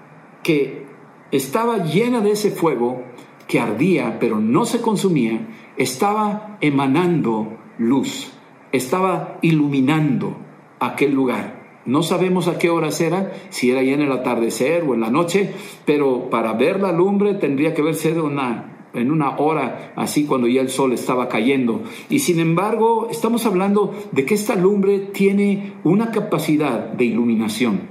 que 0.43 0.85
estaba 1.31 1.83
llena 1.85 2.21
de 2.21 2.31
ese 2.31 2.51
fuego, 2.51 3.03
que 3.47 3.59
ardía 3.59 4.17
pero 4.19 4.39
no 4.39 4.65
se 4.65 4.81
consumía, 4.81 5.47
estaba 5.77 6.57
emanando 6.61 7.57
luz, 7.77 8.31
estaba 8.71 9.37
iluminando 9.41 10.37
aquel 10.79 11.13
lugar. 11.13 11.63
No 11.85 12.01
sabemos 12.01 12.47
a 12.47 12.57
qué 12.57 12.71
hora 12.71 12.89
era, 12.99 13.31
si 13.49 13.69
era 13.69 13.83
ya 13.83 13.93
en 13.93 14.01
el 14.01 14.11
atardecer 14.11 14.83
o 14.83 14.95
en 14.95 15.01
la 15.01 15.11
noche, 15.11 15.53
pero 15.85 16.31
para 16.31 16.53
ver 16.53 16.81
la 16.81 16.91
lumbre 16.91 17.35
tendría 17.35 17.75
que 17.75 17.81
haber 17.81 17.93
sido 17.93 18.25
una 18.25 18.74
en 18.95 19.11
una 19.11 19.37
hora 19.37 19.93
así 19.95 20.25
cuando 20.25 20.47
ya 20.47 20.61
el 20.61 20.69
sol 20.69 20.93
estaba 20.93 21.29
cayendo. 21.29 21.83
Y 22.09 22.19
sin 22.19 22.39
embargo, 22.39 23.07
estamos 23.11 23.45
hablando 23.45 23.93
de 24.11 24.25
que 24.25 24.33
esta 24.33 24.55
lumbre 24.55 24.99
tiene 24.99 25.73
una 25.83 26.11
capacidad 26.11 26.79
de 26.91 27.05
iluminación, 27.05 27.81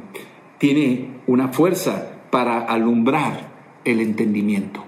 tiene 0.58 1.10
una 1.26 1.48
fuerza 1.48 2.20
para 2.30 2.60
alumbrar 2.60 3.52
el 3.84 4.00
entendimiento. 4.00 4.84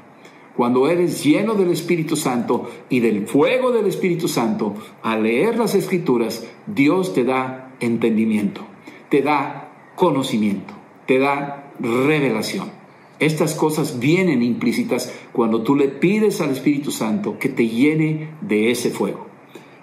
Cuando 0.56 0.88
eres 0.88 1.22
lleno 1.22 1.54
del 1.54 1.70
Espíritu 1.70 2.16
Santo 2.16 2.70
y 2.88 3.00
del 3.00 3.26
fuego 3.26 3.72
del 3.72 3.86
Espíritu 3.86 4.26
Santo, 4.26 4.74
al 5.02 5.22
leer 5.22 5.58
las 5.58 5.74
escrituras, 5.74 6.48
Dios 6.66 7.12
te 7.12 7.24
da 7.24 7.74
entendimiento, 7.80 8.62
te 9.10 9.20
da 9.20 9.92
conocimiento, 9.96 10.72
te 11.04 11.18
da 11.18 11.72
revelación. 11.78 12.85
Estas 13.18 13.54
cosas 13.54 13.98
vienen 13.98 14.42
implícitas 14.42 15.12
cuando 15.32 15.62
tú 15.62 15.74
le 15.74 15.88
pides 15.88 16.40
al 16.40 16.50
Espíritu 16.50 16.90
Santo 16.90 17.38
que 17.38 17.48
te 17.48 17.66
llene 17.66 18.30
de 18.42 18.70
ese 18.70 18.90
fuego. 18.90 19.26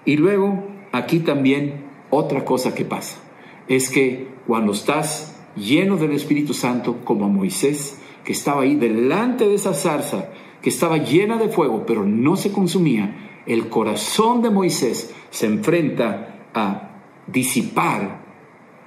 Y 0.04 0.16
luego, 0.16 0.64
aquí 0.92 1.20
también 1.20 1.84
otra 2.10 2.44
cosa 2.44 2.74
que 2.74 2.84
pasa, 2.84 3.18
es 3.66 3.90
que 3.90 4.28
cuando 4.46 4.72
estás 4.72 5.36
lleno 5.56 5.96
del 5.96 6.12
Espíritu 6.12 6.54
Santo, 6.54 6.98
como 7.04 7.28
Moisés, 7.28 7.98
que 8.24 8.32
estaba 8.32 8.62
ahí 8.62 8.76
delante 8.76 9.48
de 9.48 9.54
esa 9.54 9.74
zarza, 9.74 10.30
que 10.62 10.70
estaba 10.70 10.98
llena 10.98 11.36
de 11.36 11.48
fuego, 11.48 11.84
pero 11.86 12.04
no 12.04 12.36
se 12.36 12.52
consumía, 12.52 13.42
el 13.46 13.68
corazón 13.68 14.42
de 14.42 14.50
Moisés 14.50 15.12
se 15.30 15.46
enfrenta 15.46 16.48
a 16.54 17.00
disipar 17.26 18.22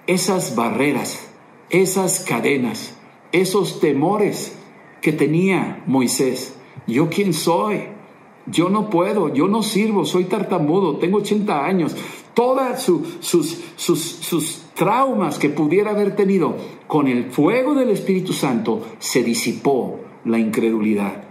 esas 0.08 0.56
barreras, 0.56 1.30
esas 1.70 2.22
cadenas, 2.22 2.97
esos 3.32 3.80
temores 3.80 4.58
que 5.02 5.12
tenía 5.14 5.84
Moisés. 5.86 6.56
¿Yo 6.88 7.10
quién 7.10 7.34
soy? 7.34 7.82
Yo 8.46 8.70
no 8.70 8.90
puedo, 8.90 9.34
yo 9.34 9.48
no 9.48 9.62
sirvo, 9.62 10.06
soy 10.06 10.26
tartamudo, 10.26 10.98
tengo 10.98 11.18
80 11.18 11.66
años. 11.66 11.96
Todas 12.34 12.82
sus, 12.82 13.18
sus, 13.20 13.58
sus 13.76 14.62
traumas 14.74 15.38
que 15.38 15.50
pudiera 15.50 15.92
haber 15.92 16.16
tenido, 16.16 16.56
con 16.88 17.08
el 17.08 17.32
fuego 17.32 17.74
del 17.74 17.90
Espíritu 17.90 18.32
Santo 18.32 18.84
se 19.00 19.24
disipó 19.24 20.00
la 20.24 20.40
incredulidad. 20.40 21.24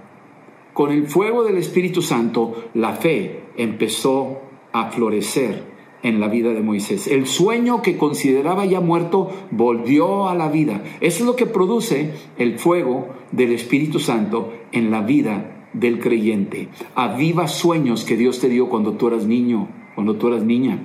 Con 0.75 0.93
el 0.93 1.07
fuego 1.07 1.43
del 1.45 1.57
Espíritu 1.57 2.03
Santo 2.03 2.65
la 2.75 2.93
fe 2.93 3.45
empezó 3.57 4.41
a 4.73 4.91
florecer 4.91 5.76
en 6.07 6.21
la 6.21 6.29
vida 6.29 6.53
de 6.53 6.63
Moisés. 6.63 7.09
El 7.09 7.27
sueño 7.27 7.83
que 7.83 7.97
consideraba 7.97 8.65
ya 8.65 8.81
muerto 8.81 9.29
volvió 9.51 10.29
a 10.29 10.37
la 10.37 10.49
vida. 10.49 10.85
Eso 11.01 11.21
es 11.21 11.27
lo 11.27 11.35
que 11.35 11.47
produce 11.47 12.13
el 12.39 12.61
fuego 12.61 13.09
del 13.33 13.53
Espíritu 13.53 13.99
Santo 13.99 14.53
en 14.71 14.93
la 14.93 15.03
vida 15.03 15.69
del 15.73 15.99
creyente. 15.99 16.69
Aviva 16.95 17.49
sueños 17.49 18.05
que 18.05 18.17
Dios 18.17 18.39
te 18.39 18.49
dio 18.49 18.69
cuando 18.69 18.93
tú 18.93 19.09
eras 19.09 19.27
niño, 19.27 19.69
cuando 19.97 20.15
tú 20.15 20.29
eras 20.29 20.45
niña. 20.45 20.79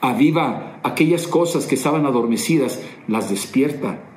Aviva 0.00 0.80
aquellas 0.82 1.28
cosas 1.28 1.66
que 1.66 1.76
estaban 1.76 2.04
adormecidas, 2.04 2.82
las 3.06 3.30
despierta 3.30 4.09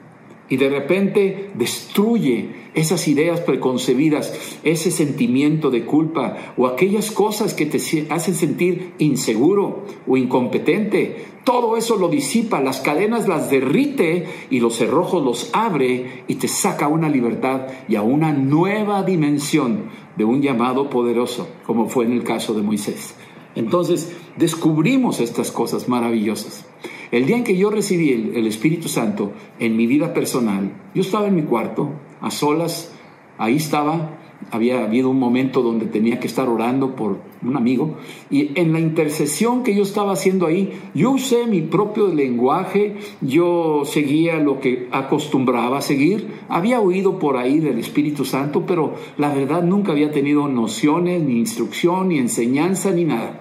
y 0.49 0.57
de 0.57 0.69
repente 0.69 1.49
destruye 1.55 2.63
esas 2.73 3.07
ideas 3.07 3.39
preconcebidas, 3.41 4.59
ese 4.63 4.91
sentimiento 4.91 5.69
de 5.69 5.85
culpa 5.85 6.53
o 6.57 6.67
aquellas 6.67 7.11
cosas 7.11 7.53
que 7.53 7.65
te 7.65 7.77
hacen 8.09 8.35
sentir 8.35 8.93
inseguro 8.97 9.85
o 10.07 10.17
incompetente. 10.17 11.25
Todo 11.43 11.77
eso 11.77 11.97
lo 11.97 12.07
disipa, 12.07 12.61
las 12.61 12.81
cadenas 12.81 13.27
las 13.27 13.49
derrite 13.49 14.25
y 14.49 14.59
los 14.59 14.77
cerrojos 14.77 15.23
los 15.23 15.49
abre 15.53 16.23
y 16.27 16.35
te 16.35 16.47
saca 16.47 16.87
una 16.87 17.09
libertad 17.09 17.67
y 17.87 17.95
a 17.95 18.01
una 18.01 18.31
nueva 18.33 19.03
dimensión 19.03 19.89
de 20.15 20.23
un 20.25 20.41
llamado 20.41 20.89
poderoso, 20.89 21.47
como 21.65 21.89
fue 21.89 22.05
en 22.05 22.13
el 22.13 22.23
caso 22.23 22.53
de 22.53 22.61
Moisés. 22.61 23.15
Entonces 23.55 24.15
descubrimos 24.37 25.19
estas 25.19 25.51
cosas 25.51 25.87
maravillosas. 25.87 26.65
El 27.13 27.27
día 27.27 27.37
en 27.37 27.43
que 27.43 27.55
yo 27.55 27.69
recibí 27.69 28.09
el, 28.09 28.47
Espíritu 28.47 28.87
Santo 28.87 29.33
en 29.59 29.77
mi 29.77 29.85
vida 29.85 30.15
personal, 30.15 30.71
yo 30.95 31.03
estaba 31.03 31.27
en 31.27 31.35
mi 31.35 31.43
cuarto, 31.43 31.91
a 32.21 32.31
solas, 32.31 32.91
ahí 33.37 33.57
estaba, 33.57 34.17
había 34.49 34.83
habido 34.83 35.11
un 35.11 35.19
momento 35.19 35.61
donde 35.61 35.85
tenía 35.85 36.19
que 36.19 36.25
estar 36.25 36.49
orando 36.49 36.95
por 36.95 37.19
un 37.43 37.55
amigo 37.55 37.97
y 38.31 38.59
en 38.59 38.73
la 38.73 38.79
intercesión 38.79 39.61
que 39.61 39.75
yo 39.75 39.83
estaba 39.83 40.13
haciendo 40.13 40.47
ahí, 40.47 40.73
yo 40.95 41.11
usé 41.11 41.45
mi 41.45 41.61
propio 41.61 42.07
lenguaje, 42.07 42.95
yo 43.21 43.83
seguía 43.85 44.39
lo 44.39 44.59
que 44.59 44.87
acostumbraba 44.91 45.77
a 45.77 45.81
seguir, 45.81 46.29
había 46.49 46.81
oído 46.81 47.19
por 47.19 47.37
ahí 47.37 47.59
del 47.59 47.77
Espíritu 47.77 48.25
Santo, 48.25 48.65
pero 48.65 48.95
la 49.17 49.31
verdad 49.31 49.61
nunca 49.61 49.91
había 49.91 50.11
tenido 50.11 50.47
nociones, 50.47 51.21
ni 51.21 51.37
instrucción, 51.37 52.07
ni 52.07 52.17
enseñanza, 52.17 52.89
ni 52.89 53.05
nada. 53.05 53.39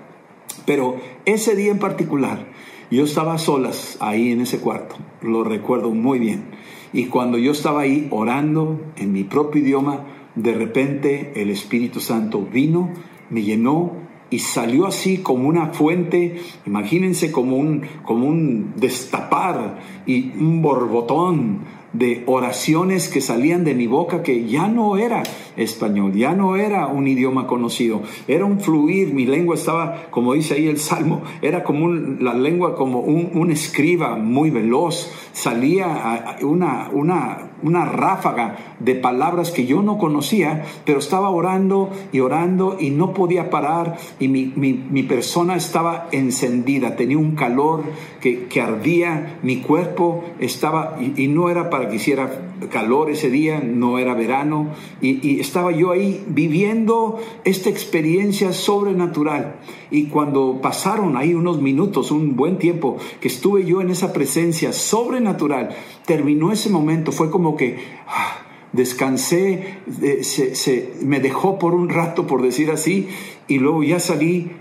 Pero 0.66 0.96
ese 1.24 1.56
día 1.56 1.72
en 1.72 1.78
particular, 1.78 2.51
yo 2.92 3.04
estaba 3.04 3.38
solas 3.38 3.96
ahí 4.00 4.32
en 4.32 4.42
ese 4.42 4.58
cuarto, 4.58 4.96
lo 5.22 5.44
recuerdo 5.44 5.90
muy 5.90 6.18
bien. 6.18 6.44
Y 6.92 7.06
cuando 7.06 7.38
yo 7.38 7.52
estaba 7.52 7.80
ahí 7.80 8.06
orando 8.10 8.78
en 8.96 9.12
mi 9.12 9.24
propio 9.24 9.62
idioma, 9.62 10.04
de 10.34 10.52
repente 10.52 11.32
el 11.36 11.48
Espíritu 11.48 12.00
Santo 12.00 12.42
vino, 12.42 12.90
me 13.30 13.42
llenó 13.42 13.92
y 14.28 14.40
salió 14.40 14.86
así 14.86 15.18
como 15.18 15.48
una 15.48 15.68
fuente, 15.68 16.40
imagínense 16.66 17.32
como 17.32 17.56
un, 17.56 17.82
como 18.04 18.26
un 18.26 18.74
destapar 18.76 19.80
y 20.06 20.32
un 20.38 20.60
borbotón 20.60 21.60
de 21.92 22.22
oraciones 22.26 23.08
que 23.08 23.20
salían 23.20 23.64
de 23.64 23.74
mi 23.74 23.86
boca 23.86 24.22
que 24.22 24.46
ya 24.46 24.68
no 24.68 24.96
era 24.96 25.22
español, 25.56 26.12
ya 26.14 26.32
no 26.32 26.56
era 26.56 26.86
un 26.86 27.06
idioma 27.06 27.46
conocido, 27.46 28.02
era 28.26 28.44
un 28.44 28.60
fluir, 28.60 29.12
mi 29.12 29.26
lengua 29.26 29.54
estaba, 29.54 30.06
como 30.10 30.32
dice 30.32 30.54
ahí 30.54 30.66
el 30.66 30.78
Salmo, 30.78 31.22
era 31.42 31.62
como 31.62 31.88
la 31.88 32.34
lengua 32.34 32.74
como 32.74 33.00
un, 33.00 33.30
un 33.34 33.50
escriba 33.50 34.16
muy 34.16 34.50
veloz, 34.50 35.10
salía 35.32 36.36
una, 36.42 36.88
una, 36.92 37.51
una 37.62 37.84
ráfaga 37.84 38.56
de 38.78 38.94
palabras 38.94 39.50
que 39.50 39.66
yo 39.66 39.82
no 39.82 39.98
conocía, 39.98 40.64
pero 40.84 40.98
estaba 40.98 41.30
orando 41.30 41.90
y 42.12 42.20
orando 42.20 42.76
y 42.78 42.90
no 42.90 43.12
podía 43.12 43.50
parar 43.50 43.96
y 44.18 44.28
mi, 44.28 44.52
mi, 44.56 45.02
persona 45.02 45.56
estaba 45.56 46.08
encendida, 46.12 46.96
tenía 46.96 47.18
un 47.18 47.34
calor 47.34 47.82
que, 48.20 48.44
que 48.44 48.60
ardía, 48.60 49.38
mi 49.42 49.58
cuerpo 49.58 50.24
estaba, 50.38 50.96
y, 51.00 51.28
no 51.28 51.50
era 51.50 51.70
para 51.70 51.88
que 51.88 51.96
hiciera 51.96 52.30
calor 52.70 53.10
ese 53.10 53.30
día, 53.30 53.60
no 53.60 53.98
era 53.98 54.14
verano, 54.14 54.68
y, 55.00 55.40
estaba 55.40 55.72
yo 55.72 55.90
ahí 55.90 56.24
viviendo 56.28 57.18
esta 57.44 57.70
experiencia 57.70 58.52
sobrenatural. 58.52 59.56
Y 59.90 60.04
cuando 60.04 60.60
pasaron 60.60 61.16
ahí 61.16 61.34
unos 61.34 61.60
minutos, 61.60 62.10
un 62.10 62.36
buen 62.36 62.58
tiempo, 62.58 62.96
que 63.20 63.28
estuve 63.28 63.64
yo 63.64 63.80
en 63.80 63.90
esa 63.90 64.12
presencia 64.12 64.72
sobrenatural, 64.72 65.70
terminó 66.06 66.52
ese 66.52 66.70
momento, 66.70 67.12
fue 67.12 67.30
como 67.30 67.56
que 67.56 67.78
ah, 68.06 68.42
descansé, 68.72 69.78
se, 70.22 70.94
me 71.02 71.20
dejó 71.20 71.58
por 71.58 71.74
un 71.74 71.88
rato, 71.88 72.26
por 72.26 72.42
decir 72.42 72.70
así, 72.70 73.08
y 73.48 73.58
luego 73.58 73.82
ya 73.82 74.00
salí, 74.00 74.52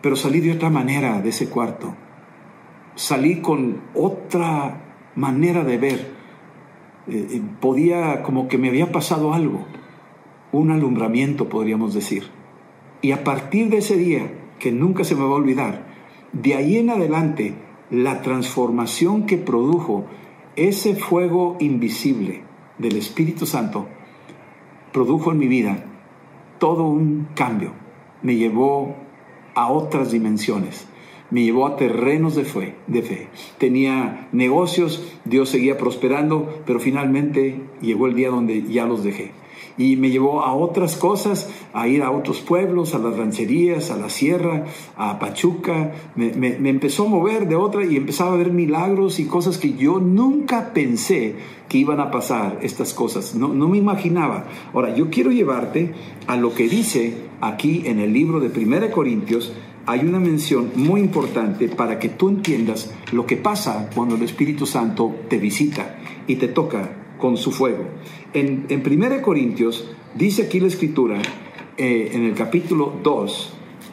pero 0.00 0.16
salí 0.16 0.40
de 0.40 0.52
otra 0.52 0.70
manera 0.70 1.20
de 1.20 1.30
ese 1.30 1.48
cuarto. 1.48 1.94
Salí 2.94 3.40
con 3.40 3.80
otra 3.94 5.10
manera 5.14 5.64
de 5.64 5.78
ver. 5.78 6.19
Eh, 7.08 7.26
eh, 7.30 7.42
podía, 7.60 8.22
como 8.22 8.48
que 8.48 8.58
me 8.58 8.68
había 8.68 8.92
pasado 8.92 9.32
algo, 9.32 9.64
un 10.52 10.70
alumbramiento, 10.70 11.48
podríamos 11.48 11.94
decir. 11.94 12.24
Y 13.02 13.12
a 13.12 13.24
partir 13.24 13.70
de 13.70 13.78
ese 13.78 13.96
día, 13.96 14.30
que 14.58 14.70
nunca 14.72 15.04
se 15.04 15.14
me 15.14 15.22
va 15.22 15.30
a 15.30 15.34
olvidar. 15.34 15.86
De 16.32 16.54
ahí 16.54 16.76
en 16.76 16.90
adelante, 16.90 17.54
la 17.90 18.22
transformación 18.22 19.26
que 19.26 19.38
produjo 19.38 20.04
ese 20.54 20.94
fuego 20.94 21.56
invisible 21.58 22.42
del 22.78 22.96
Espíritu 22.96 23.46
Santo 23.46 23.88
produjo 24.92 25.32
en 25.32 25.38
mi 25.38 25.48
vida 25.48 25.84
todo 26.58 26.84
un 26.84 27.28
cambio. 27.34 27.72
Me 28.22 28.36
llevó 28.36 28.94
a 29.54 29.70
otras 29.70 30.12
dimensiones. 30.12 30.86
Me 31.30 31.42
llevó 31.44 31.66
a 31.66 31.76
terrenos 31.76 32.34
de 32.34 32.44
fe, 32.44 32.74
de 32.86 33.02
fe. 33.02 33.28
Tenía 33.58 34.28
negocios, 34.32 35.02
Dios 35.24 35.48
seguía 35.48 35.78
prosperando, 35.78 36.62
pero 36.66 36.80
finalmente 36.80 37.60
llegó 37.80 38.06
el 38.06 38.14
día 38.14 38.30
donde 38.30 38.62
ya 38.64 38.86
los 38.86 39.04
dejé 39.04 39.32
y 39.80 39.96
me 39.96 40.10
llevó 40.10 40.42
a 40.42 40.54
otras 40.54 40.96
cosas, 40.96 41.48
a 41.72 41.88
ir 41.88 42.02
a 42.02 42.10
otros 42.10 42.40
pueblos, 42.40 42.94
a 42.94 42.98
las 42.98 43.16
rancherías, 43.16 43.90
a 43.90 43.96
la 43.96 44.10
sierra, 44.10 44.66
a 44.96 45.18
Pachuca. 45.18 45.92
Me, 46.16 46.68
empezó 46.68 47.06
a 47.06 47.08
mover 47.08 47.48
de 47.48 47.56
otra 47.56 47.86
y 47.86 47.96
empezaba 47.96 48.34
a 48.34 48.36
ver 48.36 48.52
milagros 48.52 49.18
y 49.20 49.24
cosas 49.24 49.56
que 49.56 49.72
yo 49.74 49.98
nunca 49.98 50.74
pensé 50.74 51.36
que 51.68 51.78
iban 51.78 51.98
a 51.98 52.10
pasar 52.10 52.58
estas 52.62 52.92
cosas. 52.92 53.34
No, 53.34 53.48
no 53.48 53.68
me 53.68 53.78
imaginaba. 53.78 54.44
Ahora, 54.74 54.94
yo 54.94 55.08
quiero 55.08 55.30
llevarte 55.30 55.94
a 56.26 56.36
lo 56.36 56.54
que 56.54 56.68
dice 56.68 57.14
aquí 57.40 57.84
en 57.86 58.00
el 58.00 58.12
libro 58.12 58.40
de 58.40 58.48
1 58.48 58.90
Corintios, 58.90 59.54
hay 59.86 60.00
una 60.00 60.20
mención 60.20 60.72
muy 60.76 61.00
importante 61.00 61.68
para 61.68 61.98
que 61.98 62.08
tú 62.08 62.28
entiendas 62.28 62.92
lo 63.12 63.26
que 63.26 63.36
pasa 63.36 63.90
cuando 63.94 64.14
el 64.14 64.22
Espíritu 64.22 64.66
Santo 64.66 65.14
te 65.28 65.38
visita 65.38 65.98
y 66.26 66.36
te 66.36 66.48
toca 66.48 67.14
con 67.18 67.36
su 67.36 67.52
fuego. 67.52 67.84
En, 68.32 68.66
en 68.68 68.82
1 68.86 69.22
Corintios 69.22 69.90
dice 70.14 70.42
aquí 70.42 70.60
la 70.60 70.68
escritura, 70.68 71.20
eh, 71.76 72.10
en 72.12 72.24
el 72.24 72.34
capítulo 72.34 72.92
2, 73.02 73.52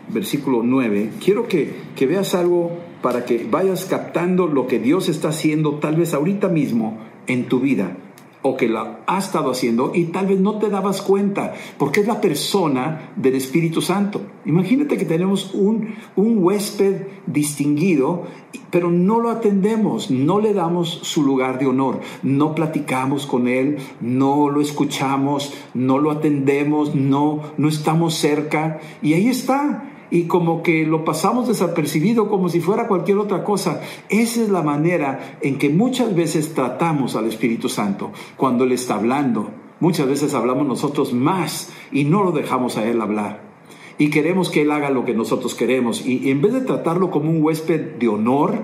versículo 0.10 0.62
9, 0.64 1.12
quiero 1.24 1.48
que, 1.48 1.74
que 1.96 2.06
veas 2.06 2.36
algo 2.36 2.78
para 3.02 3.26
que 3.26 3.48
vayas 3.50 3.86
captando 3.86 4.48
lo 4.48 4.68
que 4.68 4.80
Dios 4.80 5.10
está 5.10 5.30
haciendo 5.30 5.76
tal 5.76 5.96
vez 5.96 6.14
ahorita 6.14 6.48
mismo 6.48 7.00
en 7.28 7.46
tu 7.46 7.60
vida 7.60 7.98
o 8.42 8.56
que 8.56 8.70
la 8.70 9.00
ha 9.08 9.18
estado 9.18 9.52
haciendo 9.52 9.92
y 9.94 10.06
tal 10.06 10.28
vez 10.28 10.40
no 10.40 10.58
te 10.60 10.70
dabas 10.70 11.02
cuenta, 11.02 11.54
porque 11.78 12.02
es 12.02 12.08
la 12.08 12.22
persona 12.22 13.12
del 13.16 13.36
Espíritu 13.36 13.82
Santo. 13.82 14.22
Imagínate 14.46 14.98
que 14.98 15.06
tenemos 15.06 15.54
un, 15.54 15.96
un 16.16 16.44
huésped 16.44 17.08
distinguido, 17.26 18.24
pero 18.72 18.90
no 18.90 19.20
lo 19.20 19.30
atendemos, 19.30 20.12
no 20.12 20.40
le 20.40 20.54
damos 20.54 20.90
su 21.04 21.24
lugar 21.24 21.60
de 21.60 21.68
honor, 21.68 22.00
no 22.24 22.56
platicamos 22.56 23.26
con 23.26 23.48
él, 23.48 23.78
no 24.02 24.50
lo 24.50 24.62
escuchamos, 24.62 25.54
no 25.74 25.98
lo 25.98 26.12
atendemos, 26.12 26.96
no, 26.96 27.42
no 27.58 27.68
estamos 27.68 28.16
cerca, 28.16 28.80
y 29.02 29.14
ahí 29.14 29.28
está 29.28 29.97
y 30.10 30.24
como 30.24 30.64
que 30.64 30.86
lo 30.86 31.04
pasamos 31.04 31.48
desapercibido 31.48 32.30
como 32.30 32.50
si 32.50 32.60
fuera 32.60 32.88
cualquier 32.88 33.18
otra 33.18 33.44
cosa. 33.44 33.82
Esa 34.10 34.42
es 34.42 34.50
la 34.50 34.64
manera 34.64 35.38
en 35.42 35.58
que 35.58 35.70
muchas 35.70 36.16
veces 36.16 36.54
tratamos 36.54 37.16
al 37.16 37.26
Espíritu 37.26 37.70
Santo 37.70 38.12
cuando 38.36 38.64
Él 38.64 38.72
está 38.72 38.96
hablando. 38.96 39.50
Muchas 39.80 40.08
veces 40.08 40.34
hablamos 40.34 40.66
nosotros 40.68 41.14
más 41.14 41.72
y 41.92 42.06
no 42.06 42.24
lo 42.24 42.32
dejamos 42.32 42.78
a 42.78 42.88
Él 42.88 43.02
hablar. 43.02 43.48
Y 43.98 44.10
queremos 44.10 44.50
que 44.50 44.62
Él 44.62 44.72
haga 44.72 44.90
lo 44.90 45.06
que 45.06 45.14
nosotros 45.14 45.56
queremos. 45.56 46.06
Y, 46.06 46.30
en 46.30 46.42
vez 46.42 46.54
de 46.54 46.62
tratarlo 46.62 47.12
como 47.12 47.30
un 47.30 47.44
huésped 47.44 47.98
de 47.98 48.08
honor, 48.08 48.64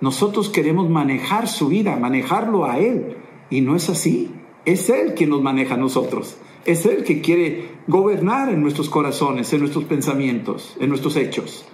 nosotros 0.00 0.50
queremos 0.50 0.88
manejar 0.88 1.48
su 1.48 1.68
vida, 1.68 1.96
manejarlo 1.96 2.66
a 2.66 2.78
Él. 2.78 3.16
Y 3.50 3.62
no 3.62 3.76
es 3.76 3.88
así. 3.88 4.30
Es 4.64 4.90
Él 4.90 5.14
quien 5.14 5.30
nos 5.30 5.42
maneja 5.42 5.74
a 5.74 5.78
nosotros. 5.78 6.38
Es 6.64 6.86
Él 6.86 7.04
que 7.04 7.20
quiere 7.20 7.68
gobernar 7.86 8.48
en 8.48 8.62
nuestros 8.62 8.88
corazones, 8.88 9.52
en 9.52 9.60
nuestros 9.60 9.84
pensamientos, 9.84 10.76
en 10.80 10.88
nuestros 10.88 11.16
hechos. 11.16 11.66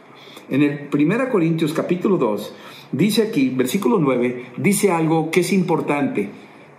En 0.48 0.62
el 0.62 0.88
1 0.92 1.30
Corintios 1.30 1.72
capítulo 1.72 2.16
2 2.16 2.54
dice 2.90 3.22
aquí, 3.22 3.50
versículo 3.50 3.98
9, 4.00 4.46
dice 4.56 4.90
algo 4.90 5.30
que 5.30 5.40
es 5.40 5.52
importante 5.52 6.30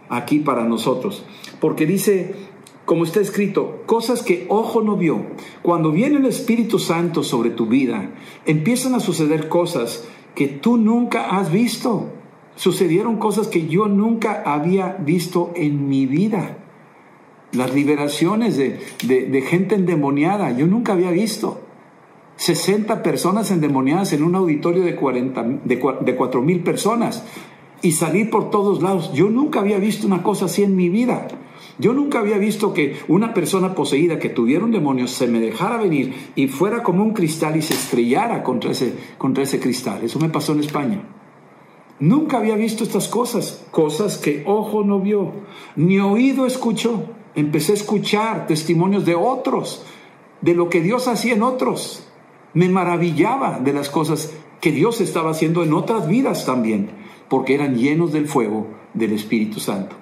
aquí 0.09 0.39
para 0.39 0.65
nosotros, 0.65 1.23
porque 1.61 1.85
dice, 1.85 2.35
como 2.83 3.05
está 3.05 3.21
escrito, 3.21 3.83
cosas 3.85 4.23
que 4.23 4.45
ojo 4.49 4.81
no 4.81 4.97
vio. 4.97 5.27
Cuando 5.61 5.93
viene 5.93 6.17
el 6.17 6.25
Espíritu 6.25 6.79
Santo 6.79 7.23
sobre 7.23 7.51
tu 7.51 7.67
vida, 7.67 8.11
empiezan 8.45 8.93
a 8.93 8.99
suceder 8.99 9.47
cosas 9.47 10.05
que 10.35 10.49
tú 10.49 10.75
nunca 10.75 11.29
has 11.29 11.49
visto. 11.49 12.09
Sucedieron 12.57 13.15
cosas 13.15 13.47
que 13.47 13.67
yo 13.67 13.87
nunca 13.87 14.43
había 14.45 14.97
visto 14.99 15.53
en 15.55 15.87
mi 15.87 16.05
vida. 16.05 16.57
Las 17.53 17.73
liberaciones 17.73 18.57
de, 18.57 19.43
gente 19.47 19.75
endemoniada, 19.75 20.51
yo 20.51 20.67
nunca 20.67 20.93
había 20.93 21.11
visto. 21.11 21.61
60 22.37 23.03
personas 23.03 23.51
endemoniadas 23.51 24.13
en 24.13 24.23
un 24.23 24.35
auditorio 24.35 24.83
de, 24.83 24.95
40, 24.95 25.43
de, 25.63 25.81
de 26.01 26.15
4 26.15 26.41
mil 26.41 26.61
personas 26.61 27.23
y 27.81 27.91
salir 27.91 28.29
por 28.29 28.49
todos 28.49 28.81
lados. 28.81 29.11
Yo 29.13 29.29
nunca 29.29 29.59
había 29.59 29.77
visto 29.77 30.07
una 30.07 30.23
cosa 30.23 30.45
así 30.45 30.63
en 30.63 30.75
mi 30.75 30.89
vida. 30.89 31.27
Yo 31.77 31.93
nunca 31.93 32.19
había 32.19 32.37
visto 32.37 32.73
que 32.73 32.97
una 33.07 33.33
persona 33.33 33.75
poseída 33.75 34.19
que 34.19 34.29
tuviera 34.29 34.63
un 34.63 34.71
demonio 34.71 35.07
se 35.07 35.27
me 35.27 35.39
dejara 35.39 35.77
venir 35.77 36.13
y 36.35 36.47
fuera 36.47 36.83
como 36.83 37.03
un 37.03 37.13
cristal 37.13 37.57
y 37.57 37.61
se 37.61 37.73
estrellara 37.73 38.43
contra 38.43 38.71
ese 38.71 39.59
cristal. 39.59 40.03
Eso 40.03 40.19
me 40.19 40.29
pasó 40.29 40.53
en 40.53 40.59
España. 40.59 41.01
Nunca 42.01 42.37
había 42.37 42.55
visto 42.55 42.83
estas 42.83 43.07
cosas, 43.07 43.63
cosas 43.69 44.17
que 44.17 44.43
ojo 44.47 44.83
no 44.83 44.99
vio, 44.99 45.33
ni 45.75 45.99
oído 45.99 46.47
escuchó. 46.47 47.03
Empecé 47.35 47.71
a 47.71 47.75
escuchar 47.75 48.47
testimonios 48.47 49.05
de 49.05 49.15
otros, 49.15 49.83
de 50.41 50.53
lo 50.53 50.69
que 50.69 50.81
Dios 50.81 51.07
hacía 51.07 51.33
en 51.33 51.43
otros. 51.43 52.07
Me 52.53 52.67
maravillaba 52.67 53.59
de 53.59 53.73
las 53.73 53.89
cosas 53.89 54.33
que 54.59 54.71
Dios 54.71 55.01
estaba 55.01 55.31
haciendo 55.31 55.63
en 55.63 55.73
otras 55.73 56.07
vidas 56.07 56.45
también, 56.45 56.89
porque 57.29 57.55
eran 57.55 57.75
llenos 57.75 58.11
del 58.11 58.27
fuego 58.27 58.67
del 58.93 59.13
Espíritu 59.13 59.59
Santo. 59.59 59.95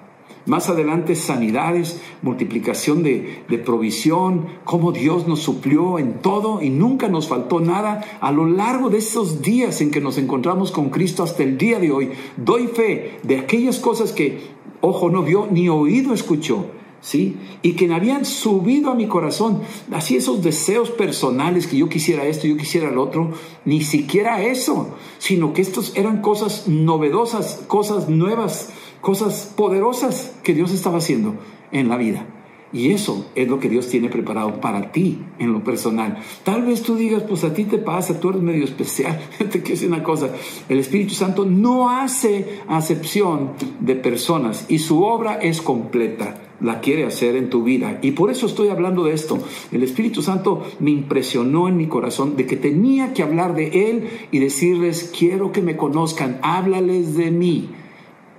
Más 0.46 0.68
adelante 0.70 1.14
sanidades, 1.16 2.00
multiplicación 2.22 3.02
de, 3.02 3.44
provisión, 3.64 4.46
cómo 4.64 4.90
Dios 4.90 5.28
nos 5.28 5.40
suplió 5.40 5.98
en 5.98 6.14
todo 6.14 6.62
y 6.62 6.70
nunca 6.70 7.08
nos 7.08 7.28
faltó 7.28 7.60
nada 7.60 8.02
a 8.20 8.32
lo 8.32 8.46
largo 8.46 8.88
de 8.88 8.98
esos 8.98 9.42
días 9.42 9.80
en 9.80 9.90
que 9.90 10.00
nos 10.00 10.18
encontramos 10.18 10.72
con 10.72 10.88
Cristo 10.88 11.22
hasta 11.22 11.42
el 11.42 11.58
día 11.58 11.78
de 11.78 11.92
hoy. 11.92 12.10
Doy 12.36 12.68
fe 12.68 13.18
de 13.22 13.38
aquellas 13.38 13.78
cosas 13.78 14.12
que 14.12 14.40
ojo 14.80 15.10
no 15.10 15.22
vio 15.22 15.46
ni 15.50 15.68
oído 15.68 16.14
escuchó. 16.14 16.79
¿Sí? 17.00 17.36
Y 17.62 17.72
que 17.72 17.92
habían 17.92 18.24
subido 18.26 18.90
a 18.90 18.94
mi 18.94 19.06
corazón, 19.06 19.62
así 19.90 20.16
esos 20.16 20.42
deseos 20.42 20.90
personales 20.90 21.66
que 21.66 21.78
yo 21.78 21.88
quisiera 21.88 22.26
esto, 22.26 22.46
yo 22.46 22.58
quisiera 22.58 22.90
el 22.90 22.98
otro, 22.98 23.32
ni 23.64 23.82
siquiera 23.82 24.42
eso, 24.42 24.96
sino 25.18 25.54
que 25.54 25.62
estos 25.62 25.96
eran 25.96 26.20
cosas 26.20 26.68
novedosas, 26.68 27.64
cosas 27.68 28.08
nuevas, 28.10 28.70
cosas 29.00 29.52
poderosas 29.56 30.34
que 30.42 30.54
Dios 30.54 30.72
estaba 30.72 30.98
haciendo 30.98 31.36
en 31.72 31.88
la 31.88 31.96
vida. 31.96 32.26
Y 32.72 32.92
eso 32.92 33.26
es 33.34 33.48
lo 33.48 33.58
que 33.58 33.68
Dios 33.68 33.88
tiene 33.88 34.08
preparado 34.08 34.60
para 34.60 34.92
ti 34.92 35.18
en 35.40 35.52
lo 35.52 35.64
personal. 35.64 36.18
Tal 36.44 36.62
vez 36.62 36.82
tú 36.82 36.94
digas, 36.94 37.24
pues 37.24 37.42
a 37.42 37.52
ti 37.52 37.64
te 37.64 37.78
pasa, 37.78 38.20
tú 38.20 38.30
eres 38.30 38.42
medio 38.42 38.64
especial. 38.64 39.18
Te 39.38 39.48
quiero 39.48 39.68
decir 39.70 39.88
una 39.88 40.04
cosa, 40.04 40.30
el 40.68 40.78
Espíritu 40.78 41.14
Santo 41.14 41.44
no 41.44 41.90
hace 41.90 42.60
acepción 42.68 43.52
de 43.80 43.96
personas 43.96 44.66
y 44.68 44.78
su 44.78 45.02
obra 45.02 45.34
es 45.42 45.60
completa. 45.60 46.49
La 46.60 46.80
quiere 46.80 47.04
hacer 47.04 47.36
en 47.36 47.50
tu 47.50 47.62
vida. 47.62 47.98
Y 48.02 48.12
por 48.12 48.30
eso 48.30 48.46
estoy 48.46 48.68
hablando 48.68 49.04
de 49.04 49.14
esto. 49.14 49.38
El 49.72 49.82
Espíritu 49.82 50.22
Santo 50.22 50.62
me 50.78 50.90
impresionó 50.90 51.68
en 51.68 51.76
mi 51.76 51.86
corazón 51.86 52.36
de 52.36 52.46
que 52.46 52.56
tenía 52.56 53.12
que 53.14 53.22
hablar 53.22 53.54
de 53.54 53.90
Él 53.90 54.08
y 54.30 54.38
decirles, 54.38 55.12
quiero 55.16 55.52
que 55.52 55.62
me 55.62 55.76
conozcan, 55.76 56.38
háblales 56.42 57.16
de 57.16 57.30
mí 57.30 57.70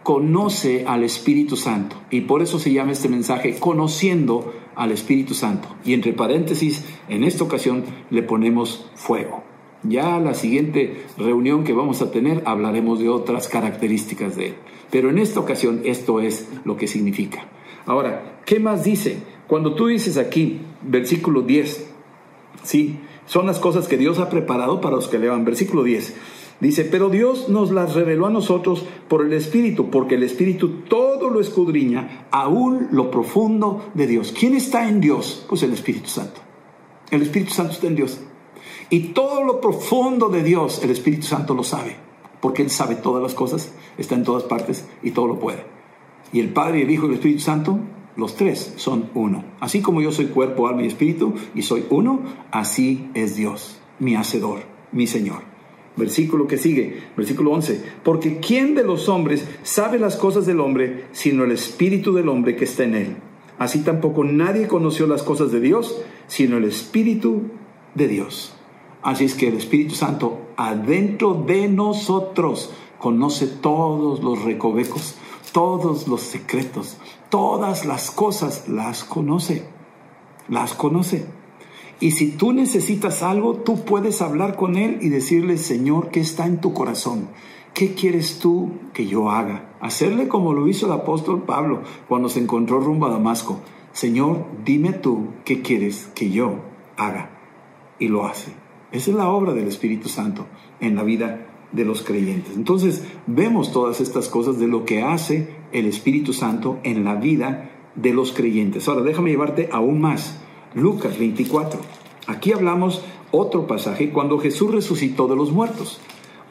conoce 0.03 0.85
al 0.87 1.03
Espíritu 1.03 1.55
Santo. 1.55 1.95
Y 2.09 2.21
por 2.21 2.41
eso 2.41 2.59
se 2.59 2.71
llama 2.71 2.91
este 2.91 3.09
mensaje 3.09 3.57
conociendo 3.59 4.53
al 4.75 4.91
Espíritu 4.91 5.33
Santo. 5.33 5.67
Y 5.85 5.93
entre 5.93 6.13
paréntesis, 6.13 6.85
en 7.09 7.23
esta 7.23 7.43
ocasión 7.43 7.83
le 8.09 8.23
ponemos 8.23 8.89
fuego. 8.95 9.43
Ya 9.83 10.19
la 10.19 10.33
siguiente 10.33 11.03
reunión 11.17 11.63
que 11.63 11.73
vamos 11.73 12.01
a 12.01 12.11
tener 12.11 12.43
hablaremos 12.45 12.99
de 12.99 13.09
otras 13.09 13.47
características 13.47 14.35
de 14.35 14.49
él. 14.49 14.55
Pero 14.91 15.09
en 15.09 15.17
esta 15.17 15.39
ocasión 15.39 15.81
esto 15.85 16.19
es 16.19 16.47
lo 16.65 16.77
que 16.77 16.87
significa. 16.87 17.47
Ahora, 17.85 18.41
¿qué 18.45 18.59
más 18.59 18.83
dice? 18.83 19.23
Cuando 19.47 19.75
tú 19.75 19.87
dices 19.87 20.17
aquí, 20.17 20.61
versículo 20.81 21.41
10, 21.41 21.89
sí, 22.63 22.99
son 23.25 23.45
las 23.45 23.59
cosas 23.59 23.87
que 23.87 23.97
Dios 23.97 24.19
ha 24.19 24.29
preparado 24.29 24.81
para 24.81 24.95
los 24.95 25.07
que 25.07 25.19
levan. 25.19 25.45
Versículo 25.45 25.83
10. 25.83 26.15
Dice, 26.59 26.85
pero 26.85 27.09
Dios 27.09 27.49
nos 27.49 27.71
las 27.71 27.95
reveló 27.95 28.27
a 28.27 28.29
nosotros 28.29 28.85
por 29.07 29.25
el 29.25 29.33
Espíritu, 29.33 29.89
porque 29.89 30.15
el 30.15 30.23
Espíritu 30.23 30.81
todo 30.87 31.29
lo 31.29 31.39
escudriña, 31.39 32.27
aún 32.29 32.89
lo 32.91 33.09
profundo 33.09 33.89
de 33.95 34.05
Dios. 34.05 34.33
¿Quién 34.37 34.53
está 34.53 34.87
en 34.87 35.01
Dios? 35.01 35.45
Pues 35.49 35.63
el 35.63 35.73
Espíritu 35.73 36.07
Santo. 36.07 36.39
El 37.09 37.23
Espíritu 37.23 37.51
Santo 37.51 37.73
está 37.73 37.87
en 37.87 37.95
Dios. 37.95 38.19
Y 38.91 39.13
todo 39.13 39.43
lo 39.43 39.59
profundo 39.59 40.29
de 40.29 40.43
Dios, 40.43 40.83
el 40.83 40.91
Espíritu 40.91 41.23
Santo 41.23 41.55
lo 41.55 41.63
sabe, 41.63 41.95
porque 42.41 42.61
Él 42.61 42.69
sabe 42.69 42.95
todas 42.95 43.23
las 43.23 43.33
cosas, 43.33 43.73
está 43.97 44.15
en 44.15 44.23
todas 44.23 44.43
partes 44.43 44.85
y 45.01 45.11
todo 45.11 45.27
lo 45.27 45.39
puede. 45.39 45.65
Y 46.33 46.39
el 46.39 46.49
Padre, 46.49 46.83
el 46.83 46.91
Hijo 46.91 47.05
y 47.05 47.09
el 47.09 47.15
Espíritu 47.15 47.41
Santo, 47.41 47.79
los 48.15 48.35
tres 48.35 48.73
son 48.75 49.09
uno. 49.13 49.43
Así 49.59 49.81
como 49.81 50.01
yo 50.01 50.11
soy 50.11 50.27
cuerpo, 50.27 50.67
alma 50.67 50.83
y 50.83 50.87
espíritu, 50.87 51.33
y 51.55 51.61
soy 51.61 51.85
uno, 51.89 52.21
así 52.51 53.09
es 53.13 53.35
Dios, 53.35 53.79
mi 53.99 54.15
Hacedor, 54.15 54.59
mi 54.91 55.07
Señor. 55.07 55.43
Versículo 55.95 56.47
que 56.47 56.57
sigue, 56.57 57.01
versículo 57.17 57.51
11. 57.51 57.83
Porque 58.03 58.39
¿quién 58.39 58.75
de 58.75 58.83
los 58.83 59.09
hombres 59.09 59.47
sabe 59.63 59.99
las 59.99 60.15
cosas 60.15 60.45
del 60.45 60.61
hombre 60.61 61.05
sino 61.11 61.43
el 61.43 61.51
espíritu 61.51 62.13
del 62.13 62.29
hombre 62.29 62.55
que 62.55 62.63
está 62.63 62.83
en 62.83 62.95
él? 62.95 63.15
Así 63.59 63.83
tampoco 63.83 64.23
nadie 64.23 64.67
conoció 64.67 65.05
las 65.05 65.21
cosas 65.21 65.51
de 65.51 65.59
Dios 65.59 66.01
sino 66.27 66.57
el 66.57 66.63
espíritu 66.63 67.43
de 67.93 68.07
Dios. 68.07 68.53
Así 69.01 69.25
es 69.25 69.33
que 69.33 69.47
el 69.47 69.55
Espíritu 69.55 69.95
Santo 69.95 70.41
adentro 70.55 71.33
de 71.33 71.67
nosotros 71.67 72.71
conoce 72.99 73.47
todos 73.47 74.23
los 74.23 74.43
recovecos, 74.43 75.15
todos 75.51 76.07
los 76.07 76.21
secretos, 76.21 76.97
todas 77.29 77.85
las 77.85 78.11
cosas 78.11 78.67
las 78.67 79.03
conoce, 79.03 79.65
las 80.47 80.73
conoce. 80.73 81.25
Y 81.99 82.11
si 82.11 82.31
tú 82.31 82.51
necesitas 82.51 83.21
algo, 83.21 83.55
tú 83.55 83.85
puedes 83.85 84.21
hablar 84.21 84.55
con 84.55 84.75
Él 84.75 84.97
y 85.01 85.09
decirle, 85.09 85.57
Señor, 85.57 86.09
¿qué 86.09 86.19
está 86.19 86.47
en 86.47 86.59
tu 86.59 86.73
corazón? 86.73 87.29
¿Qué 87.73 87.93
quieres 87.93 88.39
tú 88.39 88.71
que 88.93 89.05
yo 89.05 89.29
haga? 89.29 89.69
Hacerle 89.79 90.27
como 90.27 90.53
lo 90.53 90.67
hizo 90.67 90.87
el 90.87 90.93
apóstol 90.93 91.43
Pablo 91.43 91.83
cuando 92.07 92.27
se 92.27 92.39
encontró 92.39 92.79
rumbo 92.79 93.05
a 93.05 93.11
Damasco. 93.11 93.59
Señor, 93.93 94.45
dime 94.65 94.93
tú 94.93 95.27
qué 95.45 95.61
quieres 95.61 96.09
que 96.15 96.31
yo 96.31 96.55
haga. 96.97 97.29
Y 97.99 98.07
lo 98.07 98.25
hace. 98.25 98.51
Esa 98.91 99.11
es 99.11 99.15
la 99.15 99.29
obra 99.29 99.53
del 99.53 99.67
Espíritu 99.67 100.09
Santo 100.09 100.47
en 100.79 100.95
la 100.95 101.03
vida 101.03 101.50
de 101.71 101.85
los 101.85 102.01
creyentes. 102.01 102.55
Entonces 102.55 103.03
vemos 103.27 103.71
todas 103.71 104.01
estas 104.01 104.27
cosas 104.27 104.59
de 104.59 104.67
lo 104.67 104.85
que 104.85 105.01
hace 105.01 105.55
el 105.71 105.85
Espíritu 105.85 106.33
Santo 106.33 106.79
en 106.83 107.03
la 107.03 107.15
vida 107.15 107.71
de 107.95 108.13
los 108.13 108.31
creyentes. 108.31 108.87
Ahora 108.87 109.01
déjame 109.01 109.31
llevarte 109.31 109.69
aún 109.71 110.01
más. 110.01 110.39
Lucas 110.73 111.17
24. 111.19 111.79
Aquí 112.27 112.53
hablamos 112.53 113.03
otro 113.31 113.67
pasaje 113.67 114.11
cuando 114.11 114.39
Jesús 114.39 114.71
resucitó 114.71 115.27
de 115.27 115.35
los 115.35 115.51
muertos. 115.51 115.99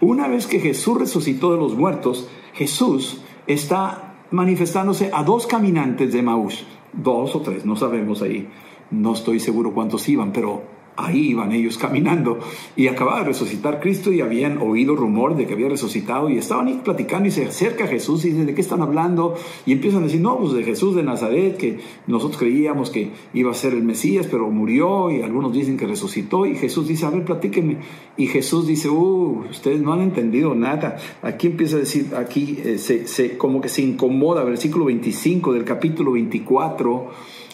Una 0.00 0.28
vez 0.28 0.46
que 0.46 0.61
Jesús 0.61 0.98
resucitó 0.98 1.52
de 1.52 1.59
los 1.59 1.76
muertos, 1.76 2.28
Jesús 2.54 3.22
está 3.46 4.11
manifestándose 4.30 5.11
a 5.12 5.22
dos 5.24 5.46
caminantes 5.46 6.12
de 6.12 6.22
Maús, 6.22 6.64
dos 6.92 7.35
o 7.35 7.40
tres, 7.40 7.64
no 7.64 7.76
sabemos 7.76 8.22
ahí, 8.22 8.48
no 8.90 9.12
estoy 9.12 9.40
seguro 9.40 9.72
cuántos 9.72 10.09
iban, 10.09 10.33
pero 10.33 10.62
ahí 11.06 11.30
iban 11.30 11.52
ellos 11.52 11.78
caminando 11.78 12.38
y 12.76 12.88
acababa 12.88 13.20
de 13.20 13.26
resucitar 13.26 13.80
Cristo 13.80 14.12
y 14.12 14.20
habían 14.20 14.58
oído 14.58 14.96
rumor 14.96 15.36
de 15.36 15.46
que 15.46 15.54
había 15.54 15.68
resucitado 15.68 16.28
y 16.30 16.38
estaban 16.38 16.82
platicando 16.82 17.28
y 17.28 17.30
se 17.30 17.46
acerca 17.46 17.86
Jesús 17.86 18.24
y 18.24 18.30
dice, 18.30 18.44
¿de 18.44 18.54
qué 18.54 18.60
están 18.60 18.82
hablando? 18.82 19.34
Y 19.66 19.72
empiezan 19.72 20.02
a 20.02 20.06
decir, 20.06 20.20
no, 20.20 20.38
pues 20.38 20.52
de 20.52 20.62
Jesús 20.62 20.94
de 20.94 21.02
Nazaret, 21.02 21.56
que 21.56 21.78
nosotros 22.06 22.38
creíamos 22.38 22.90
que 22.90 23.10
iba 23.34 23.50
a 23.50 23.54
ser 23.54 23.72
el 23.72 23.82
Mesías, 23.82 24.26
pero 24.30 24.50
murió 24.50 25.10
y 25.10 25.22
algunos 25.22 25.52
dicen 25.52 25.76
que 25.76 25.86
resucitó 25.86 26.46
y 26.46 26.56
Jesús 26.56 26.88
dice, 26.88 27.06
a 27.06 27.10
ver, 27.10 27.24
platíquenme. 27.24 27.78
Y 28.16 28.26
Jesús 28.26 28.66
dice, 28.66 28.88
uh, 28.88 29.44
ustedes 29.50 29.81
no 29.81 29.92
han 29.92 30.02
entendido 30.02 30.54
nada. 30.54 30.96
Aquí 31.22 31.46
empieza 31.46 31.77
a 31.77 31.81
decir, 31.81 32.10
aquí 32.16 32.58
eh, 32.64 32.79
se, 32.79 33.38
como 33.38 33.60
que 33.60 33.68
se 33.68 33.83
incomoda, 33.83 34.44
versículo 34.44 34.87
25 34.87 35.52
del 35.52 35.64
capítulo 35.64 36.12
24 36.12 37.08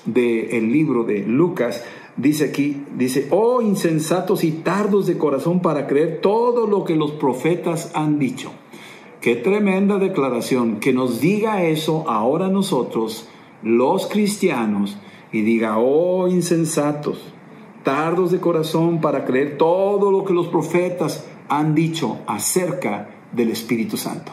del 0.07 0.73
libro 0.73 1.03
de 1.03 1.25
Lucas 1.25 1.83
dice 2.17 2.47
aquí, 2.47 2.85
dice, 2.97 3.29
oh 3.31 3.63
insensatos 3.63 4.45
y 4.45 4.53
tardos 4.53 5.07
de 5.07 5.19
corazón 5.19 5.61
para 5.61 5.87
creer 5.87 6.21
todo 6.21 6.67
lo 6.67 6.85
que 6.85 6.97
los 6.97 7.13
profetas 7.13 7.91
han 7.95 8.19
dicho. 8.19 8.51
Qué 9.21 9.37
tremenda 9.37 9.99
declaración, 9.99 10.79
que 10.79 10.93
nos 10.93 11.21
diga 11.21 11.65
eso 11.65 12.09
ahora 12.09 12.49
nosotros, 12.49 13.29
los 13.63 14.07
cristianos, 14.07 14.99
y 15.33 15.43
diga, 15.43 15.79
oh 15.79 16.29
insensatos, 16.29 17.33
tardos 17.83 18.31
de 18.31 18.41
corazón 18.41 19.01
para 19.01 19.25
creer 19.25 19.59
todo 19.59 20.11
lo 20.11 20.25
que 20.25 20.33
los 20.33 20.49
profetas 20.49 21.27
han 21.49 21.75
dicho 21.75 22.19
acerca 22.27 23.11
del 23.33 23.51
Espíritu 23.51 23.97
Santo. 23.97 24.33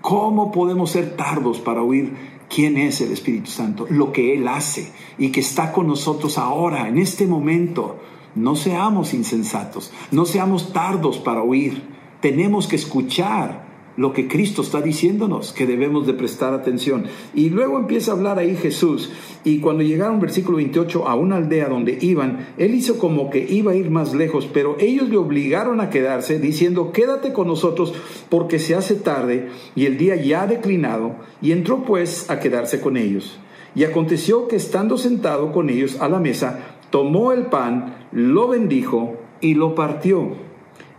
¿Cómo 0.00 0.52
podemos 0.52 0.90
ser 0.90 1.16
tardos 1.16 1.58
para 1.58 1.82
oír 1.82 2.35
quién 2.48 2.76
es 2.76 3.00
el 3.00 3.12
Espíritu 3.12 3.50
Santo? 3.50 3.86
Lo 3.90 4.12
que 4.12 4.34
Él 4.34 4.48
hace 4.48 4.92
y 5.18 5.30
que 5.30 5.40
está 5.40 5.72
con 5.72 5.86
nosotros 5.86 6.38
ahora, 6.38 6.88
en 6.88 6.98
este 6.98 7.26
momento. 7.26 8.00
No 8.34 8.54
seamos 8.54 9.14
insensatos, 9.14 9.92
no 10.10 10.26
seamos 10.26 10.72
tardos 10.74 11.18
para 11.18 11.42
oír. 11.42 11.82
Tenemos 12.20 12.66
que 12.66 12.76
escuchar 12.76 13.65
lo 13.96 14.12
que 14.12 14.28
Cristo 14.28 14.62
está 14.62 14.80
diciéndonos, 14.80 15.52
que 15.52 15.66
debemos 15.66 16.06
de 16.06 16.14
prestar 16.14 16.52
atención. 16.52 17.04
Y 17.34 17.50
luego 17.50 17.78
empieza 17.78 18.10
a 18.10 18.14
hablar 18.14 18.38
ahí 18.38 18.56
Jesús, 18.56 19.10
y 19.44 19.60
cuando 19.60 19.82
llegaron, 19.82 20.20
versículo 20.20 20.58
28, 20.58 21.08
a 21.08 21.14
una 21.14 21.36
aldea 21.36 21.68
donde 21.68 21.98
iban, 22.00 22.48
él 22.58 22.74
hizo 22.74 22.98
como 22.98 23.30
que 23.30 23.38
iba 23.38 23.72
a 23.72 23.76
ir 23.76 23.90
más 23.90 24.14
lejos, 24.14 24.48
pero 24.52 24.76
ellos 24.78 25.08
le 25.08 25.16
obligaron 25.16 25.80
a 25.80 25.90
quedarse, 25.90 26.38
diciendo, 26.38 26.92
quédate 26.92 27.32
con 27.32 27.46
nosotros, 27.46 27.94
porque 28.28 28.58
se 28.58 28.74
hace 28.74 28.96
tarde, 28.96 29.48
y 29.74 29.86
el 29.86 29.98
día 29.98 30.16
ya 30.16 30.42
ha 30.42 30.46
declinado, 30.46 31.16
y 31.40 31.52
entró 31.52 31.84
pues 31.84 32.30
a 32.30 32.40
quedarse 32.40 32.80
con 32.80 32.96
ellos. 32.96 33.38
Y 33.74 33.84
aconteció 33.84 34.48
que 34.48 34.56
estando 34.56 34.96
sentado 34.98 35.52
con 35.52 35.70
ellos 35.70 36.00
a 36.00 36.08
la 36.08 36.18
mesa, 36.18 36.76
tomó 36.90 37.32
el 37.32 37.46
pan, 37.46 38.08
lo 38.12 38.48
bendijo, 38.48 39.16
y 39.40 39.54
lo 39.54 39.74
partió, 39.74 40.32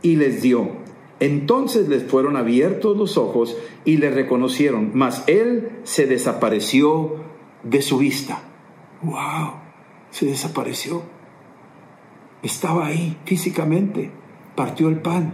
y 0.03 0.15
les 0.15 0.41
dio 0.41 0.86
entonces 1.19 1.87
les 1.87 2.03
fueron 2.03 2.37
abiertos 2.37 2.95
los 2.95 3.17
ojos 3.17 3.57
y 3.85 3.97
le 3.97 4.11
reconocieron, 4.11 4.91
mas 4.93 5.23
él 5.27 5.69
se 5.83 6.05
desapareció 6.05 7.15
de 7.63 7.81
su 7.81 7.97
vista. 7.97 8.43
¡Wow! 9.01 9.53
Se 10.11 10.27
desapareció. 10.27 11.01
Estaba 12.43 12.85
ahí 12.87 13.17
físicamente, 13.25 14.11
partió 14.55 14.89
el 14.89 15.01
pan. 15.01 15.33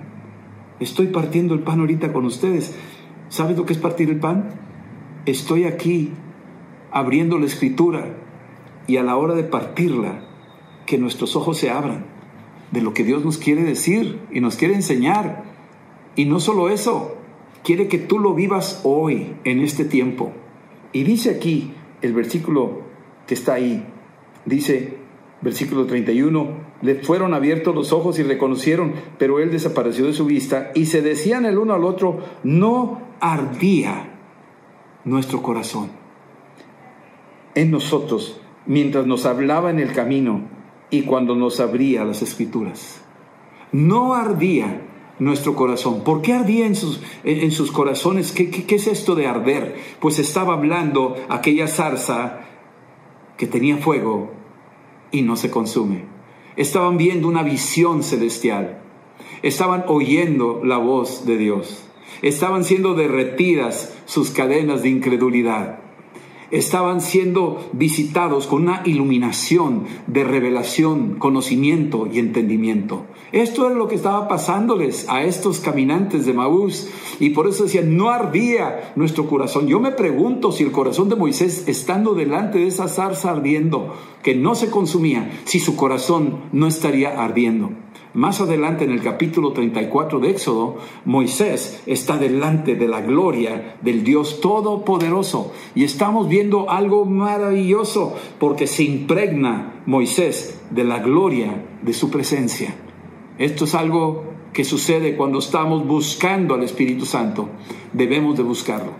Estoy 0.79 1.07
partiendo 1.07 1.53
el 1.53 1.61
pan 1.61 1.81
ahorita 1.81 2.13
con 2.13 2.25
ustedes. 2.25 2.75
¿Sabes 3.29 3.57
lo 3.57 3.65
que 3.65 3.73
es 3.73 3.79
partir 3.79 4.09
el 4.09 4.19
pan? 4.19 4.51
Estoy 5.25 5.65
aquí 5.65 6.11
abriendo 6.91 7.39
la 7.39 7.45
escritura 7.45 8.17
y 8.87 8.97
a 8.97 9.03
la 9.03 9.17
hora 9.17 9.33
de 9.33 9.43
partirla, 9.43 10.21
que 10.85 10.97
nuestros 10.97 11.35
ojos 11.35 11.57
se 11.57 11.69
abran 11.69 12.05
de 12.71 12.81
lo 12.81 12.93
que 12.93 13.03
Dios 13.03 13.23
nos 13.23 13.37
quiere 13.37 13.63
decir 13.63 14.19
y 14.31 14.41
nos 14.41 14.57
quiere 14.57 14.75
enseñar 14.75 15.52
y 16.15 16.25
no 16.25 16.39
solo 16.39 16.69
eso, 16.69 17.15
quiere 17.63 17.87
que 17.87 17.97
tú 17.97 18.19
lo 18.19 18.33
vivas 18.33 18.81
hoy, 18.83 19.35
en 19.43 19.61
este 19.61 19.85
tiempo. 19.85 20.31
Y 20.91 21.03
dice 21.03 21.31
aquí 21.31 21.73
el 22.01 22.13
versículo 22.13 22.81
que 23.27 23.33
está 23.33 23.53
ahí, 23.53 23.85
dice, 24.45 24.97
versículo 25.41 25.85
31, 25.85 26.47
le 26.81 26.95
fueron 26.95 27.33
abiertos 27.33 27.73
los 27.73 27.93
ojos 27.93 28.19
y 28.19 28.23
reconocieron, 28.23 28.93
pero 29.17 29.39
él 29.39 29.51
desapareció 29.51 30.05
de 30.05 30.13
su 30.13 30.25
vista 30.25 30.71
y 30.75 30.85
se 30.85 31.01
decían 31.01 31.45
el 31.45 31.57
uno 31.57 31.73
al 31.73 31.85
otro, 31.85 32.19
no 32.43 33.01
ardía 33.19 34.09
nuestro 35.05 35.41
corazón 35.41 36.03
en 37.55 37.71
nosotros 37.71 38.39
mientras 38.65 39.05
nos 39.05 39.25
hablaba 39.25 39.69
en 39.69 39.79
el 39.79 39.93
camino 39.93 40.41
y 40.89 41.03
cuando 41.03 41.35
nos 41.35 41.59
abría 41.59 42.03
las 42.05 42.21
escrituras. 42.21 43.01
No 43.71 44.13
ardía 44.13 44.81
nuestro 45.19 45.55
corazón. 45.55 46.03
¿Por 46.03 46.21
qué 46.21 46.33
ardía 46.33 46.65
en 46.65 46.75
sus, 46.75 47.71
corazones? 47.71 48.31
¿Qué, 48.31 48.49
¿Qué, 48.49 48.75
es 48.75 48.87
esto 48.87 49.15
de 49.15 49.27
arder? 49.27 49.75
Pues 49.99 50.19
estaba 50.19 50.53
hablando 50.53 51.15
aquella 51.29 51.67
zarza 51.67 52.41
que 53.37 53.47
tenía 53.47 53.77
fuego 53.77 54.31
y 55.11 55.21
no 55.21 55.35
se 55.35 55.51
consume. 55.51 56.05
Estaban 56.55 56.97
viendo 56.97 57.27
una 57.27 57.43
visión 57.43 58.03
celestial. 58.03 58.79
Estaban 59.41 59.85
oyendo 59.87 60.61
la 60.63 60.77
voz 60.77 61.25
de 61.25 61.37
Dios. 61.37 61.83
Estaban 62.21 62.63
siendo 62.63 62.93
derretidas 62.93 63.93
sus 64.05 64.31
cadenas 64.31 64.83
de 64.83 64.89
incredulidad 64.89 65.82
estaban 66.51 67.01
siendo 67.01 67.69
visitados 67.73 68.47
con 68.47 68.63
una 68.63 68.81
iluminación 68.85 69.83
de 70.07 70.23
revelación, 70.23 71.15
conocimiento 71.19 72.07
y 72.11 72.19
entendimiento. 72.19 73.05
Esto 73.31 73.65
era 73.65 73.75
lo 73.75 73.87
que 73.87 73.95
estaba 73.95 74.27
pasándoles 74.27 75.07
a 75.09 75.23
estos 75.23 75.59
caminantes 75.59 76.25
de 76.25 76.33
Maús 76.33 76.89
y 77.19 77.31
por 77.31 77.47
eso 77.47 77.63
decían, 77.63 77.97
no 77.97 78.09
ardía 78.09 78.93
nuestro 78.95 79.27
corazón. 79.27 79.67
Yo 79.67 79.79
me 79.79 79.91
pregunto 79.91 80.51
si 80.51 80.63
el 80.63 80.71
corazón 80.71 81.09
de 81.09 81.15
Moisés, 81.15 81.67
estando 81.67 82.13
delante 82.13 82.59
de 82.59 82.67
esa 82.67 82.87
zarza 82.87 83.31
ardiendo, 83.31 83.95
que 84.21 84.35
no 84.35 84.55
se 84.55 84.69
consumía, 84.69 85.31
si 85.45 85.59
su 85.59 85.75
corazón 85.75 86.41
no 86.51 86.67
estaría 86.67 87.21
ardiendo. 87.21 87.71
Más 88.13 88.41
adelante 88.41 88.83
en 88.83 88.91
el 88.91 89.01
capítulo 89.01 89.53
34 89.53 90.19
de 90.19 90.29
Éxodo, 90.29 90.77
Moisés 91.03 91.81
está 91.87 92.17
delante 92.17 92.75
de 92.75 92.87
la 92.87 93.01
gloria 93.01 93.77
del 93.81 94.03
Dios 94.03 94.39
Todopoderoso 94.39 95.51
y 95.73 95.83
estamos 95.83 96.29
viendo 96.29 96.69
algo 96.69 97.05
maravilloso 97.05 98.15
porque 98.39 98.67
se 98.67 98.83
impregna 98.83 99.81
Moisés 99.87 100.61
de 100.69 100.83
la 100.83 100.99
gloria 100.99 101.65
de 101.81 101.93
su 101.93 102.11
presencia. 102.11 102.75
Esto 103.39 103.65
es 103.65 103.73
algo 103.73 104.25
que 104.53 104.63
sucede 104.63 105.17
cuando 105.17 105.39
estamos 105.39 105.87
buscando 105.87 106.53
al 106.53 106.61
Espíritu 106.61 107.07
Santo. 107.07 107.49
Debemos 107.93 108.37
de 108.37 108.43
buscarlo. 108.43 108.91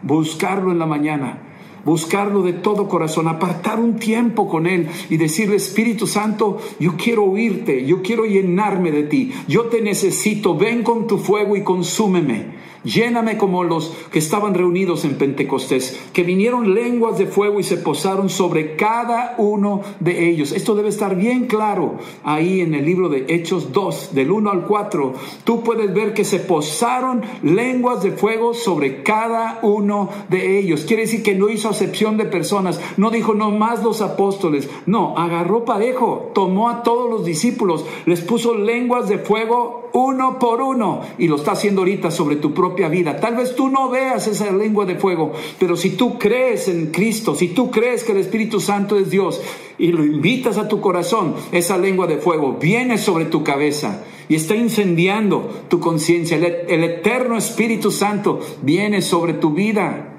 Buscarlo 0.00 0.72
en 0.72 0.78
la 0.78 0.86
mañana, 0.86 1.53
buscarlo 1.84 2.42
de 2.42 2.52
todo 2.54 2.88
corazón, 2.88 3.28
apartar 3.28 3.78
un 3.78 3.96
tiempo 3.96 4.48
con 4.48 4.66
Él 4.66 4.88
y 5.10 5.16
decirle, 5.16 5.56
Espíritu 5.56 6.06
Santo, 6.06 6.58
yo 6.78 6.94
quiero 6.96 7.24
oírte, 7.24 7.84
yo 7.84 8.02
quiero 8.02 8.24
llenarme 8.24 8.90
de 8.90 9.04
ti, 9.04 9.32
yo 9.48 9.64
te 9.64 9.80
necesito, 9.80 10.56
ven 10.56 10.82
con 10.82 11.06
tu 11.06 11.18
fuego 11.18 11.56
y 11.56 11.62
consúmeme. 11.62 12.53
Lléname 12.84 13.38
como 13.38 13.64
los 13.64 13.94
que 14.12 14.18
estaban 14.18 14.52
reunidos 14.52 15.06
en 15.06 15.16
Pentecostés, 15.16 15.98
que 16.12 16.22
vinieron 16.22 16.74
lenguas 16.74 17.16
de 17.16 17.26
fuego 17.26 17.58
y 17.58 17.62
se 17.62 17.78
posaron 17.78 18.28
sobre 18.28 18.76
cada 18.76 19.34
uno 19.38 19.80
de 20.00 20.28
ellos. 20.28 20.52
Esto 20.52 20.74
debe 20.74 20.90
estar 20.90 21.16
bien 21.16 21.46
claro 21.46 21.94
ahí 22.24 22.60
en 22.60 22.74
el 22.74 22.84
libro 22.84 23.08
de 23.08 23.24
Hechos 23.28 23.72
2, 23.72 24.14
del 24.14 24.30
1 24.30 24.50
al 24.50 24.66
4. 24.66 25.14
Tú 25.44 25.62
puedes 25.62 25.94
ver 25.94 26.12
que 26.12 26.24
se 26.24 26.40
posaron 26.40 27.22
lenguas 27.42 28.02
de 28.02 28.12
fuego 28.12 28.52
sobre 28.52 29.02
cada 29.02 29.60
uno 29.62 30.10
de 30.28 30.58
ellos. 30.58 30.84
Quiere 30.84 31.04
decir 31.04 31.22
que 31.22 31.34
no 31.34 31.48
hizo 31.48 31.70
acepción 31.70 32.18
de 32.18 32.26
personas, 32.26 32.80
no 32.98 33.10
dijo 33.10 33.32
no 33.32 33.50
más 33.50 33.82
los 33.82 34.02
apóstoles, 34.02 34.68
no, 34.84 35.16
agarró 35.16 35.64
parejo, 35.64 36.30
tomó 36.34 36.68
a 36.68 36.82
todos 36.82 37.10
los 37.10 37.24
discípulos, 37.24 37.86
les 38.04 38.20
puso 38.20 38.54
lenguas 38.54 39.08
de 39.08 39.18
fuego 39.18 39.88
uno 39.94 40.40
por 40.40 40.60
uno 40.60 41.02
y 41.18 41.28
lo 41.28 41.36
está 41.36 41.52
haciendo 41.52 41.82
ahorita 41.82 42.10
sobre 42.10 42.36
tu 42.36 42.52
propio 42.52 42.73
vida. 42.74 43.16
Tal 43.16 43.36
vez 43.36 43.54
tú 43.54 43.68
no 43.68 43.88
veas 43.88 44.26
esa 44.26 44.50
lengua 44.52 44.84
de 44.84 44.96
fuego, 44.96 45.32
pero 45.58 45.76
si 45.76 45.90
tú 45.90 46.18
crees 46.18 46.68
en 46.68 46.86
Cristo, 46.86 47.34
si 47.34 47.48
tú 47.48 47.70
crees 47.70 48.04
que 48.04 48.12
el 48.12 48.18
Espíritu 48.18 48.60
Santo 48.60 48.98
es 48.98 49.10
Dios 49.10 49.40
y 49.78 49.88
lo 49.88 50.04
invitas 50.04 50.58
a 50.58 50.68
tu 50.68 50.80
corazón, 50.80 51.34
esa 51.52 51.78
lengua 51.78 52.06
de 52.06 52.18
fuego 52.18 52.58
viene 52.60 52.98
sobre 52.98 53.24
tu 53.26 53.42
cabeza 53.42 54.04
y 54.28 54.34
está 54.34 54.54
incendiando 54.54 55.64
tu 55.68 55.80
conciencia. 55.80 56.36
El, 56.36 56.44
el, 56.68 56.84
eterno 56.84 57.36
Espíritu 57.36 57.90
Santo 57.90 58.40
viene 58.62 59.02
sobre 59.02 59.34
tu 59.34 59.50
vida 59.50 60.12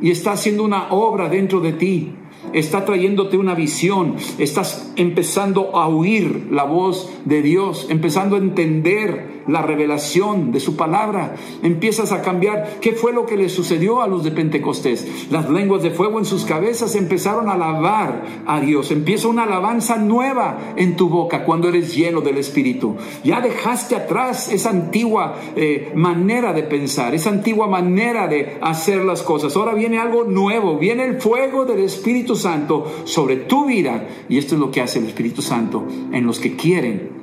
y 0.00 0.10
está 0.10 0.32
haciendo 0.32 0.64
una 0.64 0.92
obra 0.92 1.28
dentro 1.28 1.60
de 1.60 1.72
ti 1.72 2.14
está 2.52 2.84
trayéndote 2.84 3.36
una 3.36 3.54
visión, 3.54 4.16
estás 4.38 4.92
empezando 4.96 5.76
a 5.76 5.88
oír 5.88 6.48
la 6.50 6.64
voz 6.64 7.10
de 7.24 7.42
Dios, 7.42 7.86
empezando 7.90 8.36
a 8.36 8.38
entender 8.38 9.39
la 9.50 9.62
revelación 9.62 10.52
de 10.52 10.60
su 10.60 10.76
palabra, 10.76 11.34
empiezas 11.62 12.12
a 12.12 12.22
cambiar. 12.22 12.78
¿Qué 12.80 12.92
fue 12.92 13.12
lo 13.12 13.26
que 13.26 13.36
le 13.36 13.48
sucedió 13.48 14.00
a 14.02 14.08
los 14.08 14.24
de 14.24 14.30
Pentecostés? 14.30 15.30
Las 15.30 15.50
lenguas 15.50 15.82
de 15.82 15.90
fuego 15.90 16.18
en 16.18 16.24
sus 16.24 16.44
cabezas 16.44 16.94
empezaron 16.94 17.48
a 17.48 17.54
alabar 17.54 18.24
a 18.46 18.60
Dios, 18.60 18.90
empieza 18.90 19.28
una 19.28 19.44
alabanza 19.44 19.96
nueva 19.96 20.74
en 20.76 20.96
tu 20.96 21.08
boca 21.08 21.44
cuando 21.44 21.68
eres 21.68 21.94
lleno 21.94 22.20
del 22.20 22.38
Espíritu. 22.38 22.96
Ya 23.24 23.40
dejaste 23.40 23.96
atrás 23.96 24.52
esa 24.52 24.70
antigua 24.70 25.36
eh, 25.56 25.92
manera 25.94 26.52
de 26.52 26.62
pensar, 26.62 27.14
esa 27.14 27.30
antigua 27.30 27.66
manera 27.66 28.28
de 28.28 28.58
hacer 28.60 29.04
las 29.04 29.22
cosas. 29.22 29.56
Ahora 29.56 29.74
viene 29.74 29.98
algo 29.98 30.24
nuevo, 30.24 30.78
viene 30.78 31.04
el 31.04 31.20
fuego 31.20 31.64
del 31.64 31.80
Espíritu 31.80 32.36
Santo 32.36 33.02
sobre 33.04 33.36
tu 33.36 33.66
vida. 33.66 34.06
Y 34.28 34.38
esto 34.38 34.54
es 34.54 34.60
lo 34.60 34.70
que 34.70 34.80
hace 34.80 34.98
el 34.98 35.06
Espíritu 35.06 35.42
Santo 35.42 35.86
en 36.12 36.26
los 36.26 36.38
que 36.38 36.56
quieren 36.56 37.19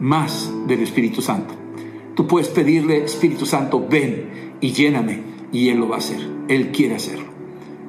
más 0.00 0.52
del 0.66 0.80
Espíritu 0.80 1.22
Santo. 1.22 1.54
Tú 2.14 2.26
puedes 2.26 2.48
pedirle, 2.48 3.04
Espíritu 3.04 3.46
Santo, 3.46 3.86
ven 3.88 4.56
y 4.60 4.72
lléname. 4.72 5.22
Y 5.52 5.68
Él 5.68 5.78
lo 5.78 5.88
va 5.88 5.96
a 5.96 5.98
hacer. 5.98 6.20
Él 6.48 6.72
quiere 6.72 6.96
hacerlo. 6.96 7.26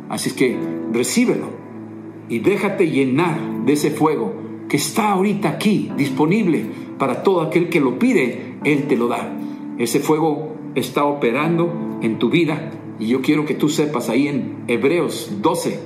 Así 0.10 0.30
es 0.30 0.36
que 0.36 0.58
recíbelo 0.92 1.48
y 2.30 2.40
déjate 2.40 2.90
llenar 2.90 3.66
de 3.66 3.74
ese 3.74 3.92
fuego 3.92 4.34
que 4.70 4.78
está 4.78 5.12
ahorita 5.12 5.50
aquí, 5.50 5.92
disponible 5.98 6.66
para 6.98 7.24
todo 7.24 7.42
aquel 7.42 7.70
que 7.70 7.80
lo 7.80 7.98
pide, 7.98 8.56
Él 8.64 8.88
te 8.88 8.96
lo 8.96 9.08
da. 9.08 9.36
Ese 9.78 10.00
fuego 10.00 10.56
está 10.76 11.06
operando 11.06 12.00
en 12.02 12.20
tu 12.20 12.30
vida 12.30 12.72
y 13.00 13.08
yo 13.08 13.22
quiero 13.22 13.46
que 13.46 13.56
tú 13.56 13.70
sepas 13.70 14.10
ahí 14.10 14.28
en 14.28 14.64
Hebreos 14.68 15.38
12, 15.42 15.80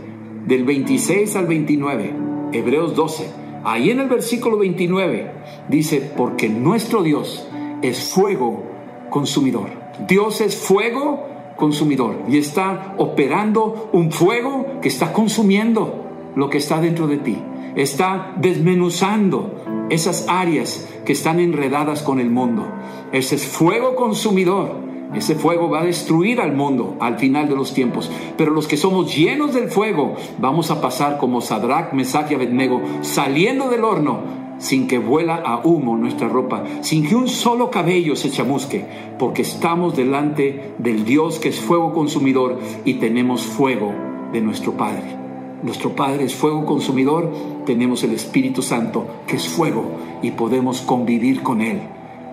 del 0.48 0.66
26 0.66 1.36
al 1.36 1.48
29, 1.48 2.14
Hebreos 2.52 2.96
12, 2.96 3.30
ahí 3.64 3.92
en 3.92 4.00
el 4.00 4.08
versículo 4.08 4.58
29 4.58 5.32
dice, 5.70 6.02
porque 6.16 6.50
nuestro 6.50 7.04
Dios 7.04 7.48
es 7.82 8.12
fuego 8.12 8.64
consumidor. 9.10 9.70
Dios 10.08 10.42
es 10.42 10.56
fuego 10.56 11.28
consumidor 11.56 12.24
y 12.28 12.38
está 12.38 12.96
operando 12.98 13.90
un 13.94 14.12
fuego 14.12 14.80
que 14.82 14.90
está 14.90 15.14
consumiendo 15.14 16.32
lo 16.36 16.50
que 16.50 16.58
está 16.58 16.82
dentro 16.82 17.08
de 17.08 17.18
ti. 17.18 17.38
Está 17.76 18.34
desmenuzando 18.38 19.88
esas 19.90 20.28
áreas 20.28 20.90
que 21.06 21.14
están 21.14 21.40
enredadas 21.40 22.04
con 22.04 22.20
el 22.20 22.30
mundo. 22.30 22.66
Ese 23.12 23.36
es 23.36 23.46
fuego 23.46 23.96
consumidor. 23.96 24.93
Ese 25.16 25.36
fuego 25.36 25.70
va 25.70 25.82
a 25.82 25.86
destruir 25.86 26.42
al 26.42 26.54
mundo 26.54 26.96
al 27.00 27.18
final 27.18 27.48
de 27.48 27.56
los 27.56 27.74
tiempos. 27.74 28.12
Pero 28.38 28.52
los 28.52 28.68
que 28.68 28.78
somos 28.78 29.16
llenos 29.16 29.54
del 29.54 29.70
fuego, 29.70 30.16
vamos 30.40 30.72
a 30.72 30.82
pasar 30.82 31.18
como 31.18 31.42
Sadrach, 31.42 31.94
Mesach 31.94 32.32
y 32.32 32.36
Abednego, 32.36 32.82
saliendo 33.02 33.70
del 33.70 33.84
horno 33.84 34.44
sin 34.58 34.88
que 34.88 34.98
vuela 34.98 35.36
a 35.36 35.66
humo 35.66 35.98
nuestra 35.98 36.30
ropa, 36.30 36.64
sin 36.82 37.06
que 37.06 37.16
un 37.16 37.28
solo 37.28 37.70
cabello 37.70 38.16
se 38.16 38.32
chamusque, 38.32 38.86
porque 39.20 39.42
estamos 39.42 39.96
delante 39.96 40.74
del 40.78 41.04
Dios 41.04 41.40
que 41.40 41.50
es 41.50 41.60
fuego 41.60 41.94
consumidor 41.94 42.60
y 42.86 42.96
tenemos 42.96 43.44
fuego 43.44 43.94
de 44.32 44.42
nuestro 44.42 44.74
Padre. 44.74 45.18
Nuestro 45.64 45.96
Padre 45.96 46.26
es 46.26 46.36
fuego 46.36 46.66
consumidor, 46.66 47.32
tenemos 47.66 48.04
el 48.04 48.14
Espíritu 48.14 48.62
Santo 48.62 49.06
que 49.28 49.36
es 49.36 49.48
fuego 49.48 49.86
y 50.22 50.32
podemos 50.32 50.82
convivir 50.82 51.42
con 51.42 51.62
Él 51.62 51.82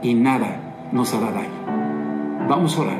y 0.03 0.15
nada 0.15 0.89
nos 0.93 1.15
hará 1.15 1.31
daño. 1.31 1.60
Vamos 2.51 2.77
a 2.77 2.81
orar. 2.81 2.99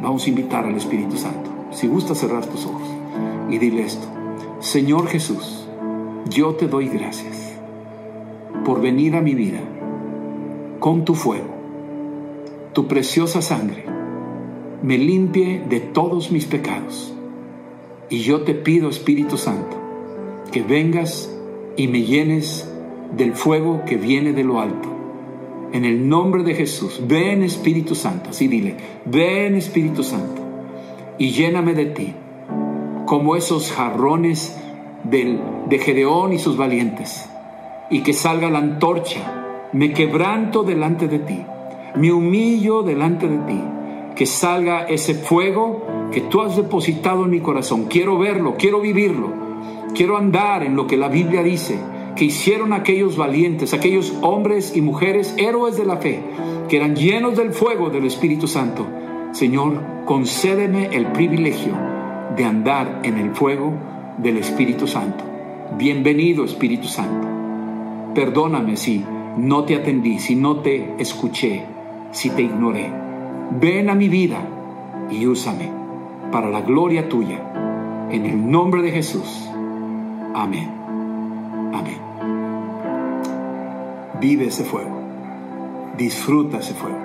Vamos 0.00 0.24
a 0.24 0.28
invitar 0.28 0.64
al 0.64 0.76
Espíritu 0.76 1.16
Santo. 1.16 1.50
Si 1.72 1.88
gusta 1.88 2.14
cerrar 2.14 2.46
tus 2.46 2.64
ojos 2.64 2.88
y 3.50 3.58
dile 3.58 3.82
esto. 3.82 4.06
Señor 4.60 5.08
Jesús, 5.08 5.66
yo 6.30 6.54
te 6.54 6.68
doy 6.68 6.86
gracias 6.86 7.56
por 8.64 8.80
venir 8.80 9.16
a 9.16 9.20
mi 9.20 9.34
vida 9.34 9.58
con 10.78 11.04
tu 11.04 11.16
fuego, 11.16 11.48
tu 12.72 12.86
preciosa 12.86 13.42
sangre, 13.42 13.84
me 14.80 14.96
limpie 14.96 15.60
de 15.68 15.80
todos 15.80 16.30
mis 16.30 16.46
pecados. 16.46 17.12
Y 18.10 18.20
yo 18.20 18.42
te 18.42 18.54
pido, 18.54 18.90
Espíritu 18.90 19.36
Santo, 19.36 19.76
que 20.52 20.62
vengas 20.62 21.36
y 21.76 21.88
me 21.88 22.02
llenes 22.02 22.72
del 23.16 23.32
fuego 23.34 23.82
que 23.86 23.96
viene 23.96 24.32
de 24.32 24.44
lo 24.44 24.60
alto. 24.60 24.97
En 25.72 25.84
el 25.84 26.08
nombre 26.08 26.42
de 26.44 26.54
Jesús, 26.54 27.00
ven 27.06 27.42
Espíritu 27.42 27.94
Santo, 27.94 28.30
así 28.30 28.48
dile, 28.48 28.76
ven 29.04 29.54
Espíritu 29.54 30.02
Santo 30.02 30.42
y 31.18 31.30
lléname 31.30 31.74
de 31.74 31.86
ti, 31.86 32.14
como 33.06 33.36
esos 33.36 33.72
jarrones 33.72 34.58
del, 35.04 35.40
de 35.68 35.78
Gedeón 35.78 36.32
y 36.32 36.38
sus 36.38 36.56
valientes 36.56 37.28
y 37.90 38.02
que 38.02 38.12
salga 38.12 38.50
la 38.50 38.58
antorcha. 38.58 39.68
Me 39.72 39.92
quebranto 39.92 40.62
delante 40.62 41.08
de 41.08 41.18
ti, 41.18 41.44
me 41.96 42.12
humillo 42.12 42.82
delante 42.82 43.28
de 43.28 43.38
ti, 43.38 43.60
que 44.14 44.24
salga 44.24 44.86
ese 44.86 45.14
fuego 45.14 45.86
que 46.10 46.22
tú 46.22 46.40
has 46.40 46.56
depositado 46.56 47.24
en 47.24 47.30
mi 47.30 47.40
corazón. 47.40 47.84
Quiero 47.84 48.18
verlo, 48.18 48.56
quiero 48.58 48.80
vivirlo, 48.80 49.30
quiero 49.94 50.16
andar 50.16 50.62
en 50.62 50.74
lo 50.74 50.86
que 50.86 50.96
la 50.96 51.08
Biblia 51.08 51.42
dice, 51.42 51.78
que 52.18 52.24
hicieron 52.24 52.72
aquellos 52.72 53.16
valientes, 53.16 53.72
aquellos 53.72 54.12
hombres 54.22 54.76
y 54.76 54.82
mujeres 54.82 55.34
héroes 55.38 55.76
de 55.76 55.86
la 55.86 55.98
fe, 55.98 56.20
que 56.68 56.76
eran 56.76 56.96
llenos 56.96 57.36
del 57.36 57.52
fuego 57.52 57.90
del 57.90 58.04
Espíritu 58.06 58.48
Santo. 58.48 58.84
Señor, 59.30 59.80
concédeme 60.04 60.88
el 60.92 61.06
privilegio 61.12 61.74
de 62.36 62.44
andar 62.44 63.02
en 63.04 63.18
el 63.18 63.30
fuego 63.36 63.72
del 64.18 64.36
Espíritu 64.36 64.88
Santo. 64.88 65.22
Bienvenido 65.78 66.44
Espíritu 66.44 66.88
Santo. 66.88 67.28
Perdóname 68.14 68.76
si 68.76 69.04
no 69.36 69.62
te 69.62 69.76
atendí, 69.76 70.18
si 70.18 70.34
no 70.34 70.56
te 70.56 70.94
escuché, 70.98 71.62
si 72.10 72.30
te 72.30 72.42
ignoré. 72.42 72.90
Ven 73.60 73.90
a 73.90 73.94
mi 73.94 74.08
vida 74.08 74.40
y 75.08 75.24
úsame 75.24 75.70
para 76.32 76.50
la 76.50 76.62
gloria 76.62 77.08
tuya. 77.08 78.08
En 78.10 78.26
el 78.26 78.50
nombre 78.50 78.82
de 78.82 78.90
Jesús. 78.90 79.48
Amén. 80.34 80.68
Amén. 81.72 82.07
Vive 84.20 84.46
ese 84.46 84.64
fuego. 84.64 84.98
Disfruta 85.96 86.58
ese 86.58 86.74
fuego. 86.74 86.98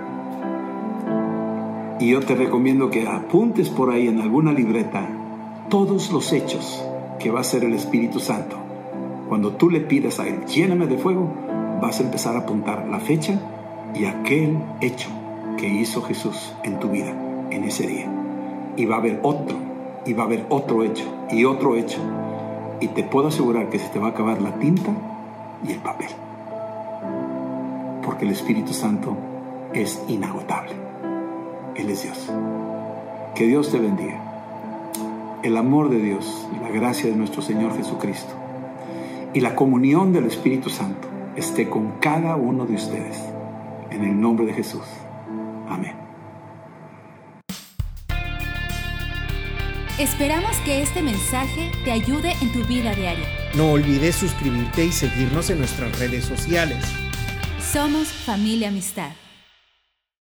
Y 2.00 2.10
yo 2.10 2.22
te 2.22 2.36
recomiendo 2.36 2.90
que 2.90 3.08
apuntes 3.08 3.70
por 3.70 3.92
ahí 3.92 4.08
en 4.08 4.20
alguna 4.20 4.52
libreta 4.52 5.08
todos 5.70 6.12
los 6.12 6.34
hechos 6.34 6.84
que 7.20 7.32
va 7.32 7.40
a 7.40 7.42
hacer 7.42 7.64
el 7.64 7.74
Espíritu 7.74 8.20
Santo 8.20 8.64
cuando 9.34 9.54
tú 9.54 9.72
le 9.72 9.80
pidas 9.80 10.20
a 10.20 10.28
Él, 10.28 10.46
lléname 10.46 10.86
de 10.86 10.98
fuego, 10.98 11.28
vas 11.82 12.00
a 12.00 12.04
empezar 12.04 12.36
a 12.36 12.42
apuntar 12.42 12.88
la 12.88 13.00
fecha 13.00 13.40
y 13.96 14.06
aquel 14.06 14.58
hecho 14.80 15.10
que 15.58 15.68
hizo 15.68 16.04
Jesús 16.04 16.54
en 16.64 16.80
tu 16.80 16.90
vida 16.90 17.12
en 17.50 17.64
ese 17.64 17.88
día. 17.88 18.06
Y 18.76 18.86
va 18.86 18.98
a 18.98 19.00
haber 19.00 19.20
otro, 19.24 19.58
y 20.06 20.14
va 20.14 20.22
a 20.22 20.26
haber 20.28 20.46
otro 20.50 20.84
hecho, 20.84 21.06
y 21.32 21.46
otro 21.46 21.76
hecho. 21.76 22.00
Y 22.80 22.90
te 22.90 23.04
puedo 23.04 23.30
asegurar 23.30 23.72
que 23.72 23.80
se 23.80 23.90
te 23.90 23.98
va 23.98 24.10
a 24.10 24.12
acabar 24.12 24.40
la 24.40 24.60
tinta 24.60 24.92
y 25.68 25.72
el 25.72 25.80
papel. 25.80 26.10
Porque 28.14 28.26
el 28.26 28.32
Espíritu 28.32 28.74
Santo 28.74 29.18
es 29.74 30.00
inagotable. 30.08 30.74
Él 31.76 31.90
es 31.90 32.04
Dios. 32.04 32.32
Que 33.34 33.48
Dios 33.48 33.72
te 33.72 33.80
bendiga. 33.80 35.42
El 35.42 35.58
amor 35.58 35.90
de 35.90 35.98
Dios 35.98 36.48
y 36.56 36.60
la 36.64 36.70
gracia 36.70 37.10
de 37.10 37.16
nuestro 37.16 37.42
Señor 37.42 37.76
Jesucristo 37.76 38.32
y 39.34 39.40
la 39.40 39.56
comunión 39.56 40.14
del 40.14 40.26
Espíritu 40.26 40.70
Santo 40.70 41.08
esté 41.36 41.68
con 41.68 41.94
cada 41.94 42.36
uno 42.36 42.68
de 42.68 42.76
ustedes. 42.76 43.18
En 43.90 44.04
el 44.04 44.22
nombre 44.22 44.46
de 44.46 44.54
Jesús. 44.54 44.86
Amén. 45.68 45.96
Esperamos 49.98 50.56
que 50.58 50.84
este 50.84 51.02
mensaje 51.02 51.72
te 51.84 51.92
ayude 51.92 52.34
en 52.44 52.52
tu 52.52 52.64
vida 52.66 52.94
diaria. 52.94 53.26
No 53.56 53.72
olvides 53.72 54.14
suscribirte 54.18 54.86
y 54.86 54.92
seguirnos 54.92 55.50
en 55.50 55.58
nuestras 55.58 55.98
redes 55.98 56.26
sociales. 56.26 56.86
Somos 57.74 58.10
familia 58.10 58.68
amistad. 58.68 59.23